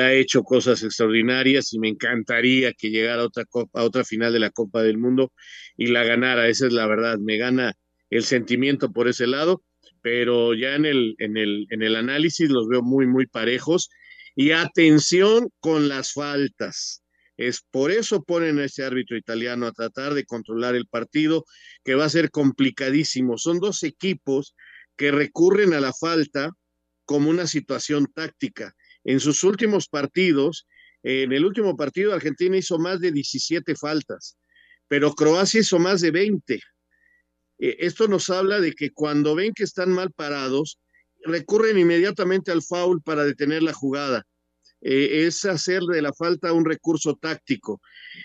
ha 0.00 0.12
hecho 0.12 0.42
cosas 0.42 0.82
extraordinarias 0.82 1.72
y 1.72 1.78
me 1.78 1.88
encantaría 1.88 2.72
que 2.72 2.90
llegara 2.90 3.22
a 3.22 3.26
otra, 3.26 3.44
copa, 3.44 3.80
a 3.80 3.84
otra 3.84 4.04
final 4.04 4.32
de 4.32 4.40
la 4.40 4.50
Copa 4.50 4.82
del 4.82 4.98
Mundo 4.98 5.32
y 5.76 5.88
la 5.88 6.04
ganara. 6.04 6.48
Esa 6.48 6.66
es 6.66 6.72
la 6.72 6.86
verdad. 6.86 7.18
Me 7.18 7.36
gana 7.36 7.74
el 8.10 8.24
sentimiento 8.24 8.92
por 8.92 9.08
ese 9.08 9.26
lado, 9.26 9.62
pero 10.02 10.54
ya 10.54 10.74
en 10.74 10.84
el, 10.84 11.14
en 11.18 11.36
el, 11.36 11.66
en 11.70 11.82
el 11.82 11.96
análisis 11.96 12.48
los 12.50 12.68
veo 12.68 12.82
muy, 12.82 13.06
muy 13.06 13.26
parejos. 13.26 13.90
Y 14.36 14.50
atención 14.50 15.48
con 15.60 15.88
las 15.88 16.12
faltas. 16.12 17.02
Es 17.36 17.62
por 17.70 17.90
eso 17.90 18.22
ponen 18.22 18.58
a 18.58 18.64
ese 18.64 18.84
árbitro 18.84 19.16
italiano 19.16 19.66
a 19.66 19.72
tratar 19.72 20.14
de 20.14 20.24
controlar 20.24 20.74
el 20.76 20.86
partido, 20.86 21.44
que 21.84 21.94
va 21.94 22.04
a 22.04 22.08
ser 22.08 22.30
complicadísimo. 22.30 23.38
Son 23.38 23.58
dos 23.58 23.82
equipos 23.82 24.54
que 24.96 25.10
recurren 25.10 25.74
a 25.74 25.80
la 25.80 25.92
falta 25.92 26.50
como 27.04 27.30
una 27.30 27.46
situación 27.46 28.06
táctica. 28.14 28.74
En 29.04 29.20
sus 29.20 29.44
últimos 29.44 29.88
partidos, 29.88 30.66
en 31.02 31.32
el 31.32 31.44
último 31.44 31.76
partido, 31.76 32.14
Argentina 32.14 32.56
hizo 32.56 32.78
más 32.78 33.00
de 33.00 33.12
17 33.12 33.76
faltas, 33.76 34.36
pero 34.88 35.12
Croacia 35.12 35.60
hizo 35.60 35.78
más 35.78 36.00
de 36.00 36.10
20. 36.10 36.60
Esto 37.58 38.08
nos 38.08 38.30
habla 38.30 38.60
de 38.60 38.72
que 38.72 38.90
cuando 38.90 39.34
ven 39.34 39.52
que 39.54 39.64
están 39.64 39.90
mal 39.90 40.10
parados, 40.12 40.78
recurren 41.24 41.78
inmediatamente 41.78 42.52
al 42.52 42.62
foul 42.62 43.02
para 43.02 43.24
detener 43.24 43.62
la 43.62 43.72
jugada. 43.72 44.26
Eh, 44.80 45.26
es 45.26 45.44
hacer 45.46 45.80
de 45.82 46.02
la 46.02 46.12
falta 46.12 46.52
un 46.52 46.64
recurso 46.64 47.16
táctico. 47.16 47.80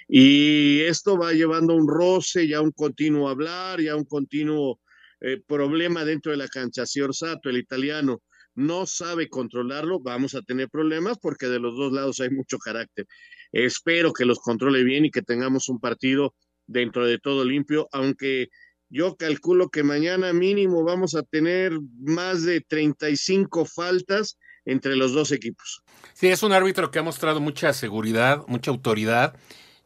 Y 0.07 0.81
esto 0.81 1.17
va 1.17 1.31
llevando 1.31 1.73
un 1.73 1.87
roce, 1.87 2.47
ya 2.47 2.59
un 2.61 2.71
continuo 2.71 3.29
hablar, 3.29 3.79
ya 3.79 3.95
un 3.95 4.03
continuo 4.03 4.79
eh, 5.21 5.41
problema 5.47 6.03
dentro 6.03 6.31
de 6.31 6.37
la 6.37 6.49
cancha. 6.49 6.85
Si 6.85 6.99
Orsato, 6.99 7.49
el 7.49 7.57
italiano, 7.57 8.21
no 8.59 8.85
sabe 8.85 9.29
controlarlo, 9.29 9.99
vamos 9.99 10.35
a 10.35 10.41
tener 10.41 10.69
problemas 10.69 11.17
porque 11.17 11.47
de 11.47 11.59
los 11.59 11.77
dos 11.77 11.93
lados 11.93 12.19
hay 12.19 12.29
mucho 12.29 12.57
carácter. 12.57 13.07
Espero 13.51 14.11
que 14.11 14.25
los 14.25 14.39
controle 14.39 14.83
bien 14.83 15.05
y 15.05 15.11
que 15.11 15.21
tengamos 15.21 15.69
un 15.69 15.79
partido 15.79 16.35
dentro 16.67 17.05
de 17.05 17.17
todo 17.19 17.45
limpio, 17.45 17.87
aunque 17.91 18.49
yo 18.89 19.15
calculo 19.15 19.69
que 19.69 19.83
mañana 19.83 20.33
mínimo 20.33 20.83
vamos 20.83 21.15
a 21.15 21.23
tener 21.23 21.71
más 22.01 22.43
de 22.43 22.61
35 22.61 23.65
faltas 23.65 24.37
entre 24.65 24.95
los 24.95 25.13
dos 25.13 25.31
equipos. 25.31 25.81
Sí, 26.13 26.27
es 26.27 26.43
un 26.43 26.51
árbitro 26.51 26.91
que 26.91 26.99
ha 26.99 27.03
mostrado 27.03 27.39
mucha 27.39 27.71
seguridad, 27.73 28.43
mucha 28.47 28.71
autoridad. 28.71 29.37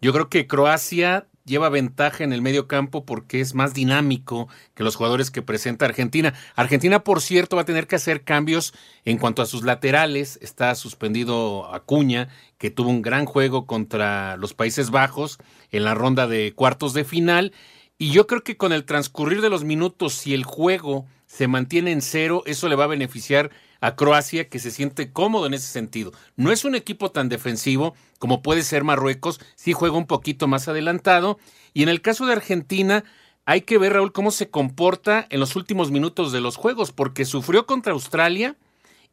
Yo 0.01 0.13
creo 0.13 0.29
que 0.29 0.47
Croacia 0.47 1.27
lleva 1.45 1.69
ventaja 1.69 2.23
en 2.23 2.34
el 2.34 2.41
medio 2.41 2.67
campo 2.67 3.06
porque 3.06 3.41
es 3.41 3.53
más 3.53 3.73
dinámico 3.73 4.47
que 4.73 4.84
los 4.84 4.95
jugadores 4.95 5.32
que 5.32 5.41
presenta 5.41 5.86
Argentina. 5.86 6.34
Argentina, 6.56 7.03
por 7.03 7.21
cierto, 7.21 7.56
va 7.56 7.63
a 7.63 7.65
tener 7.65 7.88
que 7.88 7.95
hacer 7.95 8.23
cambios 8.23 8.73
en 9.06 9.17
cuanto 9.17 9.41
a 9.41 9.45
sus 9.45 9.63
laterales. 9.63 10.39
Está 10.41 10.73
suspendido 10.75 11.73
Acuña, 11.73 12.29
que 12.58 12.71
tuvo 12.71 12.89
un 12.89 13.01
gran 13.01 13.25
juego 13.25 13.65
contra 13.65 14.38
los 14.38 14.53
Países 14.53 14.89
Bajos 14.89 15.38
en 15.71 15.84
la 15.84 15.93
ronda 15.93 16.27
de 16.27 16.53
cuartos 16.53 16.93
de 16.93 17.03
final. 17.03 17.53
Y 17.97 18.12
yo 18.12 18.27
creo 18.27 18.43
que 18.43 18.58
con 18.58 18.73
el 18.73 18.86
transcurrir 18.86 19.41
de 19.41 19.49
los 19.49 19.63
minutos, 19.63 20.13
si 20.13 20.34
el 20.34 20.43
juego 20.43 21.06
se 21.25 21.47
mantiene 21.47 21.91
en 21.91 22.01
cero, 22.01 22.43
eso 22.45 22.67
le 22.67 22.75
va 22.75 22.86
a 22.86 22.88
beneficiar 22.88 23.51
a 23.84 23.98
Croacia, 23.98 24.48
que 24.48 24.60
se 24.60 24.72
siente 24.72 25.12
cómodo 25.12 25.46
en 25.46 25.54
ese 25.54 25.67
sentido. 25.67 26.13
No 26.38 26.54
es 26.54 26.63
un 26.63 26.74
equipo 26.74 27.12
tan 27.12 27.28
defensivo 27.28 27.96
como 28.17 28.41
puede 28.41 28.62
ser 28.62 28.86
Marruecos, 28.86 29.41
sí 29.56 29.74
juega 29.74 29.98
un 29.98 30.08
poquito 30.08 30.48
más 30.48 30.69
adelantado. 30.69 31.38
Y 31.74 31.84
en 31.84 31.89
el 31.89 32.02
caso 32.02 32.26
de 32.26 32.32
Argentina, 32.32 33.04
hay 33.43 33.62
que 33.62 33.78
ver, 33.78 33.91
Raúl, 33.91 34.13
cómo 34.13 34.32
se 34.32 34.50
comporta 34.50 35.28
en 35.30 35.41
los 35.41 35.58
últimos 35.58 35.91
minutos 35.91 36.32
de 36.32 36.39
los 36.39 36.56
juegos, 36.56 36.93
porque 36.93 37.26
sufrió 37.26 37.65
contra 37.65 37.91
Australia 37.91 38.56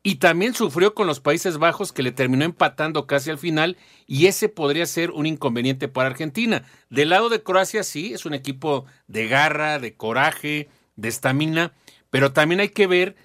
y 0.04 0.16
también 0.16 0.54
sufrió 0.54 0.94
con 0.94 1.08
los 1.08 1.18
Países 1.18 1.58
Bajos, 1.58 1.92
que 1.92 2.04
le 2.04 2.12
terminó 2.12 2.44
empatando 2.44 3.08
casi 3.08 3.30
al 3.30 3.38
final, 3.38 3.76
y 4.06 4.26
ese 4.26 4.48
podría 4.48 4.86
ser 4.86 5.10
un 5.10 5.26
inconveniente 5.26 5.88
para 5.88 6.10
Argentina. 6.10 6.62
Del 6.90 7.08
lado 7.08 7.28
de 7.28 7.42
Croacia, 7.42 7.82
sí, 7.82 8.14
es 8.14 8.24
un 8.24 8.34
equipo 8.34 8.84
de 9.08 9.26
garra, 9.26 9.80
de 9.80 9.94
coraje, 9.94 10.68
de 10.94 11.08
estamina, 11.08 11.72
pero 12.10 12.32
también 12.32 12.60
hay 12.60 12.68
que 12.68 12.86
ver 12.86 13.16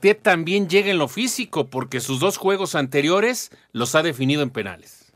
que 0.00 0.14
también 0.14 0.68
llega 0.68 0.90
en 0.90 0.98
lo 0.98 1.08
físico, 1.08 1.68
porque 1.68 2.00
sus 2.00 2.20
dos 2.20 2.36
juegos 2.36 2.74
anteriores 2.74 3.50
los 3.72 3.94
ha 3.94 4.02
definido 4.02 4.42
en 4.42 4.50
penales. 4.50 5.12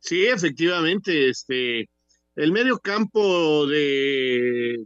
Sí, 0.00 0.26
efectivamente, 0.26 1.28
este, 1.28 1.88
el 2.36 2.52
medio 2.52 2.78
campo 2.78 3.66
de 3.66 4.84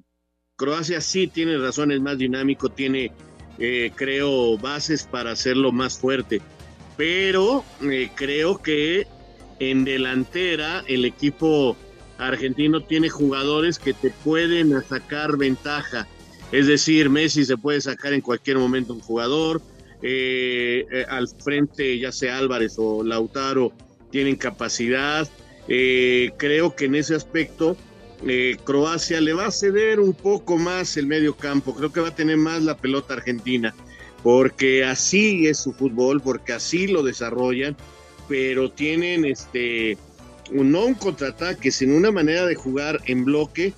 Croacia 0.56 1.00
sí 1.00 1.26
tiene 1.26 1.58
razones 1.58 2.00
más 2.00 2.16
dinámico, 2.16 2.70
tiene, 2.70 3.12
eh, 3.58 3.90
creo, 3.94 4.56
bases 4.56 5.04
para 5.04 5.32
hacerlo 5.32 5.72
más 5.72 5.98
fuerte, 5.98 6.40
pero 6.96 7.64
eh, 7.82 8.10
creo 8.14 8.62
que 8.62 9.06
en 9.58 9.84
delantera 9.84 10.84
el 10.86 11.04
equipo 11.04 11.76
argentino 12.16 12.82
tiene 12.82 13.08
jugadores 13.08 13.78
que 13.78 13.92
te 13.92 14.10
pueden 14.10 14.80
sacar 14.82 15.36
ventaja 15.36 16.06
es 16.52 16.66
decir, 16.66 17.10
Messi 17.10 17.44
se 17.44 17.56
puede 17.56 17.80
sacar 17.80 18.12
en 18.12 18.20
cualquier 18.20 18.58
momento 18.58 18.92
un 18.92 19.00
jugador. 19.00 19.62
Eh, 20.02 20.86
eh, 20.90 21.04
al 21.08 21.28
frente, 21.28 21.98
ya 21.98 22.10
sea 22.10 22.38
Álvarez 22.38 22.74
o 22.78 23.04
Lautaro, 23.04 23.72
tienen 24.10 24.36
capacidad. 24.36 25.28
Eh, 25.68 26.30
creo 26.38 26.74
que 26.74 26.86
en 26.86 26.96
ese 26.96 27.14
aspecto 27.14 27.76
Croacia 28.64 29.18
le 29.18 29.32
va 29.32 29.46
a 29.46 29.50
ceder 29.50 29.98
un 29.98 30.12
poco 30.12 30.58
más 30.58 30.96
el 30.96 31.06
medio 31.06 31.36
campo. 31.36 31.74
Creo 31.74 31.92
que 31.92 32.00
va 32.00 32.08
a 32.08 32.14
tener 32.14 32.36
más 32.36 32.62
la 32.62 32.76
pelota 32.76 33.14
argentina, 33.14 33.74
porque 34.22 34.84
así 34.84 35.46
es 35.46 35.58
su 35.58 35.72
fútbol, 35.72 36.20
porque 36.20 36.52
así 36.52 36.86
lo 36.86 37.02
desarrollan, 37.02 37.76
pero 38.28 38.70
tienen 38.70 39.24
este 39.24 39.96
no 40.52 40.84
un 40.84 40.94
contraataque, 40.94 41.70
sino 41.70 41.96
una 41.96 42.10
manera 42.10 42.44
de 42.44 42.56
jugar 42.56 43.00
en 43.06 43.24
bloque 43.24 43.72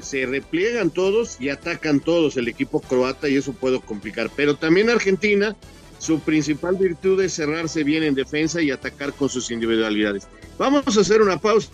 se 0.00 0.26
repliegan 0.26 0.90
todos 0.90 1.40
y 1.40 1.48
atacan 1.48 2.00
todos 2.00 2.36
el 2.36 2.48
equipo 2.48 2.80
croata 2.80 3.28
y 3.28 3.36
eso 3.36 3.52
puede 3.52 3.80
complicar. 3.80 4.30
Pero 4.34 4.56
también 4.56 4.90
Argentina, 4.90 5.56
su 5.98 6.20
principal 6.20 6.76
virtud 6.76 7.20
es 7.22 7.34
cerrarse 7.34 7.84
bien 7.84 8.02
en 8.02 8.14
defensa 8.14 8.60
y 8.60 8.70
atacar 8.70 9.12
con 9.12 9.28
sus 9.28 9.50
individualidades. 9.50 10.26
Vamos 10.58 10.96
a 10.96 11.00
hacer 11.00 11.22
una 11.22 11.38
pausa 11.38 11.68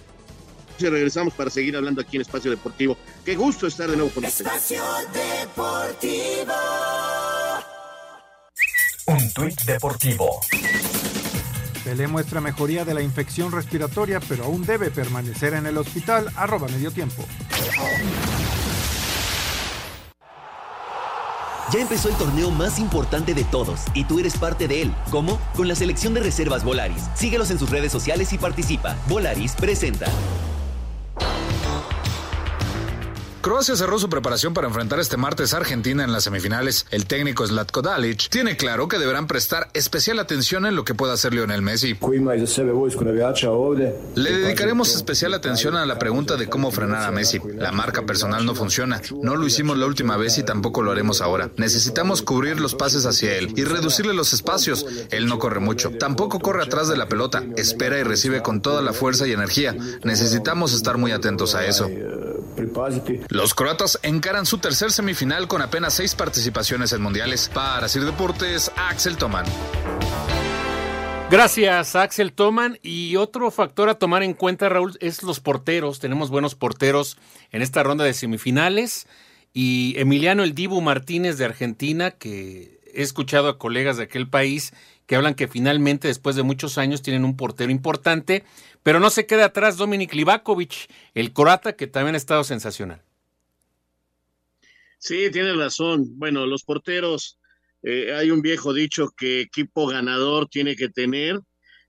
y 0.79 0.87
regresamos 0.87 1.35
para 1.35 1.51
seguir 1.51 1.77
hablando 1.77 2.01
aquí 2.01 2.17
en 2.17 2.23
Espacio 2.23 2.51
Deportivo. 2.51 2.97
Qué 3.25 3.37
gusto 3.37 3.67
estar 3.67 3.91
de 3.91 3.97
nuevo 3.97 4.11
con 4.11 4.25
ustedes. 4.25 4.47
Espacio 4.47 4.83
Deportivo. 5.13 6.55
Un 9.07 9.33
tuit 9.33 9.61
deportivo. 9.63 10.41
Pelé 11.91 12.07
muestra 12.07 12.41
mejoría 12.41 12.85
de 12.85 12.95
la 12.95 13.03
infección 13.03 13.51
respiratoria, 13.51 14.21
pero 14.21 14.45
aún 14.45 14.65
debe 14.65 14.93
permanecer 14.93 15.55
en 15.55 15.67
el 15.67 15.77
hospital. 15.77 16.31
Arroba 16.37 16.69
medio 16.69 16.93
tiempo. 16.93 17.25
Ya 21.73 21.81
empezó 21.81 22.09
el 22.09 22.15
torneo 22.15 22.53
más 22.53 22.79
importante 22.79 23.35
de 23.35 23.43
todos 23.43 23.81
y 23.93 24.05
tú 24.05 24.21
eres 24.21 24.39
parte 24.39 24.69
de 24.69 24.83
él. 24.83 24.95
¿Cómo? 25.11 25.41
Con 25.57 25.67
la 25.67 25.75
selección 25.75 26.15
de 26.15 26.21
reservas 26.21 26.63
Volaris. 26.63 27.09
Síguelos 27.17 27.51
en 27.51 27.59
sus 27.59 27.71
redes 27.71 27.91
sociales 27.91 28.33
y 28.33 28.39
participa. 28.39 28.97
Volaris 29.09 29.57
presenta. 29.57 30.07
Croacia 33.41 33.75
cerró 33.75 33.99
su 33.99 34.11
preparación 34.11 34.53
para 34.53 34.67
enfrentar 34.67 35.01
este 35.01 35.17
martes 35.17 35.55
a 35.55 35.57
Argentina 35.57 36.05
en 36.05 36.13
las 36.13 36.25
semifinales. 36.25 36.85
El 36.91 37.07
técnico 37.07 37.47
Zlatko 37.47 37.81
Dalic 37.81 38.29
tiene 38.29 38.59
claro 38.59 38.87
que 38.87 38.99
deberán 38.99 39.27
prestar 39.27 39.71
especial 39.73 40.19
atención 40.19 40.67
en 40.67 40.77
lo 40.77 40.85
que 40.85 40.95
pueda 40.95 41.15
hacer 41.15 41.33
Lionel 41.33 41.63
Messi. 41.63 41.95
Le 44.15 44.31
dedicaremos 44.31 44.95
especial 44.95 45.33
atención 45.33 45.75
a 45.77 45.87
la 45.87 45.99
pregunta 45.99 46.37
de 46.37 46.51
cómo 46.51 46.71
frenar 46.71 47.03
a 47.05 47.13
Messi. 47.13 47.41
La 47.57 47.73
marca 47.73 48.05
personal 48.05 48.45
no 48.45 48.55
funciona. 48.55 49.01
No 49.23 49.37
lo 49.37 49.47
hicimos 49.47 49.79
la 49.79 49.87
última 49.87 50.19
vez 50.19 50.37
y 50.37 50.43
tampoco 50.43 50.83
lo 50.83 50.91
haremos 50.91 51.23
ahora. 51.23 51.51
Necesitamos 51.57 52.21
cubrir 52.21 52.61
los 52.61 52.75
pases 52.75 53.07
hacia 53.07 53.35
él 53.37 53.55
y 53.57 53.65
reducirle 53.65 54.13
los 54.13 54.35
espacios. 54.35 54.85
Él 55.11 55.27
no 55.27 55.39
corre 55.39 55.61
mucho. 55.61 55.93
Tampoco 55.93 56.41
corre 56.41 56.63
atrás 56.63 56.89
de 56.89 56.99
la 56.99 57.09
pelota. 57.09 57.43
Espera 57.57 57.99
y 57.99 58.03
recibe 58.03 58.43
con 58.43 58.61
toda 58.61 58.83
la 58.83 58.93
fuerza 58.93 59.27
y 59.27 59.33
energía. 59.33 59.75
Necesitamos 60.05 60.75
estar 60.75 60.99
muy 60.99 61.13
atentos 61.13 61.55
a 61.55 61.65
eso. 61.65 61.89
Los 63.29 63.55
croatas 63.55 63.99
encaran 64.03 64.47
su 64.47 64.59
tercer 64.59 64.93
semifinal 64.93 65.49
con 65.49 65.63
apenas 65.63 65.95
seis 65.95 66.15
participaciones 66.15 66.93
en 66.93 67.03
mundiales. 67.03 67.51
Para 67.53 67.89
Sir 67.89 68.05
Deportes, 68.05 68.71
Axel 68.77 69.17
Toman. 69.17 69.47
Gracias, 71.31 71.95
Axel 71.95 72.33
Toman. 72.33 72.79
Y 72.83 73.17
otro 73.17 73.51
factor 73.51 73.89
a 73.89 73.95
tomar 73.95 74.23
en 74.23 74.35
cuenta, 74.35 74.69
Raúl, 74.69 74.97
es 75.01 75.23
los 75.23 75.41
porteros. 75.41 76.01
Tenemos 76.01 76.31
buenos 76.31 76.55
porteros 76.55 77.19
en 77.53 77.63
esta 77.63 77.83
ronda 77.83 78.05
de 78.05 78.15
semifinales. 78.15 79.07
Y 79.53 79.95
Emiliano 79.97 80.43
El 80.43 80.55
Dibu 80.55 80.81
Martínez 80.81 81.39
de 81.39 81.45
Argentina, 81.45 82.11
que 82.11 82.81
he 82.93 83.03
escuchado 83.03 83.49
a 83.49 83.59
colegas 83.59 83.97
de 83.97 84.05
aquel 84.05 84.29
país 84.29 84.73
que 85.11 85.17
hablan 85.17 85.35
que 85.35 85.49
finalmente, 85.49 86.07
después 86.07 86.37
de 86.37 86.45
muchos 86.45 86.79
años, 86.79 87.03
tienen 87.03 87.25
un 87.25 87.37
portero 87.37 87.73
importante. 87.73 88.45
Pero 88.83 89.01
no 89.01 89.11
se 89.11 89.27
queda 89.27 89.47
atrás 89.47 89.77
Dominik 89.77 90.15
Livakovic, 90.15 90.91
el 91.15 91.33
croata, 91.33 91.75
que 91.75 91.87
también 91.87 92.15
ha 92.15 92.19
estado 92.19 92.45
sensacional. 92.45 93.03
Sí, 94.99 95.31
tiene 95.31 95.55
razón. 95.55 96.19
Bueno, 96.19 96.47
los 96.47 96.63
porteros, 96.63 97.39
eh, 97.83 98.13
hay 98.15 98.31
un 98.31 98.43
viejo 98.43 98.73
dicho 98.73 99.09
que 99.17 99.41
equipo 99.41 99.87
ganador 99.87 100.49
tiene 100.49 100.77
que 100.77 100.89
tener 100.89 101.41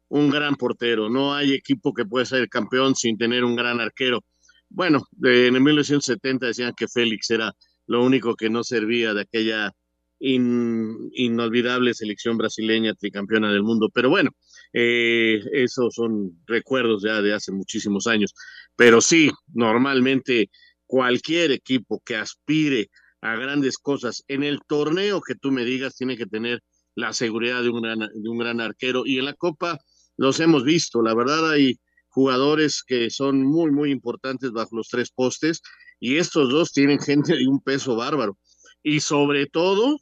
un 0.07 0.29
gran 0.29 0.55
portero. 0.55 1.09
No 1.09 1.33
hay 1.33 1.53
equipo 1.53 1.93
que 1.93 2.05
pueda 2.05 2.25
ser 2.25 2.49
campeón 2.49 2.95
sin 2.95 3.17
tener 3.17 3.43
un 3.43 3.55
gran 3.55 3.79
arquero. 3.79 4.23
Bueno, 4.69 5.05
en 5.23 5.55
el 5.55 5.61
1970 5.61 6.47
decían 6.47 6.73
que 6.75 6.87
Félix 6.87 7.29
era 7.29 7.53
lo 7.87 8.03
único 8.03 8.35
que 8.35 8.49
no 8.49 8.63
servía 8.63 9.13
de 9.13 9.21
aquella 9.21 9.73
inolvidable 10.21 11.93
selección 11.93 12.37
brasileña 12.37 12.93
tricampeona 12.93 13.51
del 13.51 13.63
mundo. 13.63 13.89
Pero 13.93 14.09
bueno, 14.09 14.31
eh, 14.73 15.39
esos 15.53 15.95
son 15.95 16.41
recuerdos 16.45 17.03
ya 17.03 17.21
de 17.21 17.33
hace 17.33 17.51
muchísimos 17.51 18.07
años. 18.07 18.33
Pero 18.75 19.01
sí, 19.01 19.31
normalmente 19.53 20.49
cualquier 20.85 21.51
equipo 21.51 22.01
que 22.05 22.15
aspire 22.15 22.89
a 23.21 23.35
grandes 23.35 23.77
cosas 23.77 24.23
en 24.27 24.43
el 24.43 24.59
torneo 24.67 25.21
que 25.21 25.35
tú 25.35 25.51
me 25.51 25.65
digas 25.65 25.95
tiene 25.95 26.17
que 26.17 26.25
tener 26.25 26.61
la 26.95 27.13
seguridad 27.13 27.63
de 27.63 27.69
un 27.69 27.81
gran, 27.81 27.99
de 27.99 28.29
un 28.29 28.37
gran 28.37 28.61
arquero. 28.61 29.05
Y 29.05 29.19
en 29.19 29.25
la 29.25 29.33
Copa 29.33 29.79
los 30.17 30.39
hemos 30.39 30.63
visto, 30.63 31.01
la 31.01 31.13
verdad 31.13 31.51
hay 31.51 31.79
jugadores 32.09 32.83
que 32.83 33.09
son 33.09 33.41
muy, 33.41 33.71
muy 33.71 33.91
importantes 33.91 34.51
bajo 34.51 34.75
los 34.75 34.89
tres 34.89 35.11
postes 35.11 35.61
y 35.99 36.17
estos 36.17 36.49
dos 36.49 36.73
tienen 36.73 36.99
gente 36.99 37.35
de 37.35 37.47
un 37.47 37.61
peso 37.61 37.95
bárbaro. 37.95 38.37
Y 38.83 38.99
sobre 38.99 39.45
todo, 39.45 39.99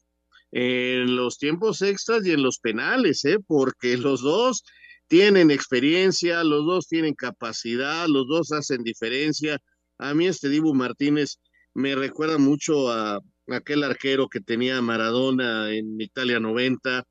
en 0.52 1.16
los 1.16 1.38
tiempos 1.38 1.82
extras 1.82 2.26
y 2.26 2.32
en 2.32 2.44
los 2.44 2.60
penales, 2.60 3.24
¿eh? 3.26 3.38
porque 3.46 3.98
los 3.98 4.22
dos 4.22 4.64
tienen 5.08 5.52
experiencia, 5.52 6.44
los 6.44 6.66
dos 6.66 6.88
tienen 6.88 7.16
capacidad, 7.16 8.08
los 8.08 8.28
dos 8.28 8.52
hacen 8.52 8.84
diferencia. 8.84 9.60
A 9.98 10.14
mí 10.14 10.28
este 10.28 10.50
Dibu 10.50 10.74
Martínez 10.74 11.38
me 11.74 11.96
recuerda 11.96 12.38
mucho 12.38 12.92
a 12.92 13.20
aquel 13.48 13.84
arquero 13.84 14.28
que 14.28 14.40
tenía 14.40 14.82
Maradona 14.82 15.72
en 15.72 16.00
Italia 16.00 16.40
90, 16.40 17.04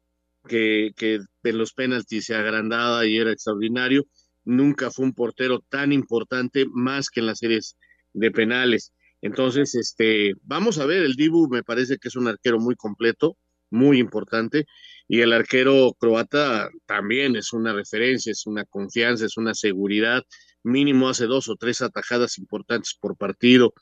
que, 0.46 0.90
que 0.96 1.20
en 1.42 1.58
los 1.58 1.72
penaltis 1.72 2.26
se 2.26 2.34
agrandaba 2.34 3.06
y 3.06 3.18
era 3.18 3.32
extraordinario. 3.32 4.04
Nunca 4.44 4.90
fue 4.90 5.04
un 5.04 5.12
portero 5.12 5.60
tan 5.68 5.92
importante 5.92 6.66
más 6.72 7.10
que 7.10 7.20
en 7.20 7.26
las 7.26 7.38
series 7.38 7.76
de 8.12 8.30
penales. 8.30 8.92
Entonces, 9.20 9.74
este, 9.74 10.34
vamos 10.42 10.78
a 10.78 10.86
ver, 10.86 11.02
el 11.02 11.14
Dibu 11.14 11.48
me 11.48 11.62
parece 11.62 11.98
que 11.98 12.08
es 12.08 12.16
un 12.16 12.28
arquero 12.28 12.58
muy 12.58 12.76
completo, 12.76 13.36
muy 13.70 13.98
importante, 13.98 14.66
y 15.08 15.20
el 15.20 15.32
arquero 15.32 15.94
croata 15.98 16.68
también 16.86 17.36
es 17.36 17.52
una 17.52 17.72
referencia, 17.72 18.32
es 18.32 18.46
una 18.46 18.64
confianza, 18.64 19.26
es 19.26 19.36
una 19.36 19.54
seguridad, 19.54 20.22
mínimo 20.62 21.08
hace 21.08 21.26
dos 21.26 21.48
o 21.48 21.56
tres 21.56 21.82
atajadas 21.82 22.38
importantes 22.38 22.96
por 23.00 23.16
partido, 23.16 23.74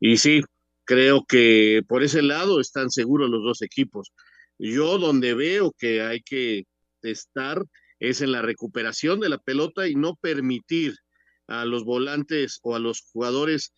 y 0.00 0.18
sí, 0.18 0.42
creo 0.84 1.24
que 1.26 1.82
por 1.86 2.02
ese 2.02 2.22
lado 2.22 2.60
están 2.60 2.90
seguros 2.90 3.28
los 3.28 3.42
dos 3.42 3.62
equipos. 3.62 4.12
Yo 4.58 4.98
donde 4.98 5.34
veo 5.34 5.72
que 5.78 6.00
hay 6.02 6.22
que 6.22 6.64
estar 7.02 7.62
es 7.98 8.20
en 8.20 8.32
la 8.32 8.42
recuperación 8.42 9.20
de 9.20 9.28
la 9.28 9.38
pelota 9.38 9.88
y 9.88 9.94
no 9.94 10.16
permitir 10.16 10.94
a 11.46 11.64
los 11.64 11.84
volantes 11.84 12.60
o 12.62 12.74
a 12.74 12.78
los 12.78 13.02
jugadores 13.12 13.72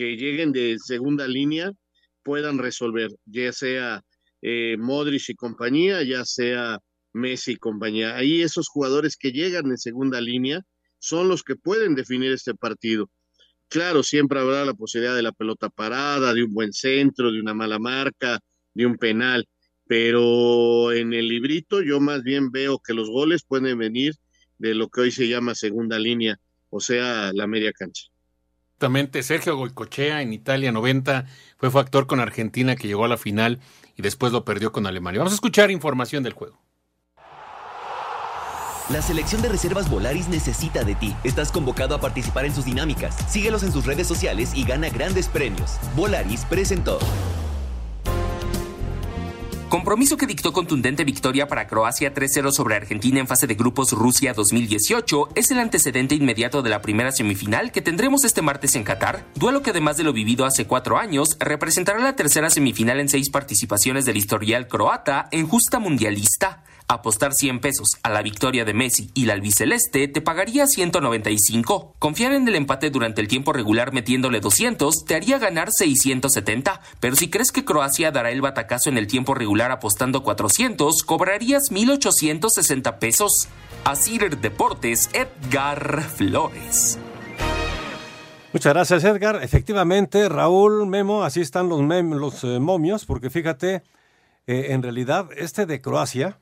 que 0.00 0.16
lleguen 0.16 0.50
de 0.52 0.78
segunda 0.78 1.28
línea 1.28 1.72
puedan 2.22 2.56
resolver, 2.56 3.10
ya 3.26 3.52
sea 3.52 4.02
eh, 4.40 4.78
Modric 4.78 5.28
y 5.28 5.34
compañía, 5.34 6.02
ya 6.02 6.24
sea 6.24 6.78
Messi 7.12 7.52
y 7.52 7.56
compañía. 7.56 8.16
Ahí 8.16 8.40
esos 8.40 8.68
jugadores 8.68 9.18
que 9.18 9.30
llegan 9.30 9.66
en 9.66 9.76
segunda 9.76 10.18
línea 10.22 10.62
son 10.98 11.28
los 11.28 11.42
que 11.42 11.54
pueden 11.54 11.94
definir 11.94 12.32
este 12.32 12.54
partido. 12.54 13.10
Claro, 13.68 14.02
siempre 14.02 14.40
habrá 14.40 14.64
la 14.64 14.72
posibilidad 14.72 15.14
de 15.14 15.22
la 15.22 15.32
pelota 15.32 15.68
parada, 15.68 16.32
de 16.32 16.44
un 16.44 16.54
buen 16.54 16.72
centro, 16.72 17.30
de 17.30 17.38
una 17.38 17.52
mala 17.52 17.78
marca, 17.78 18.38
de 18.72 18.86
un 18.86 18.96
penal, 18.96 19.46
pero 19.86 20.92
en 20.92 21.12
el 21.12 21.28
librito 21.28 21.82
yo 21.82 22.00
más 22.00 22.22
bien 22.22 22.50
veo 22.50 22.78
que 22.78 22.94
los 22.94 23.10
goles 23.10 23.44
pueden 23.44 23.76
venir 23.76 24.14
de 24.56 24.74
lo 24.74 24.88
que 24.88 25.02
hoy 25.02 25.10
se 25.10 25.28
llama 25.28 25.54
segunda 25.54 25.98
línea, 25.98 26.40
o 26.70 26.80
sea, 26.80 27.34
la 27.34 27.46
media 27.46 27.72
cancha. 27.74 28.09
Exactamente, 28.80 29.22
Sergio 29.22 29.58
Goicochea 29.58 30.22
en 30.22 30.32
Italia 30.32 30.72
90 30.72 31.26
fue 31.58 31.70
factor 31.70 32.06
con 32.06 32.18
Argentina 32.18 32.76
que 32.76 32.88
llegó 32.88 33.04
a 33.04 33.08
la 33.08 33.18
final 33.18 33.60
y 33.94 34.00
después 34.00 34.32
lo 34.32 34.46
perdió 34.46 34.72
con 34.72 34.86
Alemania. 34.86 35.18
Vamos 35.18 35.34
a 35.34 35.34
escuchar 35.34 35.70
información 35.70 36.22
del 36.22 36.32
juego. 36.32 36.58
La 38.88 39.02
selección 39.02 39.42
de 39.42 39.50
reservas 39.50 39.90
Volaris 39.90 40.28
necesita 40.28 40.82
de 40.82 40.94
ti. 40.94 41.14
Estás 41.24 41.52
convocado 41.52 41.94
a 41.94 42.00
participar 42.00 42.46
en 42.46 42.54
sus 42.54 42.64
dinámicas. 42.64 43.18
Síguelos 43.30 43.64
en 43.64 43.72
sus 43.72 43.84
redes 43.84 44.06
sociales 44.06 44.52
y 44.54 44.64
gana 44.64 44.88
grandes 44.88 45.28
premios. 45.28 45.76
Volaris 45.94 46.46
presentó. 46.46 46.98
Compromiso 49.70 50.16
que 50.16 50.26
dictó 50.26 50.52
contundente 50.52 51.04
victoria 51.04 51.46
para 51.46 51.68
Croacia 51.68 52.12
3-0 52.12 52.50
sobre 52.50 52.74
Argentina 52.74 53.20
en 53.20 53.28
fase 53.28 53.46
de 53.46 53.54
grupos 53.54 53.92
Rusia 53.92 54.34
2018 54.34 55.28
es 55.36 55.52
el 55.52 55.60
antecedente 55.60 56.16
inmediato 56.16 56.60
de 56.62 56.70
la 56.70 56.82
primera 56.82 57.12
semifinal 57.12 57.70
que 57.70 57.80
tendremos 57.80 58.24
este 58.24 58.42
martes 58.42 58.74
en 58.74 58.82
Qatar, 58.82 59.24
duelo 59.36 59.62
que 59.62 59.70
además 59.70 59.96
de 59.96 60.02
lo 60.02 60.12
vivido 60.12 60.44
hace 60.44 60.66
cuatro 60.66 60.98
años, 60.98 61.36
representará 61.38 62.00
la 62.00 62.16
tercera 62.16 62.50
semifinal 62.50 62.98
en 62.98 63.08
seis 63.08 63.30
participaciones 63.30 64.04
del 64.06 64.16
historial 64.16 64.66
croata 64.66 65.28
en 65.30 65.46
justa 65.46 65.78
mundialista. 65.78 66.64
Apostar 66.92 67.34
100 67.34 67.60
pesos 67.60 67.98
a 68.02 68.10
la 68.10 68.20
victoria 68.20 68.64
de 68.64 68.74
Messi 68.74 69.12
y 69.14 69.26
la 69.26 69.34
albiceleste 69.34 70.08
te 70.08 70.20
pagaría 70.20 70.66
195. 70.66 71.94
Confiar 72.00 72.32
en 72.32 72.48
el 72.48 72.56
empate 72.56 72.90
durante 72.90 73.20
el 73.20 73.28
tiempo 73.28 73.52
regular 73.52 73.92
metiéndole 73.92 74.40
200 74.40 75.04
te 75.04 75.14
haría 75.14 75.38
ganar 75.38 75.70
670. 75.70 76.80
Pero 76.98 77.14
si 77.14 77.30
crees 77.30 77.52
que 77.52 77.64
Croacia 77.64 78.10
dará 78.10 78.32
el 78.32 78.40
batacazo 78.40 78.90
en 78.90 78.98
el 78.98 79.06
tiempo 79.06 79.34
regular 79.34 79.70
apostando 79.70 80.24
400, 80.24 81.04
cobrarías 81.04 81.70
1860 81.70 82.98
pesos. 82.98 83.46
Así 83.84 84.18
Deportes, 84.18 85.10
Edgar 85.12 86.02
Flores. 86.02 86.98
Muchas 88.52 88.74
gracias, 88.74 89.04
Edgar. 89.04 89.44
Efectivamente, 89.44 90.28
Raúl, 90.28 90.88
Memo, 90.88 91.22
así 91.22 91.40
están 91.40 91.68
los, 91.68 91.80
los 91.80 92.42
eh, 92.42 92.58
momios, 92.58 93.04
porque 93.04 93.30
fíjate, 93.30 93.84
eh, 94.48 94.66
en 94.70 94.82
realidad, 94.82 95.28
este 95.36 95.66
de 95.66 95.80
Croacia, 95.80 96.40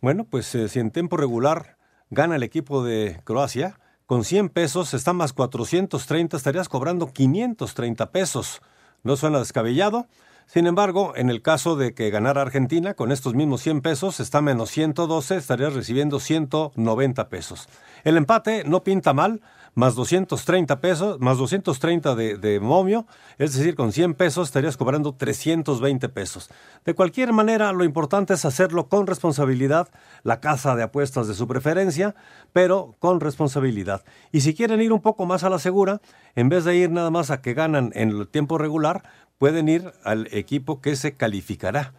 bueno, 0.00 0.24
pues 0.24 0.54
eh, 0.54 0.68
si 0.68 0.78
en 0.78 0.90
tiempo 0.90 1.16
regular 1.16 1.76
gana 2.10 2.36
el 2.36 2.42
equipo 2.42 2.84
de 2.84 3.20
Croacia, 3.24 3.78
con 4.06 4.24
100 4.24 4.48
pesos 4.48 4.94
está 4.94 5.12
más 5.12 5.32
430, 5.32 6.36
estarías 6.36 6.68
cobrando 6.68 7.12
530 7.12 8.10
pesos. 8.10 8.62
¿No 9.02 9.16
suena 9.16 9.38
descabellado? 9.38 10.06
Sin 10.46 10.66
embargo, 10.66 11.12
en 11.14 11.28
el 11.28 11.42
caso 11.42 11.76
de 11.76 11.92
que 11.92 12.08
ganara 12.08 12.40
Argentina, 12.40 12.94
con 12.94 13.12
estos 13.12 13.34
mismos 13.34 13.60
100 13.60 13.82
pesos, 13.82 14.18
está 14.18 14.40
menos 14.40 14.70
112, 14.70 15.36
estarías 15.36 15.74
recibiendo 15.74 16.20
190 16.20 17.28
pesos. 17.28 17.68
El 18.02 18.16
empate 18.16 18.64
no 18.64 18.82
pinta 18.82 19.12
mal, 19.12 19.42
más 19.78 19.94
230 19.94 20.80
pesos, 20.80 21.20
más 21.20 21.38
230 21.38 22.16
de, 22.16 22.36
de 22.36 22.58
momio, 22.58 23.06
es 23.38 23.54
decir, 23.54 23.76
con 23.76 23.92
100 23.92 24.14
pesos 24.14 24.48
estarías 24.48 24.76
cobrando 24.76 25.14
320 25.14 26.08
pesos. 26.08 26.50
De 26.84 26.94
cualquier 26.94 27.32
manera, 27.32 27.72
lo 27.72 27.84
importante 27.84 28.34
es 28.34 28.44
hacerlo 28.44 28.88
con 28.88 29.06
responsabilidad, 29.06 29.88
la 30.24 30.40
casa 30.40 30.74
de 30.74 30.82
apuestas 30.82 31.28
de 31.28 31.34
su 31.34 31.46
preferencia, 31.46 32.16
pero 32.52 32.96
con 32.98 33.20
responsabilidad. 33.20 34.02
Y 34.32 34.40
si 34.40 34.52
quieren 34.52 34.82
ir 34.82 34.92
un 34.92 35.00
poco 35.00 35.26
más 35.26 35.44
a 35.44 35.48
la 35.48 35.60
segura, 35.60 36.00
en 36.34 36.48
vez 36.48 36.64
de 36.64 36.74
ir 36.74 36.90
nada 36.90 37.12
más 37.12 37.30
a 37.30 37.40
que 37.40 37.54
ganan 37.54 37.92
en 37.94 38.10
el 38.10 38.26
tiempo 38.26 38.58
regular, 38.58 39.04
pueden 39.38 39.68
ir 39.68 39.92
al 40.02 40.26
equipo 40.32 40.80
que 40.80 40.96
se 40.96 41.12
calificará, 41.12 41.94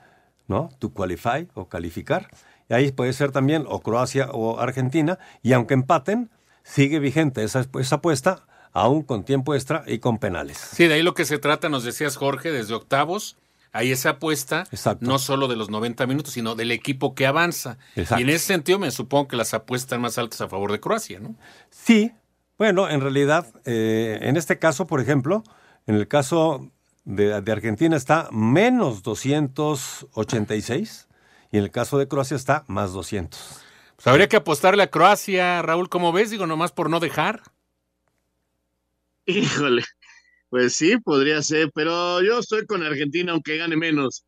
¿no? 0.50 0.70
To 0.80 0.90
qualify 0.90 1.48
o 1.54 1.70
calificar. 1.70 2.28
Y 2.70 2.74
ahí 2.74 2.92
puede 2.92 3.14
ser 3.14 3.32
también 3.32 3.64
o 3.70 3.80
Croacia 3.80 4.32
o 4.34 4.60
Argentina. 4.60 5.18
Y 5.42 5.54
aunque 5.54 5.76
empaten, 5.76 6.30
sigue 6.70 7.00
vigente 7.00 7.44
esa, 7.44 7.66
esa 7.80 7.96
apuesta, 7.96 8.46
aún 8.72 9.04
con 9.04 9.24
tiempo 9.24 9.56
extra 9.56 9.84
y 9.88 10.00
con 10.00 10.20
penales. 10.20 10.58
Sí, 10.58 10.88
de 10.88 10.96
ahí 10.96 11.04
lo 11.04 11.14
que 11.14 11.26
se 11.26 11.40
trata, 11.40 11.70
nos 11.70 11.84
decías 11.84 12.16
Jorge, 12.16 12.52
desde 12.52 12.74
octavos. 12.74 13.38
Ahí 13.72 13.92
esa 13.92 14.12
apuesta, 14.12 14.64
no 15.00 15.20
solo 15.20 15.48
de 15.48 15.56
los 15.56 15.70
90 15.70 16.08
minutos, 16.08 16.34
sino 16.34 16.56
del 16.56 16.72
equipo 16.72 17.14
que 17.14 17.28
avanza. 17.28 17.78
Y 17.96 18.02
en 18.02 18.30
ese 18.30 18.46
sentido 18.46 18.80
me 18.80 18.90
supongo 18.90 19.28
que 19.28 19.36
las 19.36 19.54
apuestas 19.54 19.86
están 19.86 20.02
más 20.02 20.18
altas 20.18 20.42
a 20.42 20.50
favor 20.50 20.72
de 20.72 20.80
Croacia, 20.80 21.20
¿no? 21.20 21.36
Sí, 21.70 22.12
bueno, 22.58 22.90
en 22.90 23.00
realidad, 23.00 23.46
eh, 23.66 24.18
en 24.22 24.38
este 24.38 24.58
caso, 24.58 24.88
por 24.88 25.02
ejemplo, 25.02 25.44
en 25.86 25.96
el 25.96 26.08
caso 26.08 26.72
de, 27.06 27.34
Argentina 27.34 27.96
está 27.96 28.28
menos 28.32 29.02
286 29.04 31.08
y 31.52 31.58
en 31.58 31.64
el 31.64 31.72
caso 31.72 31.98
de 31.98 32.08
Croacia 32.08 32.36
está 32.36 32.64
más 32.68 32.92
200. 32.92 33.62
Pues 34.00 34.08
habría 34.08 34.30
que 34.30 34.38
apostarle 34.38 34.82
a 34.82 34.90
Croacia, 34.90 35.62
Raúl, 35.62 35.90
¿cómo 35.90 36.14
ves? 36.14 36.30
Digo, 36.30 36.48
nomás 36.48 36.72
por 36.72 36.90
no 36.90 37.02
dejar. 37.02 37.42
Híjole, 39.26 39.84
pues 40.48 40.74
sí, 40.74 40.96
podría 41.00 41.44
ser, 41.44 41.70
pero 41.76 42.22
yo 42.22 42.40
estoy 42.40 42.66
con 42.66 42.82
Argentina 42.82 43.34
aunque 43.34 43.58
gane 43.58 43.76
menos. 43.76 44.24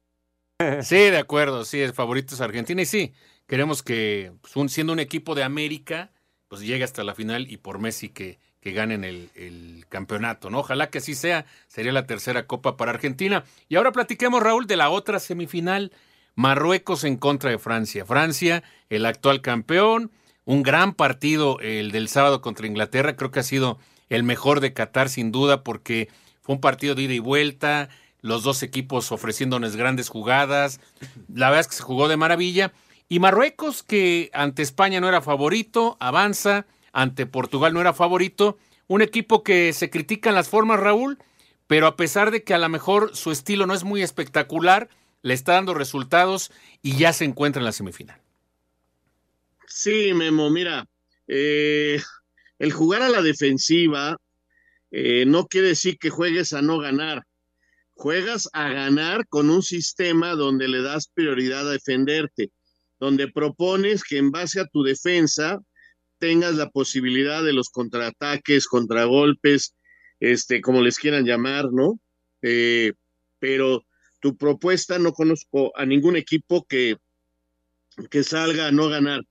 Sí, 0.84 0.96
de 0.96 1.18
acuerdo, 1.18 1.64
sí, 1.64 1.80
el 1.80 1.94
favorito 1.94 2.36
es 2.36 2.42
Argentina 2.42 2.82
y 2.82 2.86
sí, 2.86 3.14
queremos 3.48 3.82
que 3.82 4.34
pues, 4.42 4.74
siendo 4.74 4.92
un 4.92 5.00
equipo 5.00 5.36
de 5.36 5.44
América, 5.44 6.12
pues 6.50 6.62
llegue 6.62 6.84
hasta 6.84 7.06
la 7.06 7.16
final 7.16 7.50
y 7.50 7.56
por 7.56 7.80
Messi 7.80 8.10
que 8.10 8.40
que 8.62 8.74
ganen 8.74 9.04
el, 9.04 9.86
campeonato, 9.90 10.50
¿no? 10.50 10.60
Ojalá 10.60 10.90
que 10.90 11.00
así 11.00 11.16
sea, 11.16 11.46
sería 11.68 11.92
la 11.92 12.06
tercera 12.06 12.48
copa 12.48 12.78
para 12.78 12.92
Argentina. 12.92 13.44
Y 13.68 13.76
ahora 13.76 13.92
platiquemos, 13.92 14.42
Raúl, 14.42 14.68
de 14.68 14.78
la 14.78 14.90
otra 14.90 15.20
semifinal, 15.20 15.92
Marruecos 16.36 17.04
en 17.04 17.18
contra 17.18 17.50
de 17.50 17.60
Francia. 17.60 18.06
Francia, 18.06 18.64
el 18.90 19.06
actual 19.06 19.42
campeón, 19.42 20.12
un 20.46 20.64
gran 20.64 20.94
partido 20.94 21.60
el 21.60 21.92
del 21.92 22.08
sábado 22.08 22.42
contra 22.42 22.68
Inglaterra, 22.68 23.16
creo 23.16 23.32
que 23.32 23.40
ha 23.40 23.44
sido 23.44 23.80
el 24.10 24.24
mejor 24.24 24.60
de 24.60 24.74
Qatar 24.74 25.10
sin 25.10 25.32
duda 25.32 25.64
porque 25.64 26.10
fue 26.42 26.56
un 26.56 26.62
partido 26.62 26.96
de 26.96 27.04
ida 27.04 27.14
y 27.14 27.20
vuelta, 27.20 27.90
los 28.22 28.44
dos 28.44 28.64
equipos 28.64 29.12
ofreciéndonos 29.12 29.76
grandes 29.76 30.10
jugadas, 30.10 30.80
la 31.34 31.48
verdad 31.48 31.62
es 31.62 31.68
que 31.68 31.76
se 31.76 31.84
jugó 31.84 32.08
de 32.08 32.18
maravilla. 32.18 32.74
Y 33.10 33.20
Marruecos, 33.20 33.84
que 33.84 34.30
ante 34.34 34.62
España 34.62 35.02
no 35.02 35.10
era 35.10 35.22
favorito, 35.22 35.98
avanza, 36.00 36.66
ante 36.94 37.26
Portugal 37.26 37.74
no 37.74 37.82
era 37.82 37.94
favorito. 37.94 38.58
Un 38.88 39.02
equipo 39.02 39.44
que 39.44 39.74
se 39.74 39.90
critican 39.90 40.36
las 40.36 40.50
formas, 40.50 40.80
Raúl, 40.80 41.18
pero 41.68 41.88
a 41.88 41.96
pesar 41.96 42.32
de 42.32 42.44
que 42.44 42.54
a 42.54 42.58
lo 42.58 42.70
mejor 42.70 43.16
su 43.16 43.32
estilo 43.32 43.66
no 43.66 43.74
es 43.74 43.84
muy 43.84 44.02
espectacular, 44.02 44.90
le 45.22 45.34
está 45.34 45.54
dando 45.54 45.74
resultados 45.74 46.52
y 46.82 46.98
ya 46.98 47.14
se 47.14 47.26
encuentra 47.26 47.60
en 47.60 47.66
la 47.66 47.72
semifinal. 47.72 48.20
Sí, 49.68 50.14
Memo, 50.14 50.50
mira, 50.50 50.86
eh, 51.28 52.02
el 52.60 52.72
jugar 52.74 53.02
a 53.02 53.10
la 53.10 53.22
defensiva 53.22 54.18
eh, 54.92 55.26
no 55.26 55.48
quiere 55.48 55.70
decir 55.70 55.98
que 55.98 56.10
juegues 56.10 56.54
a 56.54 56.62
no 56.62 56.78
ganar. 56.80 57.24
Juegas 57.94 58.50
a 58.54 58.70
ganar 58.70 59.28
con 59.28 59.50
un 59.50 59.62
sistema 59.64 60.36
donde 60.36 60.68
le 60.68 60.82
das 60.82 61.08
prioridad 61.08 61.68
a 61.68 61.72
defenderte, 61.72 62.52
donde 63.00 63.32
propones 63.32 64.04
que 64.04 64.18
en 64.18 64.32
base 64.32 64.60
a 64.60 64.66
tu 64.66 64.84
defensa 64.84 65.60
tengas 66.18 66.56
la 66.56 66.70
posibilidad 66.70 67.44
de 67.44 67.54
los 67.54 67.70
contraataques, 67.70 68.68
contragolpes, 68.68 69.76
este, 70.20 70.62
como 70.62 70.82
les 70.82 71.00
quieran 71.00 71.26
llamar, 71.26 71.72
¿no? 71.72 72.00
Eh, 72.42 72.94
pero 73.40 73.84
tu 74.22 74.38
propuesta 74.38 75.00
no 75.00 75.12
conozco 75.12 75.78
a 75.78 75.86
ningún 75.86 76.16
equipo 76.16 76.66
que, 76.66 76.98
que 78.10 78.24
salga 78.24 78.68
a 78.68 78.72
no 78.72 78.88
ganar, 78.88 79.22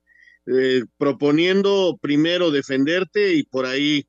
eh, 0.46 0.84
proponiendo 0.98 1.98
primero 2.02 2.50
defenderte 2.50 3.34
y 3.34 3.44
por 3.44 3.66
ahí 3.66 4.06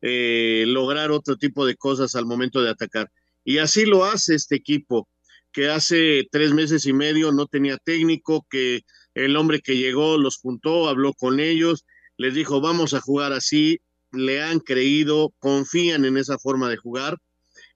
eh, 0.00 0.64
lograr 0.66 1.10
otro 1.10 1.36
tipo 1.36 1.64
de 1.66 1.76
cosas 1.76 2.16
al 2.16 2.26
momento 2.26 2.62
de 2.62 2.70
atacar. 2.70 3.10
Y 3.44 3.58
así 3.58 3.84
lo 3.84 4.04
hace 4.04 4.34
este 4.34 4.56
equipo, 4.56 5.08
que 5.52 5.68
hace 5.68 6.26
tres 6.30 6.52
meses 6.52 6.86
y 6.86 6.92
medio 6.92 7.30
no 7.30 7.46
tenía 7.46 7.76
técnico, 7.76 8.46
que 8.50 8.82
el 9.14 9.36
hombre 9.36 9.60
que 9.60 9.76
llegó 9.76 10.16
los 10.16 10.38
juntó, 10.38 10.88
habló 10.88 11.12
con 11.12 11.40
ellos, 11.40 11.84
les 12.16 12.34
dijo, 12.34 12.60
vamos 12.60 12.94
a 12.94 13.00
jugar 13.00 13.32
así, 13.32 13.80
le 14.12 14.42
han 14.42 14.60
creído, 14.60 15.34
confían 15.38 16.04
en 16.04 16.16
esa 16.16 16.38
forma 16.38 16.70
de 16.70 16.76
jugar 16.76 17.18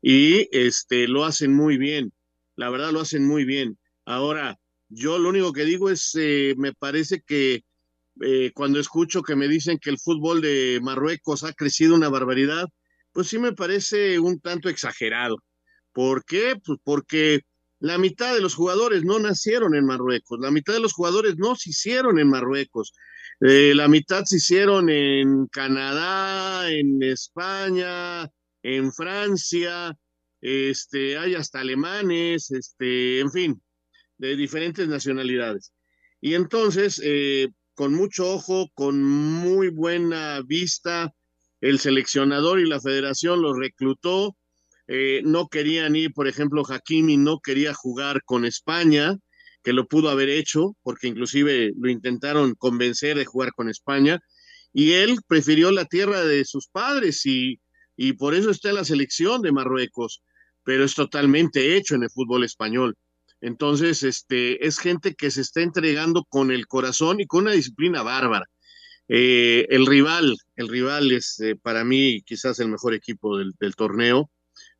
y 0.02 0.48
este, 0.56 1.08
lo 1.08 1.24
hacen 1.24 1.52
muy 1.52 1.78
bien, 1.78 2.12
la 2.56 2.70
verdad 2.70 2.92
lo 2.92 3.00
hacen 3.00 3.26
muy 3.26 3.44
bien. 3.44 3.78
Ahora, 4.04 4.58
yo 4.88 5.18
lo 5.18 5.28
único 5.28 5.52
que 5.52 5.64
digo 5.64 5.90
es, 5.90 6.12
eh, 6.18 6.54
me 6.56 6.72
parece 6.72 7.22
que 7.26 7.64
eh, 8.22 8.50
cuando 8.54 8.80
escucho 8.80 9.22
que 9.22 9.36
me 9.36 9.48
dicen 9.48 9.78
que 9.78 9.90
el 9.90 9.98
fútbol 9.98 10.40
de 10.40 10.80
Marruecos 10.82 11.44
ha 11.44 11.52
crecido 11.52 11.94
una 11.94 12.08
barbaridad, 12.08 12.66
pues 13.12 13.28
sí 13.28 13.38
me 13.38 13.52
parece 13.52 14.18
un 14.18 14.40
tanto 14.40 14.68
exagerado. 14.68 15.36
¿Por 15.92 16.24
qué? 16.24 16.56
Pues 16.64 16.78
porque 16.82 17.40
la 17.78 17.98
mitad 17.98 18.34
de 18.34 18.40
los 18.40 18.54
jugadores 18.54 19.04
no 19.04 19.18
nacieron 19.18 19.74
en 19.74 19.86
Marruecos, 19.86 20.38
la 20.40 20.50
mitad 20.50 20.72
de 20.74 20.80
los 20.80 20.92
jugadores 20.92 21.36
no 21.36 21.56
se 21.56 21.70
hicieron 21.70 22.18
en 22.18 22.28
Marruecos. 22.28 22.92
Eh, 23.40 23.74
la 23.74 23.88
mitad 23.88 24.24
se 24.24 24.36
hicieron 24.36 24.88
en 24.88 25.46
Canadá, 25.48 26.70
en 26.70 27.02
España, 27.02 28.28
en 28.62 28.92
Francia, 28.92 29.94
este, 30.46 31.18
hay 31.18 31.34
hasta 31.34 31.58
alemanes, 31.58 32.52
este, 32.52 33.18
en 33.18 33.32
fin, 33.32 33.62
de 34.16 34.36
diferentes 34.36 34.86
nacionalidades. 34.86 35.72
Y 36.20 36.34
entonces, 36.34 37.00
eh, 37.04 37.48
con 37.74 37.92
mucho 37.92 38.32
ojo, 38.32 38.70
con 38.74 39.02
muy 39.02 39.70
buena 39.70 40.40
vista, 40.46 41.12
el 41.60 41.80
seleccionador 41.80 42.60
y 42.60 42.68
la 42.68 42.80
federación 42.80 43.42
los 43.42 43.58
reclutó. 43.58 44.36
Eh, 44.86 45.20
no 45.24 45.48
querían 45.48 45.96
ir, 45.96 46.12
por 46.12 46.28
ejemplo, 46.28 46.62
Hakimi 46.64 47.16
no 47.16 47.40
quería 47.40 47.74
jugar 47.74 48.22
con 48.24 48.44
España, 48.44 49.16
que 49.64 49.72
lo 49.72 49.88
pudo 49.88 50.10
haber 50.10 50.28
hecho, 50.28 50.76
porque 50.84 51.08
inclusive 51.08 51.72
lo 51.76 51.90
intentaron 51.90 52.54
convencer 52.54 53.18
de 53.18 53.24
jugar 53.24 53.50
con 53.52 53.68
España, 53.68 54.20
y 54.72 54.92
él 54.92 55.16
prefirió 55.26 55.72
la 55.72 55.86
tierra 55.86 56.24
de 56.24 56.44
sus 56.44 56.68
padres 56.68 57.26
y, 57.26 57.58
y 57.96 58.12
por 58.12 58.34
eso 58.36 58.50
está 58.50 58.68
en 58.68 58.76
la 58.76 58.84
selección 58.84 59.42
de 59.42 59.50
Marruecos, 59.50 60.22
pero 60.66 60.84
es 60.84 60.96
totalmente 60.96 61.76
hecho 61.76 61.94
en 61.94 62.02
el 62.02 62.10
fútbol 62.10 62.42
español. 62.42 62.96
Entonces, 63.40 64.02
este, 64.02 64.66
es 64.66 64.80
gente 64.80 65.14
que 65.14 65.30
se 65.30 65.42
está 65.42 65.62
entregando 65.62 66.24
con 66.28 66.50
el 66.50 66.66
corazón 66.66 67.20
y 67.20 67.26
con 67.26 67.42
una 67.42 67.52
disciplina 67.52 68.02
bárbara. 68.02 68.46
Eh, 69.06 69.64
el 69.70 69.86
rival, 69.86 70.36
el 70.56 70.68
rival 70.68 71.12
es 71.12 71.38
eh, 71.38 71.54
para 71.54 71.84
mí 71.84 72.20
quizás 72.22 72.58
el 72.58 72.68
mejor 72.68 72.94
equipo 72.94 73.38
del, 73.38 73.52
del 73.60 73.76
torneo. 73.76 74.28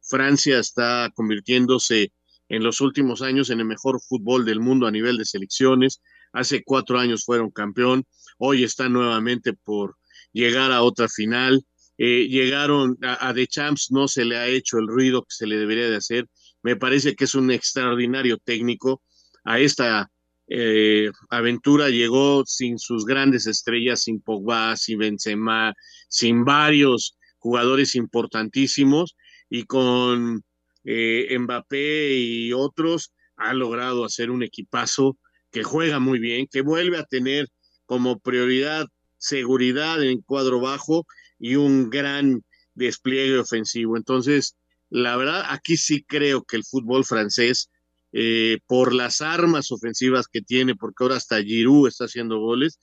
Francia 0.00 0.58
está 0.58 1.08
convirtiéndose 1.14 2.10
en 2.48 2.64
los 2.64 2.80
últimos 2.80 3.22
años 3.22 3.50
en 3.50 3.60
el 3.60 3.66
mejor 3.66 4.00
fútbol 4.00 4.44
del 4.44 4.58
mundo 4.58 4.88
a 4.88 4.90
nivel 4.90 5.18
de 5.18 5.24
selecciones. 5.24 6.02
Hace 6.32 6.64
cuatro 6.64 6.98
años 6.98 7.24
fueron 7.24 7.52
campeón, 7.52 8.04
hoy 8.38 8.64
están 8.64 8.92
nuevamente 8.92 9.52
por 9.52 9.96
llegar 10.32 10.72
a 10.72 10.82
otra 10.82 11.08
final. 11.08 11.64
Eh, 11.98 12.28
llegaron 12.28 12.98
a, 13.02 13.32
The 13.32 13.46
Champs, 13.46 13.90
no 13.90 14.06
se 14.08 14.24
le 14.24 14.36
ha 14.36 14.46
hecho 14.48 14.78
el 14.78 14.86
ruido 14.86 15.22
que 15.22 15.34
se 15.34 15.46
le 15.46 15.56
debería 15.56 15.88
de 15.88 15.96
hacer. 15.96 16.28
Me 16.62 16.76
parece 16.76 17.14
que 17.14 17.24
es 17.24 17.34
un 17.34 17.50
extraordinario 17.50 18.38
técnico. 18.38 19.02
A 19.44 19.60
esta 19.60 20.10
eh, 20.48 21.10
aventura 21.30 21.88
llegó 21.88 22.44
sin 22.44 22.78
sus 22.78 23.04
grandes 23.06 23.46
estrellas, 23.46 24.02
sin 24.02 24.20
Pogba, 24.20 24.76
sin 24.76 24.98
Benzema, 24.98 25.74
sin 26.08 26.44
varios 26.44 27.16
jugadores 27.38 27.94
importantísimos 27.94 29.16
y 29.48 29.64
con 29.64 30.42
eh, 30.84 31.36
Mbappé 31.38 32.14
y 32.14 32.52
otros, 32.52 33.12
ha 33.36 33.54
logrado 33.54 34.04
hacer 34.04 34.30
un 34.30 34.42
equipazo 34.42 35.18
que 35.50 35.62
juega 35.62 35.98
muy 35.98 36.18
bien, 36.18 36.46
que 36.50 36.62
vuelve 36.62 36.98
a 36.98 37.04
tener 37.04 37.48
como 37.84 38.18
prioridad 38.18 38.86
seguridad 39.18 40.02
en 40.02 40.20
cuadro 40.22 40.60
bajo 40.60 41.06
y 41.38 41.56
un 41.56 41.90
gran 41.90 42.44
despliegue 42.74 43.38
ofensivo. 43.38 43.96
Entonces, 43.96 44.56
la 44.90 45.16
verdad, 45.16 45.44
aquí 45.48 45.76
sí 45.76 46.04
creo 46.04 46.44
que 46.44 46.56
el 46.56 46.64
fútbol 46.64 47.04
francés, 47.04 47.70
eh, 48.12 48.58
por 48.66 48.94
las 48.94 49.20
armas 49.20 49.72
ofensivas 49.72 50.28
que 50.28 50.42
tiene, 50.42 50.74
porque 50.74 51.04
ahora 51.04 51.16
hasta 51.16 51.42
Giroud 51.42 51.88
está 51.88 52.04
haciendo 52.04 52.38
goles, 52.38 52.78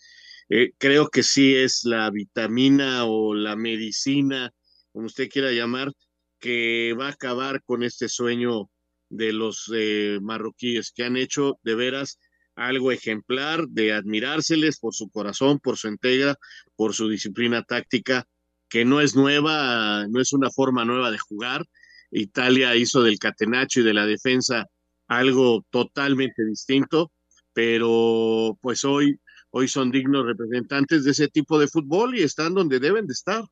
eh, 0.50 0.74
creo 0.78 1.10
que 1.10 1.24
sí 1.24 1.56
es 1.56 1.82
la 1.86 2.10
vitamina 2.12 3.06
o 3.06 3.34
la 3.34 3.56
medicina, 3.56 4.52
como 4.92 5.08
usted 5.08 5.30
quiera 5.30 5.52
llamar, 5.52 5.92
que 6.40 6.94
va 7.00 7.08
a 7.08 7.12
acabar 7.12 7.64
con 7.64 7.84
este 7.84 8.10
sueño 8.10 8.70
de 9.10 9.32
los 9.32 9.72
eh, 9.74 10.20
marroquíes, 10.22 10.92
que 10.92 11.04
han 11.04 11.18
hecho 11.18 11.60
de 11.64 11.76
veras 11.76 12.20
algo 12.56 12.92
ejemplar, 12.92 13.68
de 13.70 13.94
admirárseles 13.94 14.80
por 14.80 14.94
su 14.94 15.10
corazón, 15.10 15.60
por 15.60 15.78
su 15.78 15.88
entrega, 15.88 16.38
por 16.76 16.94
su 16.94 17.10
disciplina 17.10 17.64
táctica, 17.64 18.28
que 18.74 18.86
no 18.86 19.02
es 19.02 19.16
nueva, 19.16 20.08
no 20.08 20.20
es 20.20 20.34
una 20.34 20.50
forma 20.50 20.84
nueva 20.84 21.12
de 21.12 21.20
jugar. 21.20 21.64
Italia 22.10 22.76
hizo 22.76 23.04
del 23.04 23.20
catenacho 23.20 23.82
y 23.82 23.84
de 23.84 23.94
la 23.94 24.08
defensa 24.08 24.66
algo 25.08 25.64
totalmente 25.70 26.44
distinto, 26.44 27.12
pero 27.54 28.58
pues 28.62 28.84
hoy, 28.84 29.20
hoy 29.52 29.68
son 29.68 29.92
dignos 29.92 30.26
representantes 30.26 31.04
de 31.04 31.12
ese 31.12 31.28
tipo 31.28 31.60
de 31.60 31.68
fútbol 31.68 32.18
y 32.18 32.24
están 32.24 32.56
donde 32.56 32.80
deben 32.80 33.06
de 33.06 33.14
estar. 33.14 33.44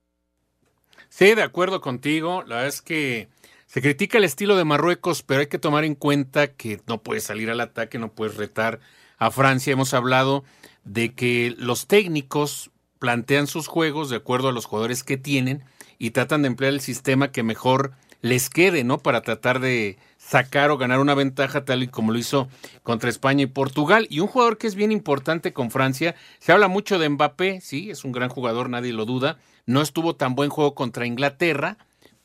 Sí, 1.09 1.35
de 1.35 1.43
acuerdo 1.43 1.81
contigo. 1.81 2.41
La 2.47 2.55
verdad 2.55 2.69
es 2.69 2.81
que 2.81 3.29
se 3.67 3.79
critica 3.79 4.17
el 4.17 4.23
estilo 4.23 4.55
de 4.55 4.65
Marruecos, 4.65 5.21
pero 5.21 5.41
hay 5.41 5.47
que 5.47 5.59
tomar 5.59 5.83
en 5.83 5.93
cuenta 5.93 6.47
que 6.47 6.81
no 6.87 7.03
puedes 7.03 7.25
salir 7.25 7.51
al 7.51 7.61
ataque, 7.61 7.99
no 7.99 8.11
puedes 8.11 8.37
retar 8.37 8.79
a 9.19 9.29
Francia. 9.29 9.73
Hemos 9.73 9.93
hablado 9.93 10.43
de 10.83 11.13
que 11.13 11.53
los 11.59 11.85
técnicos 11.85 12.70
plantean 13.01 13.47
sus 13.47 13.67
juegos 13.67 14.11
de 14.11 14.17
acuerdo 14.17 14.49
a 14.49 14.51
los 14.51 14.67
jugadores 14.67 15.03
que 15.03 15.17
tienen 15.17 15.63
y 15.97 16.11
tratan 16.11 16.43
de 16.43 16.49
emplear 16.49 16.71
el 16.71 16.81
sistema 16.81 17.31
que 17.31 17.41
mejor 17.41 17.93
les 18.21 18.51
quede, 18.51 18.83
¿no? 18.83 18.99
Para 18.99 19.23
tratar 19.23 19.59
de 19.59 19.97
sacar 20.17 20.69
o 20.69 20.77
ganar 20.77 20.99
una 20.99 21.15
ventaja 21.15 21.65
tal 21.65 21.81
y 21.81 21.87
como 21.87 22.11
lo 22.11 22.19
hizo 22.19 22.47
contra 22.83 23.09
España 23.09 23.41
y 23.41 23.47
Portugal. 23.47 24.05
Y 24.11 24.19
un 24.19 24.27
jugador 24.27 24.59
que 24.59 24.67
es 24.67 24.75
bien 24.75 24.91
importante 24.91 25.51
con 25.51 25.71
Francia, 25.71 26.13
se 26.37 26.51
habla 26.51 26.67
mucho 26.67 26.99
de 26.99 27.09
Mbappé, 27.09 27.59
sí, 27.59 27.89
es 27.89 28.05
un 28.05 28.11
gran 28.11 28.29
jugador, 28.29 28.69
nadie 28.69 28.93
lo 28.93 29.05
duda, 29.05 29.39
no 29.65 29.81
estuvo 29.81 30.15
tan 30.15 30.35
buen 30.35 30.51
juego 30.51 30.75
contra 30.75 31.07
Inglaterra, 31.07 31.79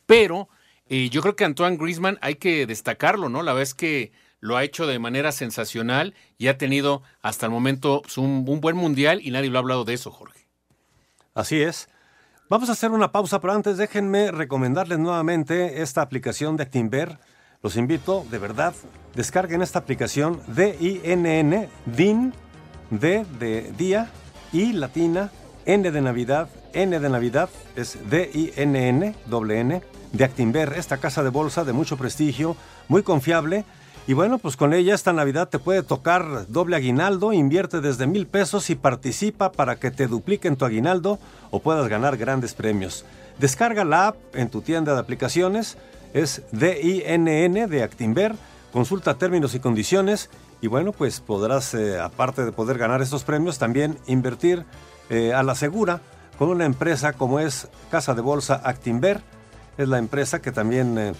pero 0.04 0.50
eh, 0.90 1.08
yo 1.08 1.22
creo 1.22 1.36
que 1.36 1.46
Antoine 1.46 1.78
Griezmann 1.78 2.18
hay 2.20 2.34
que 2.34 2.66
destacarlo, 2.66 3.30
¿no? 3.30 3.42
La 3.42 3.54
vez 3.54 3.72
que 3.72 4.12
lo 4.40 4.58
ha 4.58 4.64
hecho 4.64 4.86
de 4.86 4.98
manera 4.98 5.32
sensacional 5.32 6.12
y 6.36 6.48
ha 6.48 6.58
tenido 6.58 7.02
hasta 7.22 7.46
el 7.46 7.52
momento 7.52 8.02
un, 8.18 8.44
un 8.46 8.60
buen 8.60 8.76
mundial 8.76 9.20
y 9.22 9.30
nadie 9.30 9.48
lo 9.48 9.56
ha 9.56 9.62
hablado 9.62 9.86
de 9.86 9.94
eso, 9.94 10.10
Jorge. 10.10 10.45
Así 11.36 11.60
es. 11.60 11.88
Vamos 12.48 12.70
a 12.70 12.72
hacer 12.72 12.92
una 12.92 13.12
pausa, 13.12 13.42
pero 13.42 13.52
antes 13.52 13.76
déjenme 13.76 14.32
recomendarles 14.32 14.98
nuevamente 14.98 15.82
esta 15.82 16.00
aplicación 16.00 16.56
de 16.56 16.62
Actinver. 16.62 17.18
Los 17.62 17.76
invito, 17.76 18.24
de 18.30 18.38
verdad, 18.38 18.72
descarguen 19.14 19.60
esta 19.60 19.80
aplicación 19.80 20.40
D-I-N-N, 20.46 21.68
DIN, 21.84 22.32
D 22.88 23.26
de 23.38 23.70
día, 23.76 24.08
I 24.54 24.72
latina, 24.72 25.30
N 25.66 25.90
de 25.90 26.00
Navidad, 26.00 26.48
N 26.72 26.98
de 26.98 27.10
Navidad, 27.10 27.50
es 27.74 27.98
D-I-N-N, 28.08 29.14
doble 29.26 29.60
N, 29.60 29.82
de 30.12 30.24
Actinver, 30.24 30.72
esta 30.78 30.96
casa 30.96 31.22
de 31.22 31.28
bolsa 31.28 31.64
de 31.64 31.74
mucho 31.74 31.98
prestigio, 31.98 32.56
muy 32.88 33.02
confiable. 33.02 33.66
Y 34.08 34.12
bueno, 34.12 34.38
pues 34.38 34.56
con 34.56 34.72
ella 34.72 34.94
esta 34.94 35.12
Navidad 35.12 35.48
te 35.48 35.58
puede 35.58 35.82
tocar 35.82 36.46
doble 36.48 36.76
aguinaldo, 36.76 37.32
invierte 37.32 37.80
desde 37.80 38.06
mil 38.06 38.28
pesos 38.28 38.70
y 38.70 38.76
participa 38.76 39.50
para 39.50 39.76
que 39.76 39.90
te 39.90 40.06
dupliquen 40.06 40.56
tu 40.56 40.64
aguinaldo 40.64 41.18
o 41.50 41.60
puedas 41.60 41.88
ganar 41.88 42.16
grandes 42.16 42.54
premios. 42.54 43.04
Descarga 43.40 43.84
la 43.84 44.08
app 44.08 44.16
en 44.34 44.48
tu 44.48 44.62
tienda 44.62 44.94
de 44.94 45.00
aplicaciones, 45.00 45.76
es 46.14 46.42
D-I-N-N 46.52 47.66
de 47.66 47.82
Actinver, 47.82 48.36
consulta 48.72 49.14
términos 49.14 49.56
y 49.56 49.60
condiciones 49.60 50.30
y 50.60 50.68
bueno, 50.68 50.92
pues 50.92 51.20
podrás, 51.20 51.74
eh, 51.74 52.00
aparte 52.00 52.44
de 52.44 52.52
poder 52.52 52.78
ganar 52.78 53.02
estos 53.02 53.24
premios, 53.24 53.58
también 53.58 53.98
invertir 54.06 54.64
eh, 55.10 55.34
a 55.34 55.42
la 55.42 55.56
segura 55.56 56.00
con 56.38 56.48
una 56.48 56.64
empresa 56.64 57.12
como 57.12 57.40
es 57.40 57.68
Casa 57.90 58.14
de 58.14 58.20
Bolsa 58.20 58.60
Actinver. 58.64 59.20
Es 59.78 59.88
la 59.88 59.98
empresa 59.98 60.40
que 60.40 60.52
también 60.52 60.96
eh, 60.96 61.12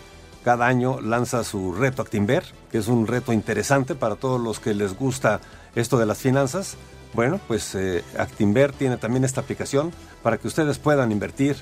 cada 0.47 0.69
año 0.69 1.01
lanza 1.01 1.43
su 1.43 1.73
reto 1.73 2.03
Actinver, 2.03 2.45
que 2.71 2.79
es 2.79 2.87
un 2.87 3.09
reto 3.09 3.33
interesante 3.33 3.97
para 3.97 4.15
todos 4.15 4.41
los 4.41 4.61
que 4.61 4.75
les 4.75 4.97
gusta 4.97 5.41
esto 5.75 5.99
de 5.99 6.07
las 6.07 6.19
finanzas. 6.19 6.77
Bueno, 7.15 7.41
pues 7.49 7.75
eh, 7.75 8.05
Actinver 8.17 8.73
tiene 8.73 8.97
también 8.97 9.25
esta 9.25 9.41
aplicación 9.41 9.91
para 10.23 10.39
que 10.39 10.47
ustedes 10.47 10.79
puedan 10.79 11.11
invertir 11.11 11.57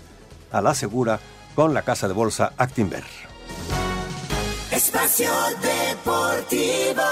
a 0.52 0.60
la 0.60 0.74
segura 0.74 1.18
con 1.54 1.72
la 1.72 1.80
Casa 1.80 2.08
de 2.08 2.12
Bolsa 2.12 2.52
Actinver. 2.58 3.04
Espacio 4.70 5.30
Deportivo. 5.62 7.02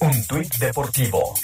Un 0.00 0.26
tuit 0.26 0.54
deportivo. 0.58 1.34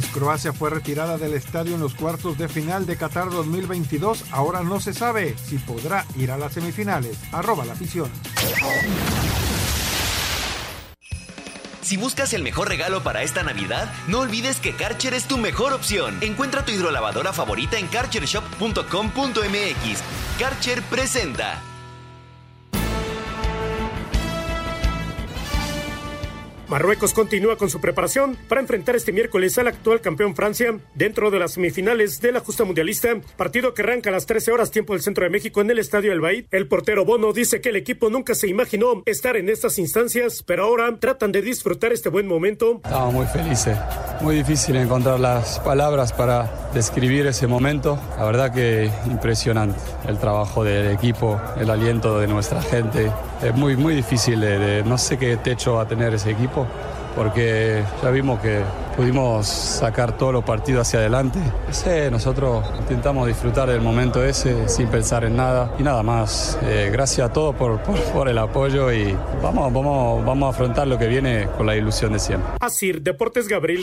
Croacia 0.00 0.52
fue 0.52 0.70
retirada 0.70 1.18
del 1.18 1.34
estadio 1.34 1.74
en 1.74 1.80
los 1.80 1.94
cuartos 1.94 2.38
de 2.38 2.48
final 2.48 2.86
de 2.86 2.96
Qatar 2.96 3.30
2022. 3.30 4.24
Ahora 4.30 4.62
no 4.62 4.80
se 4.80 4.94
sabe 4.94 5.36
si 5.36 5.58
podrá 5.58 6.06
ir 6.16 6.30
a 6.30 6.38
las 6.38 6.54
semifinales. 6.54 7.18
Arroba 7.32 7.64
la 7.64 7.74
afición. 7.74 8.10
Si 11.82 11.96
buscas 11.96 12.32
el 12.32 12.42
mejor 12.42 12.68
regalo 12.68 13.02
para 13.02 13.22
esta 13.22 13.42
Navidad, 13.42 13.92
no 14.08 14.20
olvides 14.20 14.60
que 14.60 14.74
Karcher 14.74 15.14
es 15.14 15.26
tu 15.26 15.36
mejor 15.36 15.72
opción. 15.72 16.16
Encuentra 16.22 16.64
tu 16.64 16.72
hidrolavadora 16.72 17.32
favorita 17.32 17.76
en 17.76 17.88
karchershop.com.mx. 17.88 20.38
Karcher 20.38 20.82
presenta. 20.84 21.60
Marruecos 26.72 27.12
continúa 27.12 27.58
con 27.58 27.68
su 27.68 27.82
preparación 27.82 28.34
para 28.48 28.62
enfrentar 28.62 28.96
este 28.96 29.12
miércoles 29.12 29.58
al 29.58 29.68
actual 29.68 30.00
campeón 30.00 30.34
Francia 30.34 30.74
dentro 30.94 31.30
de 31.30 31.38
las 31.38 31.52
semifinales 31.52 32.22
de 32.22 32.32
la 32.32 32.40
justa 32.40 32.64
mundialista, 32.64 33.10
partido 33.36 33.74
que 33.74 33.82
arranca 33.82 34.08
a 34.08 34.12
las 34.14 34.24
13 34.24 34.52
horas 34.52 34.70
tiempo 34.70 34.94
del 34.94 35.02
centro 35.02 35.22
de 35.24 35.28
México 35.28 35.60
en 35.60 35.70
el 35.70 35.78
Estadio 35.78 36.12
El 36.12 36.22
Bait. 36.22 36.46
El 36.50 36.68
portero 36.68 37.04
Bono 37.04 37.34
dice 37.34 37.60
que 37.60 37.68
el 37.68 37.76
equipo 37.76 38.08
nunca 38.08 38.34
se 38.34 38.48
imaginó 38.48 39.02
estar 39.04 39.36
en 39.36 39.50
estas 39.50 39.78
instancias, 39.78 40.42
pero 40.42 40.64
ahora 40.64 40.96
tratan 40.98 41.30
de 41.30 41.42
disfrutar 41.42 41.92
este 41.92 42.08
buen 42.08 42.26
momento. 42.26 42.80
Estamos 42.82 43.12
muy 43.12 43.26
felices, 43.26 43.76
muy 44.22 44.36
difícil 44.36 44.74
encontrar 44.76 45.20
las 45.20 45.58
palabras 45.60 46.14
para 46.14 46.70
describir 46.72 47.26
ese 47.26 47.46
momento. 47.46 48.00
La 48.16 48.24
verdad 48.24 48.50
que 48.50 48.90
impresionante 49.04 49.78
el 50.08 50.18
trabajo 50.18 50.64
del 50.64 50.90
equipo, 50.92 51.38
el 51.60 51.68
aliento 51.68 52.18
de 52.18 52.28
nuestra 52.28 52.62
gente. 52.62 53.12
Es 53.42 53.54
muy, 53.54 53.76
muy 53.76 53.94
difícil 53.94 54.40
no 54.86 54.96
sé 54.96 55.18
qué 55.18 55.36
techo 55.36 55.74
va 55.74 55.82
a 55.82 55.88
tener 55.88 56.14
ese 56.14 56.30
equipo 56.30 56.61
porque 57.14 57.82
ya 58.02 58.10
vimos 58.10 58.40
que 58.40 58.62
pudimos 58.96 59.46
sacar 59.46 60.16
todos 60.16 60.32
los 60.32 60.44
partidos 60.44 60.86
hacia 60.86 61.00
adelante. 61.00 61.38
Sí, 61.70 61.90
nosotros 62.10 62.64
intentamos 62.78 63.26
disfrutar 63.26 63.68
del 63.68 63.80
momento 63.80 64.22
ese 64.24 64.68
sin 64.68 64.88
pensar 64.88 65.24
en 65.24 65.36
nada 65.36 65.74
y 65.78 65.82
nada 65.82 66.02
más. 66.02 66.58
Eh, 66.62 66.90
gracias 66.92 67.30
a 67.30 67.32
todos 67.32 67.54
por, 67.54 67.80
por, 67.80 67.98
por, 68.12 68.28
el 68.28 68.38
apoyo 68.38 68.92
y 68.92 69.16
vamos, 69.42 69.72
vamos, 69.72 70.24
vamos 70.24 70.46
a 70.46 70.50
afrontar 70.50 70.86
lo 70.86 70.98
que 70.98 71.06
viene 71.06 71.48
con 71.56 71.66
la 71.66 71.76
ilusión 71.76 72.12
de 72.12 72.18
siempre. 72.18 72.52
Así, 72.60 72.92
Deportes 72.92 73.48
Gabriel. 73.48 73.82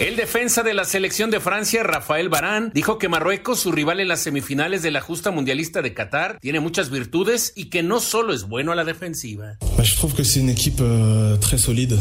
El 0.00 0.16
defensa 0.16 0.62
de 0.62 0.72
la 0.72 0.86
selección 0.86 1.30
de 1.30 1.40
Francia, 1.40 1.82
Rafael 1.82 2.30
Barán, 2.30 2.70
dijo 2.72 2.96
que 2.96 3.10
Marruecos, 3.10 3.60
su 3.60 3.70
rival 3.70 4.00
en 4.00 4.08
las 4.08 4.20
semifinales 4.20 4.80
de 4.80 4.90
la 4.90 5.02
justa 5.02 5.30
mundialista 5.30 5.82
de 5.82 5.92
Qatar, 5.92 6.38
tiene 6.40 6.58
muchas 6.58 6.88
virtudes 6.88 7.52
y 7.54 7.66
que 7.66 7.82
no 7.82 8.00
solo 8.00 8.32
es 8.32 8.44
bueno 8.44 8.72
a 8.72 8.74
la 8.74 8.84
defensiva. 8.86 9.58
Je 9.82 9.96
trouve 9.96 10.14
que 10.14 10.24
c'est 10.24 10.40
une 10.40 10.48
équipe 10.48 10.80
euh, 10.80 11.36
très 11.36 11.58
solide, 11.58 11.98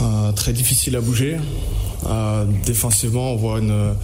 euh, 0.00 0.52
difficile 0.52 0.94
à 0.94 1.00
bouger. 1.00 1.40
Uh, 2.02 2.46
defensivement, 2.64 3.34
on 3.34 3.36
voit 3.36 3.58
une, 3.58 3.94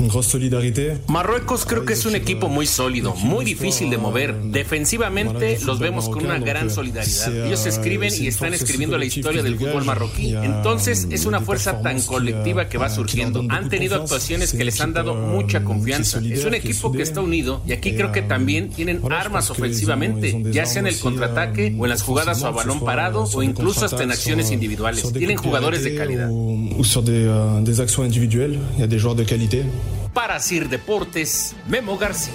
une 0.00 0.08
grosse 0.08 0.26
solidarité. 0.28 0.98
Marruecos 1.08 1.64
creo 1.64 1.84
que 1.84 1.94
es 1.94 2.04
un 2.04 2.14
equipo 2.14 2.48
muy 2.48 2.66
sólido, 2.66 3.14
muy 3.14 3.44
difícil 3.44 3.88
de 3.88 3.96
mover. 3.96 4.34
Defensivamente 4.42 5.58
los 5.64 5.78
vemos 5.78 6.08
con 6.08 6.26
una 6.26 6.38
gran 6.38 6.70
solidaridad. 6.70 7.46
Ellos 7.46 7.64
escriben 7.66 8.12
y 8.18 8.26
están 8.26 8.52
escribiendo 8.52 8.98
la 8.98 9.06
historia 9.06 9.42
del 9.42 9.56
fútbol 9.56 9.84
marroquí. 9.84 10.34
Entonces 10.34 11.08
es 11.10 11.24
una 11.24 11.40
fuerza 11.40 11.80
tan 11.80 12.00
colectiva 12.02 12.68
que 12.68 12.76
va 12.76 12.90
surgiendo. 12.90 13.42
Han 13.48 13.68
tenido 13.68 13.96
actuaciones 13.96 14.52
que 14.52 14.64
les 14.64 14.80
han 14.80 14.92
dado 14.92 15.14
mucha 15.14 15.64
confianza. 15.64 16.20
Es 16.20 16.44
un 16.44 16.54
equipo 16.54 16.92
que 16.92 17.02
está 17.02 17.20
unido 17.20 17.62
y 17.66 17.72
aquí 17.72 17.94
creo 17.94 18.12
que 18.12 18.22
también 18.22 18.70
tienen 18.70 19.00
armas 19.10 19.50
ofensivamente, 19.50 20.44
ya 20.52 20.66
sea 20.66 20.80
en 20.80 20.88
el 20.88 20.98
contraataque 20.98 21.74
o 21.78 21.86
en 21.86 21.90
las 21.90 22.02
jugadas 22.02 22.42
a 22.42 22.50
balón 22.50 22.80
parado 22.84 23.24
o 23.32 23.42
incluso 23.42 23.86
hasta 23.86 24.02
en 24.02 24.10
acciones 24.10 24.50
individuales. 24.50 25.10
Tienen 25.12 25.38
jugadores 25.38 25.82
de 25.82 25.94
calidad. 25.94 26.30
Uh, 27.38 27.62
des 27.62 27.78
actions 27.78 28.04
individuelles. 28.04 28.58
Y 28.78 28.82
a 28.82 28.86
des 28.88 29.02
de 29.02 29.24
qualité. 29.24 29.64
Para 30.12 30.40
Sir 30.40 30.68
Deportes, 30.68 31.54
Memo 31.68 31.96
García. 31.96 32.34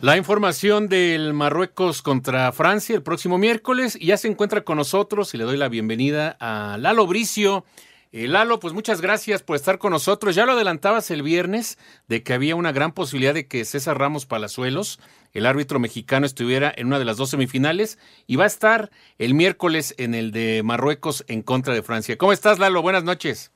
La 0.00 0.16
información 0.16 0.88
del 0.88 1.34
Marruecos 1.34 2.02
contra 2.02 2.52
Francia 2.52 2.94
el 2.94 3.02
próximo 3.02 3.36
miércoles 3.36 3.98
y 4.00 4.06
ya 4.06 4.16
se 4.16 4.28
encuentra 4.28 4.62
con 4.62 4.76
nosotros 4.76 5.34
y 5.34 5.38
le 5.38 5.42
doy 5.44 5.56
la 5.56 5.68
bienvenida 5.68 6.36
a 6.38 6.78
Lalo 6.78 7.06
Bricio, 7.08 7.64
Eh, 8.10 8.26
Lalo, 8.26 8.58
pues 8.58 8.72
muchas 8.72 9.02
gracias 9.02 9.42
por 9.42 9.56
estar 9.56 9.78
con 9.78 9.90
nosotros. 9.90 10.34
Ya 10.34 10.46
lo 10.46 10.52
adelantabas 10.52 11.10
el 11.10 11.22
viernes 11.22 11.76
de 12.06 12.22
que 12.22 12.32
había 12.32 12.56
una 12.56 12.72
gran 12.72 12.92
posibilidad 12.92 13.34
de 13.34 13.46
que 13.48 13.66
César 13.66 13.98
Ramos 13.98 14.24
Palazuelos, 14.24 14.98
el 15.32 15.46
árbitro 15.46 15.78
mexicano, 15.78 16.26
estuviera 16.26 16.72
en 16.76 16.86
una 16.86 16.98
de 16.98 17.04
las 17.04 17.16
dos 17.16 17.30
semifinales 17.30 17.98
y 18.26 18.36
va 18.36 18.44
a 18.44 18.48
estar 18.48 18.90
el 19.18 19.34
miércoles 19.34 19.94
en 19.98 20.14
el 20.14 20.32
de 20.32 20.62
Marruecos 20.62 21.24
en 21.28 21.42
contra 21.42 21.74
de 21.74 21.82
Francia. 21.82 22.18
¿Cómo 22.18 22.32
estás, 22.32 22.58
Lalo? 22.58 22.82
Buenas 22.82 23.04
noches. 23.04 23.52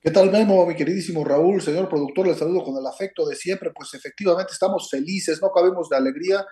¿Qué 0.00 0.10
tal, 0.10 0.32
Memo, 0.32 0.66
mi 0.66 0.74
queridísimo 0.74 1.22
Raúl, 1.22 1.62
señor 1.62 1.88
productor? 1.88 2.26
Le 2.26 2.34
saludo 2.34 2.64
con 2.64 2.76
el 2.76 2.86
afecto 2.86 3.24
de 3.24 3.36
siempre. 3.36 3.70
Pues 3.72 3.94
efectivamente 3.94 4.52
estamos 4.52 4.90
felices, 4.90 5.40
no 5.40 5.50
cabemos 5.52 5.88
de 5.88 5.96
alegría, 5.96 6.44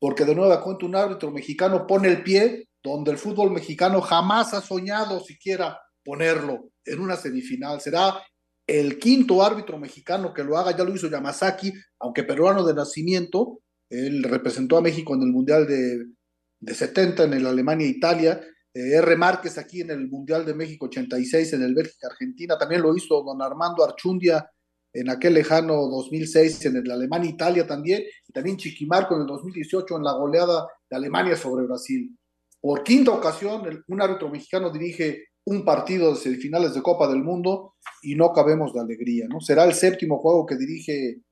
porque 0.00 0.24
de 0.24 0.34
nueva 0.34 0.60
cuenta 0.60 0.86
un 0.86 0.96
árbitro 0.96 1.30
mexicano 1.30 1.86
pone 1.86 2.08
el 2.08 2.24
pie 2.24 2.68
donde 2.82 3.12
el 3.12 3.18
fútbol 3.18 3.52
mexicano 3.52 4.00
jamás 4.00 4.54
ha 4.54 4.60
soñado 4.60 5.20
siquiera 5.20 5.78
ponerlo 6.04 6.70
en 6.84 7.00
una 7.00 7.16
semifinal. 7.16 7.80
Será 7.80 8.22
el 8.66 8.98
quinto 8.98 9.42
árbitro 9.42 9.78
mexicano 9.78 10.34
que 10.34 10.42
lo 10.44 10.58
haga, 10.58 10.76
ya 10.76 10.84
lo 10.84 10.94
hizo 10.94 11.08
Yamazaki, 11.08 11.72
aunque 12.00 12.24
peruano 12.24 12.64
de 12.64 12.74
nacimiento, 12.74 13.60
él 13.88 14.24
representó 14.24 14.76
a 14.76 14.82
México 14.82 15.14
en 15.14 15.22
el 15.22 15.32
Mundial 15.32 15.66
de, 15.66 16.04
de 16.60 16.74
70, 16.74 17.24
en 17.24 17.34
el 17.34 17.46
Alemania-Italia, 17.46 18.40
eh, 18.74 18.96
R. 18.96 19.16
Márquez 19.16 19.56
aquí 19.58 19.80
en 19.82 19.90
el 19.90 20.08
Mundial 20.08 20.44
de 20.44 20.54
México 20.54 20.86
86, 20.86 21.52
en 21.52 21.62
el 21.62 21.74
Bélgica-Argentina, 21.74 22.58
también 22.58 22.82
lo 22.82 22.94
hizo 22.94 23.22
don 23.22 23.40
Armando 23.40 23.84
Archundia 23.84 24.50
en 24.92 25.10
aquel 25.10 25.34
lejano 25.34 25.74
2006 25.88 26.64
en 26.66 26.76
el 26.76 26.90
Alemania-Italia 26.90 27.66
también, 27.66 28.02
y 28.26 28.32
también 28.32 28.56
Chiquimarco 28.56 29.14
en 29.14 29.22
el 29.22 29.26
2018 29.26 29.96
en 29.96 30.02
la 30.02 30.12
goleada 30.12 30.66
de 30.88 30.96
Alemania 30.96 31.36
sobre 31.36 31.66
Brasil. 31.66 32.16
Por 32.60 32.82
quinta 32.82 33.12
ocasión, 33.12 33.84
un 33.86 34.02
árbitro 34.02 34.30
mexicano 34.30 34.70
dirige 34.70 35.26
un 35.46 35.64
partido 35.64 36.12
de 36.12 36.20
semifinales 36.20 36.74
de 36.74 36.82
Copa 36.82 37.06
del 37.06 37.22
Mundo 37.22 37.74
y 38.02 38.16
no 38.16 38.32
cabemos 38.32 38.72
de 38.72 38.80
alegría, 38.80 39.26
¿no? 39.28 39.40
Será 39.40 39.64
el 39.64 39.74
séptimo 39.74 40.18
juego 40.18 40.44
que 40.44 40.56
dirige 40.56 41.22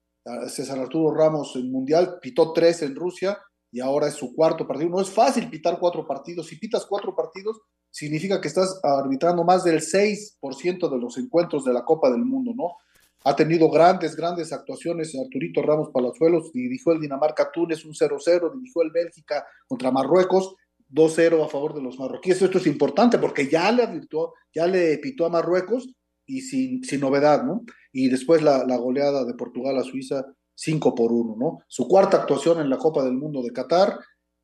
César 0.49 0.79
Arturo 0.79 1.15
Ramos 1.15 1.55
en 1.57 1.71
Mundial, 1.71 2.19
pitó 2.23 2.53
tres 2.53 2.83
en 2.83 2.95
Rusia 2.95 3.39
y 3.73 3.81
ahora 3.81 4.07
es 4.07 4.15
su 4.15 4.35
cuarto 4.35 4.69
partido. 4.69 4.89
No 4.89 5.01
es 5.01 5.11
fácil 5.11 5.51
pitar 5.51 5.81
cuatro 5.81 6.07
partidos. 6.07 6.47
Si 6.47 6.57
pitas 6.57 6.87
cuatro 6.87 7.15
partidos, 7.15 7.61
significa 7.91 8.41
que 8.41 8.49
estás 8.49 8.81
arbitrando 8.85 9.43
más 9.43 9.65
del 9.65 9.81
6% 9.81 10.89
de 10.89 10.99
los 10.99 11.19
encuentros 11.19 11.65
de 11.65 11.73
la 11.73 11.85
Copa 11.85 12.09
del 12.09 12.25
Mundo, 12.25 12.53
¿no? 12.55 12.77
Ha 13.25 13.35
tenido 13.35 13.69
grandes, 13.69 14.15
grandes 14.15 14.53
actuaciones 14.53 15.15
Arturito 15.19 15.63
Ramos 15.63 15.91
Palazuelos, 15.91 16.53
dirigió 16.53 16.93
el 16.93 17.01
Dinamarca-Túnez 17.01 17.85
un 17.85 17.95
0-0, 17.95 18.53
dirigió 18.55 18.83
el 18.83 18.91
Bélgica 18.91 19.45
contra 19.67 19.91
Marruecos 19.91 20.55
2-0 20.95 21.45
a 21.45 21.49
favor 21.49 21.75
de 21.75 21.83
los 21.83 21.99
marroquíes. 21.99 22.41
Esto 22.41 22.59
es 22.59 22.67
importante 22.67 23.19
porque 23.19 23.49
ya 23.49 23.71
le 23.73 23.83
advirtió, 23.83 24.33
ya 24.55 24.67
le 24.67 24.99
pitó 24.99 25.27
a 25.27 25.31
Marruecos 25.31 25.93
y 26.25 26.41
sin, 26.41 26.85
sin 26.85 27.01
novedad, 27.01 27.43
¿no? 27.43 27.65
Y 27.93 28.09
después 28.09 28.43
la, 28.43 28.65
la, 28.65 28.77
goleada 28.77 29.25
de 29.25 29.35
Portugal 29.35 29.77
a 29.77 29.83
Suiza 29.83 30.25
5 30.55 30.95
por 30.95 31.13
1, 31.13 31.37
¿no? 31.39 31.59
Su 31.69 31.89
cuarta 31.89 32.19
actuación 32.19 32.61
en 32.61 32.71
la 32.71 32.79
Copa 32.79 33.05
del 33.05 33.15
Mundo 33.15 33.43
de 33.43 33.53
Qatar 33.53 33.99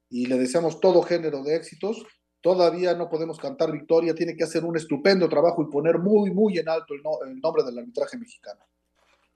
y 0.09 0.26
le 0.26 0.38
deseamos 0.38 0.80
todo 0.80 1.03
género 1.03 1.42
de 1.42 1.55
éxitos. 1.55 2.05
Todavía 2.40 2.94
no 2.94 3.09
podemos 3.09 3.38
cantar 3.38 3.70
victoria, 3.70 4.14
tiene 4.14 4.36
que 4.36 4.44
hacer 4.44 4.64
un 4.64 4.76
estupendo 4.76 5.28
trabajo 5.28 5.62
y 5.62 5.70
poner 5.70 5.98
muy, 5.98 6.32
muy 6.32 6.59
en 6.59 6.68
alto 6.68 6.94
el, 6.94 7.03
no, 7.03 7.11
el 7.26 7.38
nombre 7.38 7.62
del 7.62 7.78
arbitraje 7.78 8.18
mexicano. 8.18 8.61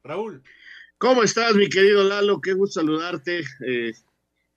Raúl. 0.03 0.43
¿Cómo 0.99 1.23
estás, 1.23 1.55
mi 1.55 1.69
querido 1.69 2.03
Lalo? 2.03 2.41
Qué 2.41 2.55
gusto 2.55 2.81
saludarte. 2.81 3.41
Eh, 3.67 3.93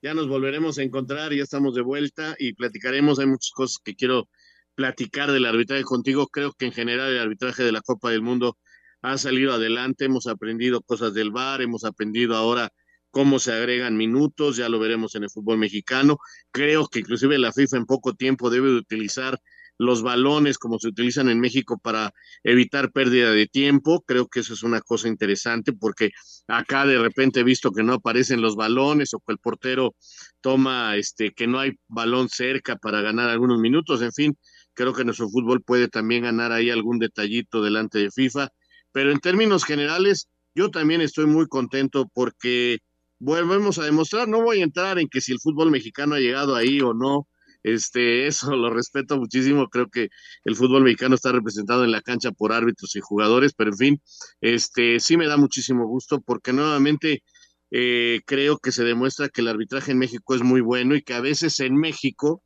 ya 0.02 0.14
nos 0.14 0.28
volveremos 0.28 0.78
a 0.78 0.82
encontrar, 0.82 1.32
ya 1.32 1.42
estamos 1.42 1.74
de 1.74 1.82
vuelta 1.82 2.34
y 2.38 2.52
platicaremos. 2.54 3.18
Hay 3.18 3.26
muchas 3.26 3.50
cosas 3.52 3.78
que 3.82 3.94
quiero 3.94 4.28
platicar 4.74 5.32
del 5.32 5.46
arbitraje 5.46 5.84
contigo. 5.84 6.28
Creo 6.28 6.52
que 6.52 6.66
en 6.66 6.72
general 6.72 7.10
el 7.10 7.18
arbitraje 7.18 7.64
de 7.64 7.72
la 7.72 7.80
Copa 7.80 8.10
del 8.10 8.22
Mundo 8.22 8.56
ha 9.02 9.18
salido 9.18 9.52
adelante. 9.52 10.04
Hemos 10.04 10.26
aprendido 10.26 10.80
cosas 10.82 11.14
del 11.14 11.30
VAR, 11.30 11.62
hemos 11.62 11.84
aprendido 11.84 12.36
ahora 12.36 12.70
cómo 13.10 13.38
se 13.38 13.52
agregan 13.52 13.96
minutos, 13.96 14.56
ya 14.56 14.68
lo 14.68 14.78
veremos 14.78 15.14
en 15.14 15.24
el 15.24 15.30
fútbol 15.30 15.58
mexicano. 15.58 16.18
Creo 16.52 16.86
que 16.88 17.00
inclusive 17.00 17.38
la 17.38 17.52
FIFA 17.52 17.78
en 17.78 17.86
poco 17.86 18.14
tiempo 18.14 18.50
debe 18.50 18.68
de 18.68 18.76
utilizar 18.76 19.40
los 19.78 20.02
balones 20.02 20.58
como 20.58 20.78
se 20.78 20.88
utilizan 20.88 21.28
en 21.28 21.40
México 21.40 21.78
para 21.78 22.12
evitar 22.42 22.92
pérdida 22.92 23.30
de 23.30 23.46
tiempo. 23.46 24.02
Creo 24.06 24.26
que 24.26 24.40
eso 24.40 24.52
es 24.54 24.62
una 24.62 24.80
cosa 24.80 25.08
interesante 25.08 25.72
porque 25.72 26.10
acá 26.48 26.84
de 26.84 26.98
repente 26.98 27.40
he 27.40 27.44
visto 27.44 27.70
que 27.70 27.84
no 27.84 27.94
aparecen 27.94 28.42
los 28.42 28.56
balones 28.56 29.14
o 29.14 29.20
que 29.20 29.32
el 29.32 29.38
portero 29.38 29.94
toma 30.40 30.96
este 30.96 31.32
que 31.32 31.46
no 31.46 31.60
hay 31.60 31.72
balón 31.86 32.28
cerca 32.28 32.76
para 32.76 33.00
ganar 33.00 33.30
algunos 33.30 33.60
minutos. 33.60 34.02
En 34.02 34.12
fin, 34.12 34.36
creo 34.74 34.92
que 34.92 35.04
nuestro 35.04 35.28
fútbol 35.28 35.62
puede 35.62 35.88
también 35.88 36.24
ganar 36.24 36.52
ahí 36.52 36.70
algún 36.70 36.98
detallito 36.98 37.62
delante 37.62 37.98
de 37.98 38.10
FIFA. 38.10 38.48
Pero 38.92 39.12
en 39.12 39.20
términos 39.20 39.64
generales, 39.64 40.28
yo 40.54 40.70
también 40.70 41.00
estoy 41.00 41.26
muy 41.26 41.46
contento 41.46 42.10
porque 42.12 42.78
volvemos 43.20 43.78
a 43.78 43.84
demostrar, 43.84 44.28
no 44.28 44.42
voy 44.42 44.60
a 44.60 44.64
entrar 44.64 44.98
en 44.98 45.08
que 45.08 45.20
si 45.20 45.32
el 45.32 45.40
fútbol 45.40 45.70
mexicano 45.70 46.14
ha 46.14 46.20
llegado 46.20 46.54
ahí 46.54 46.80
o 46.80 46.94
no, 46.94 47.28
este, 47.62 48.26
eso 48.26 48.54
lo 48.56 48.70
respeto 48.70 49.18
muchísimo. 49.18 49.68
Creo 49.68 49.88
que 49.88 50.08
el 50.44 50.56
fútbol 50.56 50.84
mexicano 50.84 51.14
está 51.14 51.32
representado 51.32 51.84
en 51.84 51.92
la 51.92 52.02
cancha 52.02 52.30
por 52.32 52.52
árbitros 52.52 52.94
y 52.96 53.00
jugadores, 53.00 53.52
pero 53.54 53.70
en 53.70 53.76
fin, 53.76 54.02
este, 54.40 55.00
sí 55.00 55.16
me 55.16 55.26
da 55.26 55.36
muchísimo 55.36 55.86
gusto 55.86 56.20
porque 56.20 56.52
nuevamente 56.52 57.22
eh, 57.70 58.20
creo 58.26 58.58
que 58.58 58.72
se 58.72 58.84
demuestra 58.84 59.28
que 59.28 59.40
el 59.40 59.48
arbitraje 59.48 59.92
en 59.92 59.98
México 59.98 60.34
es 60.34 60.42
muy 60.42 60.60
bueno 60.60 60.94
y 60.94 61.02
que 61.02 61.14
a 61.14 61.20
veces 61.20 61.60
en 61.60 61.76
México 61.76 62.42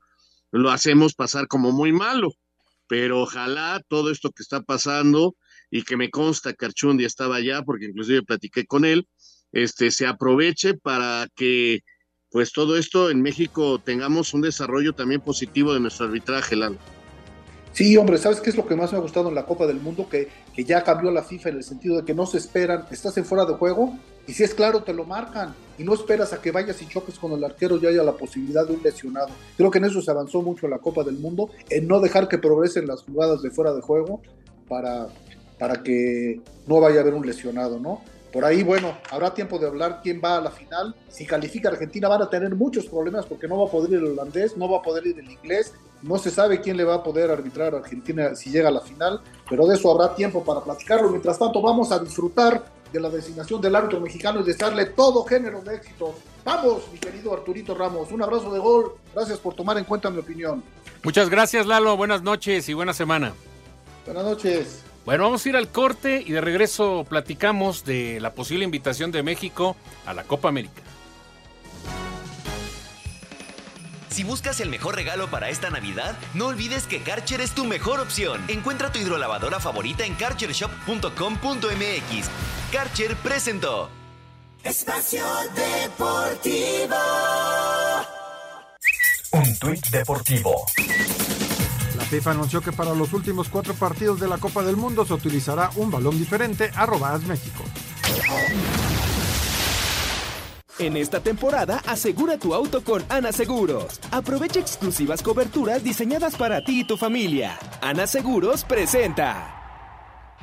lo 0.50 0.70
hacemos 0.70 1.14
pasar 1.14 1.48
como 1.48 1.72
muy 1.72 1.92
malo. 1.92 2.32
Pero 2.88 3.22
ojalá 3.22 3.82
todo 3.88 4.10
esto 4.10 4.30
que 4.32 4.42
está 4.42 4.62
pasando 4.62 5.36
y 5.70 5.82
que 5.84 5.96
me 5.96 6.10
consta 6.10 6.52
que 6.52 6.66
Archundi 6.66 7.04
estaba 7.04 7.36
allá, 7.36 7.62
porque 7.62 7.86
inclusive 7.86 8.22
platiqué 8.22 8.66
con 8.66 8.84
él, 8.84 9.08
este, 9.52 9.90
se 9.90 10.06
aproveche 10.06 10.74
para 10.74 11.28
que 11.34 11.80
pues 12.32 12.52
todo 12.52 12.78
esto 12.78 13.10
en 13.10 13.20
México 13.20 13.78
tengamos 13.78 14.32
un 14.32 14.40
desarrollo 14.40 14.94
también 14.94 15.20
positivo 15.20 15.74
de 15.74 15.80
nuestro 15.80 16.06
arbitraje, 16.06 16.56
Lalo. 16.56 16.78
Sí, 17.72 17.96
hombre, 17.96 18.18
¿sabes 18.18 18.40
qué 18.40 18.50
es 18.50 18.56
lo 18.56 18.66
que 18.66 18.76
más 18.76 18.92
me 18.92 18.98
ha 18.98 19.00
gustado 19.00 19.30
en 19.30 19.34
la 19.34 19.46
Copa 19.46 19.66
del 19.66 19.80
Mundo? 19.80 20.06
Que, 20.08 20.28
que 20.54 20.64
ya 20.64 20.82
cambió 20.84 21.10
la 21.10 21.22
FIFA 21.22 21.50
en 21.50 21.56
el 21.56 21.64
sentido 21.64 21.96
de 21.96 22.04
que 22.04 22.14
no 22.14 22.26
se 22.26 22.36
esperan, 22.36 22.84
estás 22.90 23.16
en 23.16 23.24
fuera 23.24 23.46
de 23.46 23.54
juego 23.54 23.98
y 24.26 24.34
si 24.34 24.42
es 24.42 24.54
claro 24.54 24.82
te 24.82 24.92
lo 24.92 25.04
marcan 25.04 25.54
y 25.78 25.84
no 25.84 25.94
esperas 25.94 26.32
a 26.32 26.40
que 26.42 26.50
vayas 26.50 26.80
y 26.82 26.86
choques 26.86 27.18
con 27.18 27.32
el 27.32 27.42
arquero 27.42 27.78
y 27.78 27.86
haya 27.86 28.02
la 28.02 28.12
posibilidad 28.12 28.66
de 28.66 28.74
un 28.74 28.82
lesionado. 28.82 29.30
Creo 29.56 29.70
que 29.70 29.78
en 29.78 29.86
eso 29.86 30.02
se 30.02 30.10
avanzó 30.10 30.42
mucho 30.42 30.66
en 30.66 30.70
la 30.72 30.78
Copa 30.78 31.02
del 31.02 31.18
Mundo, 31.18 31.50
en 31.70 31.88
no 31.88 32.00
dejar 32.00 32.28
que 32.28 32.38
progresen 32.38 32.86
las 32.86 33.02
jugadas 33.02 33.40
de 33.40 33.50
fuera 33.50 33.72
de 33.72 33.80
juego 33.80 34.20
para, 34.68 35.08
para 35.58 35.82
que 35.82 36.40
no 36.66 36.78
vaya 36.78 36.98
a 36.98 37.00
haber 37.00 37.14
un 37.14 37.26
lesionado, 37.26 37.78
¿no? 37.78 38.02
Por 38.32 38.44
ahí, 38.46 38.62
bueno, 38.62 38.96
habrá 39.10 39.34
tiempo 39.34 39.58
de 39.58 39.66
hablar 39.66 40.00
quién 40.02 40.20
va 40.24 40.38
a 40.38 40.40
la 40.40 40.50
final. 40.50 40.94
Si 41.08 41.26
califica 41.26 41.68
Argentina 41.68 42.08
van 42.08 42.22
a 42.22 42.30
tener 42.30 42.54
muchos 42.54 42.86
problemas 42.86 43.26
porque 43.26 43.46
no 43.46 43.58
va 43.58 43.68
a 43.68 43.70
poder 43.70 43.90
ir 43.90 43.98
el 43.98 44.06
holandés, 44.06 44.56
no 44.56 44.70
va 44.70 44.78
a 44.78 44.82
poder 44.82 45.06
ir 45.06 45.18
el 45.18 45.30
inglés, 45.30 45.74
no 46.00 46.16
se 46.16 46.30
sabe 46.30 46.60
quién 46.60 46.78
le 46.78 46.84
va 46.84 46.94
a 46.94 47.02
poder 47.02 47.30
arbitrar 47.30 47.74
a 47.74 47.78
Argentina 47.78 48.34
si 48.34 48.50
llega 48.50 48.68
a 48.68 48.72
la 48.72 48.80
final, 48.80 49.20
pero 49.48 49.66
de 49.66 49.74
eso 49.74 49.90
habrá 49.90 50.14
tiempo 50.14 50.42
para 50.42 50.60
platicarlo. 50.60 51.10
Mientras 51.10 51.38
tanto, 51.38 51.60
vamos 51.60 51.92
a 51.92 51.98
disfrutar 51.98 52.64
de 52.90 53.00
la 53.00 53.10
designación 53.10 53.60
del 53.60 53.74
árbitro 53.76 54.00
mexicano 54.00 54.40
y 54.40 54.44
desearle 54.44 54.86
todo 54.86 55.24
género 55.24 55.60
de 55.62 55.76
éxito. 55.76 56.14
Vamos, 56.44 56.82
mi 56.92 56.98
querido 56.98 57.32
Arturito 57.32 57.74
Ramos, 57.74 58.10
un 58.12 58.22
abrazo 58.22 58.52
de 58.52 58.58
gol. 58.58 58.94
Gracias 59.14 59.38
por 59.38 59.54
tomar 59.54 59.78
en 59.78 59.84
cuenta 59.84 60.10
mi 60.10 60.18
opinión. 60.18 60.62
Muchas 61.02 61.28
gracias, 61.28 61.66
Lalo. 61.66 61.96
Buenas 61.96 62.22
noches 62.22 62.68
y 62.68 62.74
buena 62.74 62.92
semana. 62.92 63.34
Buenas 64.06 64.24
noches. 64.24 64.91
Bueno, 65.04 65.24
vamos 65.24 65.44
a 65.44 65.48
ir 65.48 65.56
al 65.56 65.68
corte 65.68 66.22
y 66.24 66.32
de 66.32 66.40
regreso 66.40 67.04
platicamos 67.08 67.84
de 67.84 68.20
la 68.20 68.34
posible 68.34 68.64
invitación 68.64 69.10
de 69.10 69.22
México 69.22 69.76
a 70.06 70.14
la 70.14 70.24
Copa 70.24 70.48
América. 70.48 70.82
Si 74.10 74.24
buscas 74.24 74.60
el 74.60 74.68
mejor 74.68 74.94
regalo 74.94 75.28
para 75.28 75.48
esta 75.48 75.70
Navidad, 75.70 76.16
no 76.34 76.48
olvides 76.48 76.86
que 76.86 77.00
Karcher 77.00 77.40
es 77.40 77.52
tu 77.52 77.64
mejor 77.64 77.98
opción. 77.98 78.44
Encuentra 78.48 78.92
tu 78.92 78.98
hidrolavadora 78.98 79.58
favorita 79.58 80.04
en 80.04 80.14
karchershop.com.mx. 80.14 82.30
Karcher 82.70 83.16
presentó. 83.16 83.88
Espacio 84.62 85.24
Deportivo. 85.56 86.96
Un 89.32 89.58
tuit 89.58 89.86
deportivo. 89.88 90.66
FIFA 92.12 92.32
anunció 92.32 92.60
que 92.60 92.72
para 92.72 92.94
los 92.94 93.14
últimos 93.14 93.48
cuatro 93.48 93.72
partidos 93.72 94.20
de 94.20 94.28
la 94.28 94.36
Copa 94.36 94.62
del 94.62 94.76
Mundo 94.76 95.06
se 95.06 95.14
utilizará 95.14 95.70
un 95.76 95.90
balón 95.90 96.18
diferente 96.18 96.70
a 96.76 96.84
Robás 96.84 97.22
México. 97.22 97.64
En 100.78 100.98
esta 100.98 101.20
temporada, 101.20 101.80
asegura 101.86 102.36
tu 102.36 102.52
auto 102.52 102.84
con 102.84 103.02
Ana 103.08 103.32
Seguros. 103.32 103.98
Aprovecha 104.10 104.60
exclusivas 104.60 105.22
coberturas 105.22 105.82
diseñadas 105.82 106.36
para 106.36 106.62
ti 106.62 106.80
y 106.80 106.84
tu 106.84 106.98
familia. 106.98 107.58
Ana 107.80 108.06
Seguros 108.06 108.62
presenta. 108.64 110.38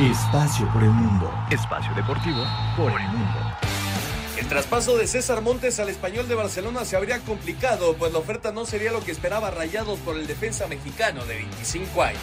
Espacio 0.00 0.66
por 0.72 0.82
el 0.82 0.90
mundo. 0.90 1.30
Espacio 1.50 1.94
deportivo 1.94 2.42
por 2.74 2.90
el 2.98 3.06
mundo. 3.08 3.47
El 4.48 4.54
traspaso 4.54 4.96
de 4.96 5.06
César 5.06 5.42
Montes 5.42 5.78
al 5.78 5.90
español 5.90 6.26
de 6.26 6.34
Barcelona 6.34 6.86
se 6.86 6.96
habría 6.96 7.18
complicado, 7.18 7.94
pues 7.98 8.14
la 8.14 8.18
oferta 8.18 8.50
no 8.50 8.64
sería 8.64 8.90
lo 8.90 9.04
que 9.04 9.12
esperaba 9.12 9.50
Rayados 9.50 9.98
por 9.98 10.16
el 10.16 10.26
defensa 10.26 10.66
mexicano 10.66 11.26
de 11.26 11.34
25 11.34 12.02
años. 12.02 12.22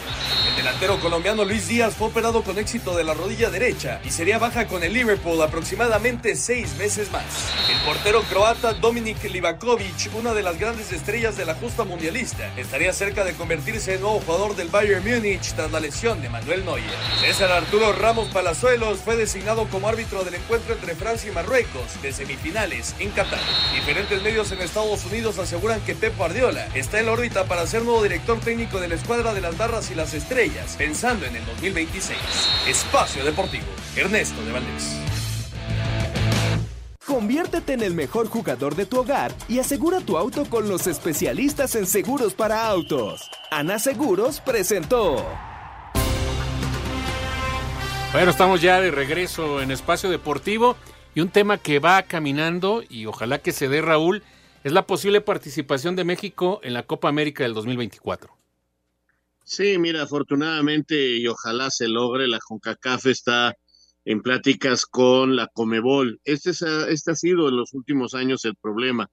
El 0.50 0.56
delantero 0.56 0.98
colombiano 0.98 1.44
Luis 1.44 1.68
Díaz 1.68 1.94
fue 1.94 2.08
operado 2.08 2.42
con 2.42 2.58
éxito 2.58 2.96
de 2.96 3.04
la 3.04 3.14
rodilla 3.14 3.48
derecha 3.48 4.00
y 4.04 4.10
sería 4.10 4.40
baja 4.40 4.66
con 4.66 4.82
el 4.82 4.92
Liverpool 4.92 5.40
aproximadamente 5.40 6.34
seis 6.34 6.74
meses 6.78 7.12
más. 7.12 7.22
El 7.70 7.80
portero 7.86 8.22
croata 8.22 8.72
Dominik 8.72 9.22
Livakovic, 9.22 10.12
una 10.18 10.34
de 10.34 10.42
las 10.42 10.58
grandes 10.58 10.90
estrellas 10.90 11.36
de 11.36 11.44
la 11.44 11.54
justa 11.54 11.84
mundialista, 11.84 12.52
estaría 12.56 12.92
cerca 12.92 13.22
de 13.22 13.34
convertirse 13.34 13.94
en 13.94 14.00
nuevo 14.00 14.18
jugador 14.18 14.56
del 14.56 14.66
Bayern 14.66 15.04
Múnich 15.04 15.52
tras 15.54 15.70
la 15.70 15.78
lesión 15.78 16.20
de 16.20 16.28
Manuel 16.28 16.64
Neuer. 16.64 16.82
César 17.20 17.52
Arturo 17.52 17.92
Ramos 17.92 18.26
Palazuelos 18.30 18.98
fue 18.98 19.14
designado 19.14 19.68
como 19.68 19.88
árbitro 19.88 20.24
del 20.24 20.34
encuentro 20.34 20.74
entre 20.74 20.96
Francia 20.96 21.30
y 21.30 21.32
Marruecos 21.32 21.84
semifinales 22.16 22.94
en 22.98 23.10
Qatar. 23.10 23.40
Diferentes 23.74 24.22
medios 24.22 24.50
en 24.52 24.60
Estados 24.60 25.04
Unidos 25.04 25.38
aseguran 25.38 25.80
que 25.82 25.94
Pep 25.94 26.16
Guardiola 26.16 26.66
está 26.74 26.98
en 26.98 27.06
la 27.06 27.12
órbita 27.12 27.44
para 27.44 27.66
ser 27.66 27.82
nuevo 27.82 28.02
director 28.02 28.40
técnico 28.40 28.80
de 28.80 28.88
la 28.88 28.94
escuadra 28.94 29.34
de 29.34 29.40
las 29.40 29.56
barras 29.56 29.90
y 29.90 29.94
las 29.94 30.14
estrellas, 30.14 30.76
pensando 30.76 31.26
en 31.26 31.36
el 31.36 31.44
2026. 31.46 32.18
Espacio 32.68 33.24
Deportivo, 33.24 33.66
Ernesto 33.96 34.42
de 34.44 34.52
Valdés. 34.52 34.96
Conviértete 37.06 37.74
en 37.74 37.82
el 37.82 37.94
mejor 37.94 38.28
jugador 38.28 38.74
de 38.74 38.84
tu 38.84 38.98
hogar 38.98 39.32
y 39.48 39.60
asegura 39.60 40.00
tu 40.00 40.18
auto 40.18 40.44
con 40.46 40.68
los 40.68 40.86
especialistas 40.86 41.76
en 41.76 41.86
seguros 41.86 42.34
para 42.34 42.66
autos. 42.66 43.30
Ana 43.50 43.78
Seguros 43.78 44.40
presentó. 44.40 45.24
Bueno, 48.12 48.30
estamos 48.30 48.60
ya 48.60 48.80
de 48.80 48.90
regreso 48.90 49.60
en 49.60 49.70
Espacio 49.70 50.10
Deportivo. 50.10 50.76
Y 51.16 51.22
un 51.22 51.30
tema 51.30 51.56
que 51.56 51.78
va 51.78 52.02
caminando 52.02 52.82
y 52.90 53.06
ojalá 53.06 53.38
que 53.38 53.52
se 53.52 53.70
dé 53.70 53.80
Raúl 53.80 54.22
es 54.64 54.72
la 54.72 54.86
posible 54.86 55.22
participación 55.22 55.96
de 55.96 56.04
México 56.04 56.60
en 56.62 56.74
la 56.74 56.82
Copa 56.82 57.08
América 57.08 57.42
del 57.42 57.54
2024. 57.54 58.36
Sí, 59.42 59.78
mira, 59.78 60.02
afortunadamente 60.02 61.16
y 61.16 61.26
ojalá 61.26 61.70
se 61.70 61.88
logre, 61.88 62.28
la 62.28 62.38
CONCACAF 62.38 63.06
está 63.06 63.56
en 64.04 64.20
pláticas 64.20 64.84
con 64.84 65.36
la 65.36 65.46
Comebol. 65.46 66.20
Este, 66.22 66.50
es, 66.50 66.60
este 66.60 67.12
ha 67.12 67.16
sido 67.16 67.48
en 67.48 67.56
los 67.56 67.72
últimos 67.72 68.12
años 68.12 68.44
el 68.44 68.54
problema, 68.54 69.08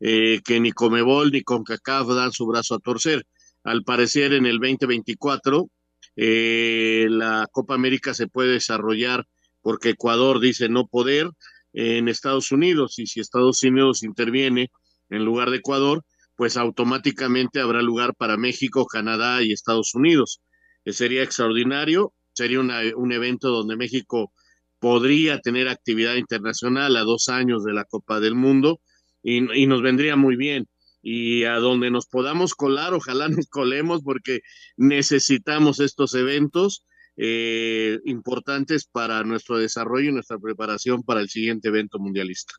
eh, 0.00 0.40
que 0.42 0.58
ni 0.58 0.72
Comebol 0.72 1.32
ni 1.32 1.42
CONCACAF 1.42 2.08
dan 2.14 2.32
su 2.32 2.46
brazo 2.46 2.76
a 2.76 2.78
torcer. 2.78 3.26
Al 3.62 3.84
parecer 3.84 4.32
en 4.32 4.46
el 4.46 4.58
2024 4.58 5.68
eh, 6.16 7.08
la 7.10 7.46
Copa 7.52 7.74
América 7.74 8.14
se 8.14 8.26
puede 8.26 8.52
desarrollar 8.52 9.26
porque 9.62 9.90
Ecuador 9.90 10.40
dice 10.40 10.68
no 10.68 10.86
poder 10.86 11.30
en 11.72 12.08
Estados 12.08 12.52
Unidos 12.52 12.98
y 12.98 13.06
si 13.06 13.20
Estados 13.20 13.62
Unidos 13.62 14.02
interviene 14.02 14.70
en 15.08 15.24
lugar 15.24 15.50
de 15.50 15.58
Ecuador, 15.58 16.04
pues 16.36 16.56
automáticamente 16.56 17.60
habrá 17.60 17.82
lugar 17.82 18.14
para 18.14 18.36
México, 18.36 18.86
Canadá 18.86 19.42
y 19.42 19.52
Estados 19.52 19.94
Unidos. 19.94 20.40
Eh, 20.84 20.92
sería 20.92 21.22
extraordinario, 21.22 22.12
sería 22.32 22.60
un 22.60 23.12
evento 23.12 23.50
donde 23.50 23.76
México 23.76 24.32
podría 24.78 25.38
tener 25.38 25.68
actividad 25.68 26.16
internacional 26.16 26.96
a 26.96 27.02
dos 27.02 27.28
años 27.28 27.62
de 27.64 27.72
la 27.72 27.84
Copa 27.84 28.20
del 28.20 28.34
Mundo 28.34 28.80
y, 29.22 29.62
y 29.62 29.66
nos 29.66 29.82
vendría 29.82 30.16
muy 30.16 30.36
bien. 30.36 30.66
Y 31.02 31.44
a 31.44 31.56
donde 31.56 31.90
nos 31.90 32.06
podamos 32.06 32.54
colar, 32.54 32.94
ojalá 32.94 33.28
nos 33.28 33.46
colemos 33.48 34.02
porque 34.02 34.40
necesitamos 34.76 35.80
estos 35.80 36.14
eventos 36.14 36.84
eh, 37.16 37.98
importantes 38.04 38.84
para 38.84 39.22
nuestro 39.24 39.58
desarrollo 39.58 40.10
y 40.10 40.12
nuestra 40.12 40.38
preparación 40.38 41.02
para 41.02 41.20
el 41.20 41.28
siguiente 41.28 41.68
evento 41.68 41.98
mundialista. 41.98 42.54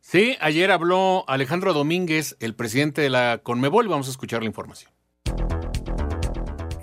Sí, 0.00 0.36
ayer 0.40 0.70
habló 0.70 1.24
Alejandro 1.28 1.72
Domínguez, 1.72 2.36
el 2.40 2.54
presidente 2.54 3.02
de 3.02 3.10
la 3.10 3.40
Conmebol, 3.42 3.88
vamos 3.88 4.08
a 4.08 4.10
escuchar 4.10 4.42
la 4.42 4.48
información. 4.48 4.90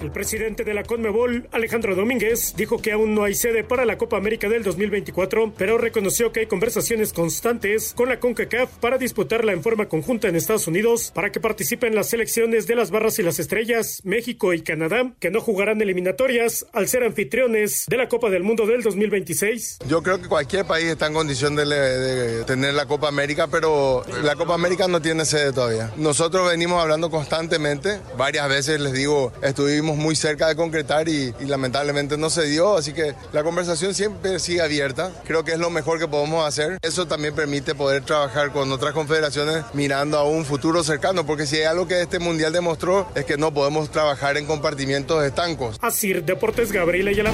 El 0.07 0.13
presidente 0.13 0.63
de 0.63 0.73
la 0.73 0.83
CONMEBOL, 0.83 1.49
Alejandro 1.51 1.93
Domínguez, 1.93 2.53
dijo 2.55 2.81
que 2.81 2.93
aún 2.93 3.13
no 3.13 3.25
hay 3.25 3.35
sede 3.35 3.65
para 3.65 3.83
la 3.83 3.97
Copa 3.97 4.15
América 4.15 4.47
del 4.47 4.63
2024, 4.63 5.53
pero 5.57 5.77
reconoció 5.77 6.31
que 6.31 6.39
hay 6.39 6.45
conversaciones 6.45 7.11
constantes 7.11 7.93
con 7.93 8.07
la 8.07 8.17
CONCACAF 8.17 8.69
para 8.79 8.97
disputarla 8.97 9.51
en 9.51 9.61
forma 9.61 9.89
conjunta 9.89 10.29
en 10.29 10.37
Estados 10.37 10.65
Unidos 10.65 11.11
para 11.13 11.33
que 11.33 11.41
participen 11.41 11.93
las 11.93 12.07
selecciones 12.07 12.67
de 12.67 12.75
las 12.75 12.89
barras 12.89 13.19
y 13.19 13.23
las 13.23 13.37
estrellas, 13.37 13.99
México 14.05 14.53
y 14.53 14.61
Canadá, 14.61 15.11
que 15.19 15.29
no 15.29 15.41
jugarán 15.41 15.81
eliminatorias 15.81 16.65
al 16.71 16.87
ser 16.87 17.03
anfitriones 17.03 17.83
de 17.89 17.97
la 17.97 18.07
Copa 18.07 18.29
del 18.29 18.43
Mundo 18.43 18.65
del 18.65 18.83
2026. 18.83 19.79
Yo 19.89 20.01
creo 20.03 20.21
que 20.21 20.29
cualquier 20.29 20.63
país 20.63 20.85
está 20.85 21.07
en 21.07 21.15
condición 21.15 21.57
de, 21.57 21.65
de 21.65 22.45
tener 22.45 22.75
la 22.75 22.85
Copa 22.85 23.09
América, 23.09 23.47
pero 23.47 24.05
la 24.23 24.37
Copa 24.37 24.53
América 24.53 24.87
no 24.87 25.01
tiene 25.01 25.25
sede 25.25 25.51
todavía. 25.51 25.91
Nosotros 25.97 26.49
venimos 26.49 26.81
hablando 26.81 27.09
constantemente, 27.09 27.99
varias 28.17 28.47
veces 28.47 28.79
les 28.79 28.93
digo, 28.93 29.33
estuvimos 29.41 29.96
muy 29.97 30.15
cerca 30.15 30.47
de 30.47 30.55
concretar 30.55 31.09
y, 31.09 31.33
lamentablemente 31.39 32.17
no 32.17 32.29
se 32.29 32.45
dio, 32.45 32.77
así 32.77 32.93
que 32.93 33.15
la 33.33 33.43
conversación 33.43 33.93
siempre 33.93 34.39
sigue 34.39 34.61
abierta. 34.61 35.11
Creo 35.25 35.43
que 35.43 35.53
es 35.53 35.59
lo 35.59 35.69
mejor 35.69 35.99
que 35.99 36.07
podemos 36.07 36.45
hacer. 36.47 36.77
Eso 36.81 37.07
también 37.07 37.35
permite 37.35 37.75
poder 37.75 38.03
trabajar 38.03 38.51
con 38.51 38.71
otras 38.71 38.93
confederaciones 38.93 39.65
mirando 39.73 40.17
a 40.17 40.23
un 40.23 40.45
futuro 40.45 40.83
cercano, 40.83 41.25
porque 41.25 41.45
si 41.45 41.57
hay 41.57 41.63
algo 41.63 41.87
que 41.87 42.01
este 42.01 42.19
mundial 42.19 42.53
demostró 42.53 43.07
es 43.15 43.25
que 43.25 43.37
no 43.37 43.53
podemos 43.53 43.91
trabajar 43.91 44.37
en 44.37 44.45
compartimientos 44.45 45.23
estancos. 45.23 45.77
Así, 45.81 46.13
Deportes 46.13 46.71
Gabriel 46.71 47.07
Ayala. 47.07 47.31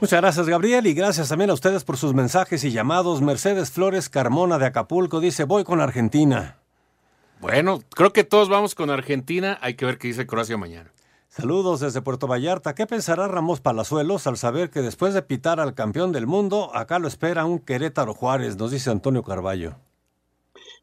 Muchas 0.00 0.20
gracias, 0.20 0.46
Gabriel, 0.46 0.86
y 0.86 0.94
gracias 0.94 1.28
también 1.28 1.50
a 1.50 1.54
ustedes 1.54 1.82
por 1.82 1.96
sus 1.96 2.14
mensajes 2.14 2.62
y 2.62 2.70
llamados. 2.70 3.20
Mercedes 3.20 3.72
Flores 3.72 4.08
Carmona 4.08 4.58
de 4.58 4.66
Acapulco 4.66 5.18
dice: 5.18 5.42
Voy 5.42 5.64
con 5.64 5.80
Argentina. 5.80 6.58
Bueno, 7.40 7.82
creo 7.94 8.12
que 8.12 8.24
todos 8.24 8.48
vamos 8.48 8.74
con 8.74 8.90
Argentina. 8.90 9.58
Hay 9.60 9.74
que 9.74 9.86
ver 9.86 9.98
qué 9.98 10.08
dice 10.08 10.26
Croacia 10.26 10.56
mañana. 10.56 10.92
Saludos 11.38 11.78
desde 11.78 12.02
Puerto 12.02 12.26
Vallarta. 12.26 12.74
¿Qué 12.74 12.84
pensará 12.84 13.28
Ramos 13.28 13.60
Palazuelos 13.60 14.26
al 14.26 14.36
saber 14.36 14.70
que 14.70 14.80
después 14.82 15.14
de 15.14 15.22
pitar 15.22 15.60
al 15.60 15.72
campeón 15.72 16.10
del 16.10 16.26
mundo, 16.26 16.74
acá 16.74 16.98
lo 16.98 17.06
espera 17.06 17.44
un 17.44 17.60
Querétaro 17.60 18.12
Juárez? 18.12 18.56
Nos 18.56 18.72
dice 18.72 18.90
Antonio 18.90 19.22
Carballo. 19.22 19.76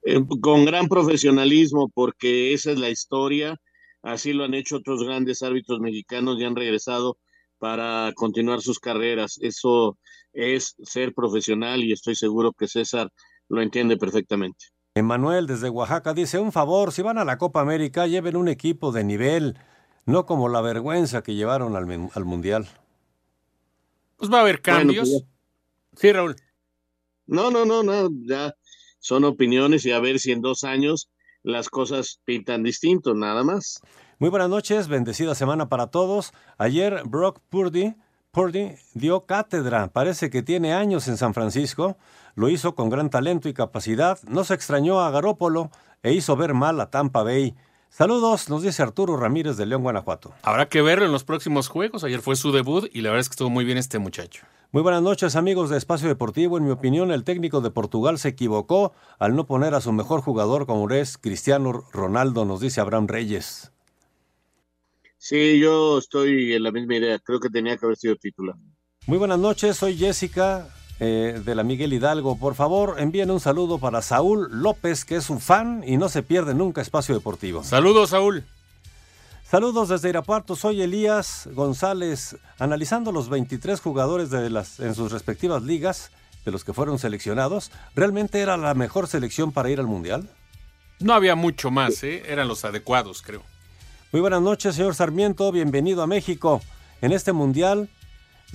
Eh, 0.06 0.22
con 0.40 0.64
gran 0.64 0.88
profesionalismo, 0.88 1.90
porque 1.94 2.54
esa 2.54 2.72
es 2.72 2.80
la 2.80 2.90
historia. 2.90 3.60
Así 4.02 4.32
lo 4.32 4.46
han 4.46 4.54
hecho 4.54 4.78
otros 4.78 5.04
grandes 5.04 5.44
árbitros 5.44 5.82
mexicanos 5.82 6.40
y 6.40 6.46
han 6.46 6.56
regresado 6.56 7.18
para 7.60 8.14
continuar 8.16 8.62
sus 8.62 8.80
carreras. 8.80 9.38
Eso 9.42 9.98
es 10.32 10.78
ser 10.84 11.14
profesional 11.14 11.84
y 11.84 11.92
estoy 11.92 12.16
seguro 12.16 12.54
que 12.54 12.70
César 12.70 13.12
lo 13.50 13.62
entiende 13.62 13.98
perfectamente. 13.98 14.68
Emanuel 14.94 15.48
desde 15.48 15.70
Oaxaca 15.70 16.14
dice, 16.14 16.40
un 16.40 16.54
favor, 16.54 16.94
si 16.94 17.02
van 17.02 17.18
a 17.18 17.26
la 17.26 17.38
Copa 17.38 17.60
América, 17.60 18.08
lleven 18.08 18.38
un 18.38 18.48
equipo 18.48 18.94
de 18.94 19.04
nivel 19.04 19.58
no 20.06 20.26
como 20.26 20.50
la 20.50 20.62
vergüenza 20.62 21.22
que 21.22 21.36
llevaron 21.36 21.76
al, 21.76 22.26
Mundial. 22.26 22.68
Pues 24.18 24.32
va 24.32 24.40
a 24.40 24.42
haber 24.42 24.62
cambios. 24.62 25.10
Pues 25.10 26.02
sí, 26.02 26.12
Raúl. 26.12 26.36
No, 27.28 27.50
no, 27.50 27.66
no, 27.66 27.84
no, 27.84 28.10
ya 28.26 28.54
son 29.00 29.24
opiniones 29.24 29.86
y 29.86 29.92
a 29.92 30.00
ver 30.00 30.20
si 30.20 30.32
en 30.32 30.42
dos 30.42 30.64
años 30.64 31.10
las 31.44 31.70
cosas 31.70 32.20
pintan 32.24 32.64
distinto, 32.64 33.14
nada 33.14 33.44
más. 33.44 33.82
Muy 34.20 34.30
buenas 34.30 34.50
noches, 34.50 34.88
bendecida 34.88 35.36
semana 35.36 35.70
para 35.70 35.88
todos. 35.88 36.34
Ayer 36.58 37.04
Brock 37.06 37.40
Purdy, 37.50 37.96
Purdy 38.32 38.76
dio 38.94 39.26
cátedra, 39.26 39.88
parece 39.88 40.30
que 40.30 40.42
tiene 40.42 40.74
años 40.74 41.08
en 41.08 41.18
San 41.18 41.34
Francisco, 41.34 41.98
lo 42.36 42.50
hizo 42.50 42.76
con 42.76 42.90
gran 42.90 43.10
talento 43.10 43.50
y 43.50 43.54
capacidad, 43.54 44.20
no 44.24 44.44
se 44.44 44.54
extrañó 44.54 45.02
a 45.02 45.12
Garópolo 45.12 45.70
e 46.02 46.14
hizo 46.14 46.36
ver 46.36 46.54
mal 46.54 46.80
a 46.80 46.90
Tampa 46.90 47.24
Bay. 47.24 47.56
Saludos, 47.98 48.50
nos 48.50 48.62
dice 48.62 48.84
Arturo 48.84 49.16
Ramírez 49.16 49.56
de 49.56 49.66
León, 49.66 49.82
Guanajuato. 49.82 50.34
Habrá 50.42 50.68
que 50.68 50.82
verlo 50.82 51.06
en 51.06 51.14
los 51.14 51.24
próximos 51.24 51.70
juegos. 51.70 52.04
Ayer 52.04 52.20
fue 52.20 52.36
su 52.36 52.52
debut 52.52 52.90
y 52.92 53.00
la 53.00 53.12
verdad 53.12 53.22
es 53.22 53.30
que 53.30 53.36
estuvo 53.36 53.50
muy 53.50 53.64
bien 53.64 53.78
este 53.78 54.00
muchacho. 54.00 54.44
Muy 54.74 54.84
buenas 54.84 55.02
noches, 55.02 55.38
amigos 55.38 55.70
de 55.70 55.78
Espacio 55.78 56.10
Deportivo. 56.10 56.58
En 56.58 56.66
mi 56.66 56.72
opinión, 56.72 57.10
el 57.12 57.24
técnico 57.24 57.62
de 57.62 57.72
Portugal 57.72 58.20
se 58.20 58.28
equivocó 58.28 58.92
al 59.18 59.34
no 59.34 59.46
poner 59.46 59.74
a 59.76 59.80
su 59.80 59.94
mejor 59.94 60.20
jugador 60.20 60.66
como 60.66 60.90
es 60.90 61.18
Cristiano 61.18 61.86
Ronaldo, 61.94 62.44
nos 62.44 62.60
dice 62.60 62.82
Abraham 62.82 63.08
Reyes. 63.08 63.72
Sí, 65.18 65.58
yo 65.58 65.98
estoy 66.00 66.52
en 66.52 66.64
la 66.64 66.74
misma 66.74 66.98
idea. 66.98 67.18
Creo 67.20 67.40
que 67.40 67.50
tenía 67.50 67.78
que 67.78 67.86
haber 67.86 67.96
sido 67.96 68.18
titular. 68.18 68.58
Muy 69.08 69.18
buenas 69.18 69.40
noches, 69.40 69.78
soy 69.78 69.96
Jessica 69.96 70.68
eh, 71.00 71.42
de 71.44 71.56
la 71.56 71.64
Miguel 71.64 71.94
Hidalgo. 71.94 72.38
Por 72.38 72.56
favor, 72.56 72.96
envíen 73.00 73.32
un 73.32 73.40
saludo 73.40 73.80
para 73.80 74.02
Saúl 74.02 74.48
López, 74.52 75.06
que 75.06 75.18
es 75.18 75.26
su 75.26 75.40
fan 75.40 75.84
y 75.86 75.98
no 75.98 76.10
se 76.10 76.24
pierde 76.24 76.54
nunca 76.54 76.82
espacio 76.82 77.16
deportivo. 77.16 77.64
Saludos, 77.64 78.12
Saúl. 78.12 78.44
Saludos 79.44 79.90
desde 79.90 80.10
Irapuato, 80.10 80.56
soy 80.56 80.82
Elías 80.82 81.48
González. 81.54 82.38
Analizando 82.58 83.12
los 83.12 83.30
23 83.30 83.80
jugadores 83.80 84.30
de 84.30 84.50
las, 84.50 84.80
en 84.80 84.96
sus 84.96 85.12
respectivas 85.12 85.64
ligas, 85.64 86.12
de 86.46 86.52
los 86.52 86.64
que 86.64 86.74
fueron 86.74 87.00
seleccionados, 87.00 87.72
¿realmente 87.96 88.40
era 88.40 88.56
la 88.56 88.74
mejor 88.74 89.08
selección 89.08 89.52
para 89.52 89.70
ir 89.70 89.80
al 89.80 89.88
Mundial? 89.88 90.30
No 91.00 91.14
había 91.14 91.36
mucho 91.36 91.72
más, 91.72 92.04
¿eh? 92.04 92.24
eran 92.28 92.48
los 92.48 92.64
adecuados, 92.64 93.22
creo. 93.22 93.44
Muy 94.12 94.22
buenas 94.22 94.42
noches, 94.42 94.76
señor 94.76 94.96
Sarmiento, 94.96 95.52
bienvenido 95.52 96.02
a 96.02 96.08
México. 96.08 96.62
En 97.02 97.12
este 97.12 97.34
Mundial 97.34 97.90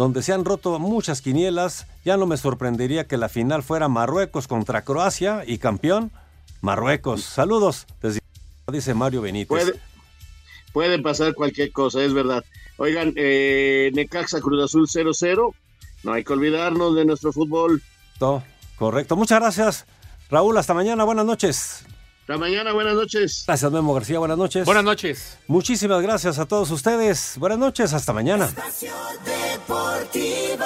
donde 0.01 0.23
se 0.23 0.33
han 0.33 0.47
roto 0.47 0.79
muchas 0.79 1.21
quinielas, 1.21 1.87
ya 2.07 2.17
no 2.17 2.25
me 2.25 2.39
sorprendería 2.39 3.07
que 3.07 3.19
la 3.19 3.29
final 3.29 3.63
fuera 3.63 3.87
Marruecos 3.87 4.49
contra 4.49 4.83
Croacia 4.83 5.45
y 5.47 5.59
campeón 5.59 6.11
Marruecos. 6.63 7.23
Saludos, 7.23 7.87
desde, 8.01 8.21
dice 8.73 8.95
Mario 8.95 9.21
Benítez. 9.21 9.49
Puede, 9.49 9.75
puede 10.73 10.99
pasar 11.01 11.35
cualquier 11.35 11.71
cosa, 11.71 12.03
es 12.03 12.15
verdad. 12.15 12.43
Oigan, 12.79 13.13
eh, 13.15 13.91
Necaxa 13.93 14.41
Cruz 14.41 14.65
Azul 14.65 14.89
0-0. 14.89 15.55
No 16.03 16.13
hay 16.15 16.25
que 16.25 16.33
olvidarnos 16.33 16.95
de 16.97 17.05
nuestro 17.05 17.31
fútbol. 17.31 17.83
Todo 18.19 18.43
correcto. 18.79 19.17
Muchas 19.17 19.39
gracias, 19.39 19.87
Raúl. 20.31 20.57
Hasta 20.57 20.73
mañana. 20.73 21.05
Buenas 21.05 21.27
noches. 21.27 21.85
Hasta 22.31 22.39
mañana. 22.39 22.73
Buenas 22.73 22.95
noches. 22.95 23.43
Gracias, 23.45 23.73
Memo 23.73 23.93
García. 23.93 24.21
Buenas 24.21 24.39
noches. 24.39 24.65
Buenas 24.65 24.85
noches. 24.85 25.37
Muchísimas 25.49 26.01
gracias 26.01 26.39
a 26.39 26.47
todos 26.47 26.71
ustedes. 26.71 27.35
Buenas 27.39 27.59
noches. 27.59 27.93
Hasta 27.93 28.13
mañana. 28.13 28.49
Deportivo. 29.25 30.65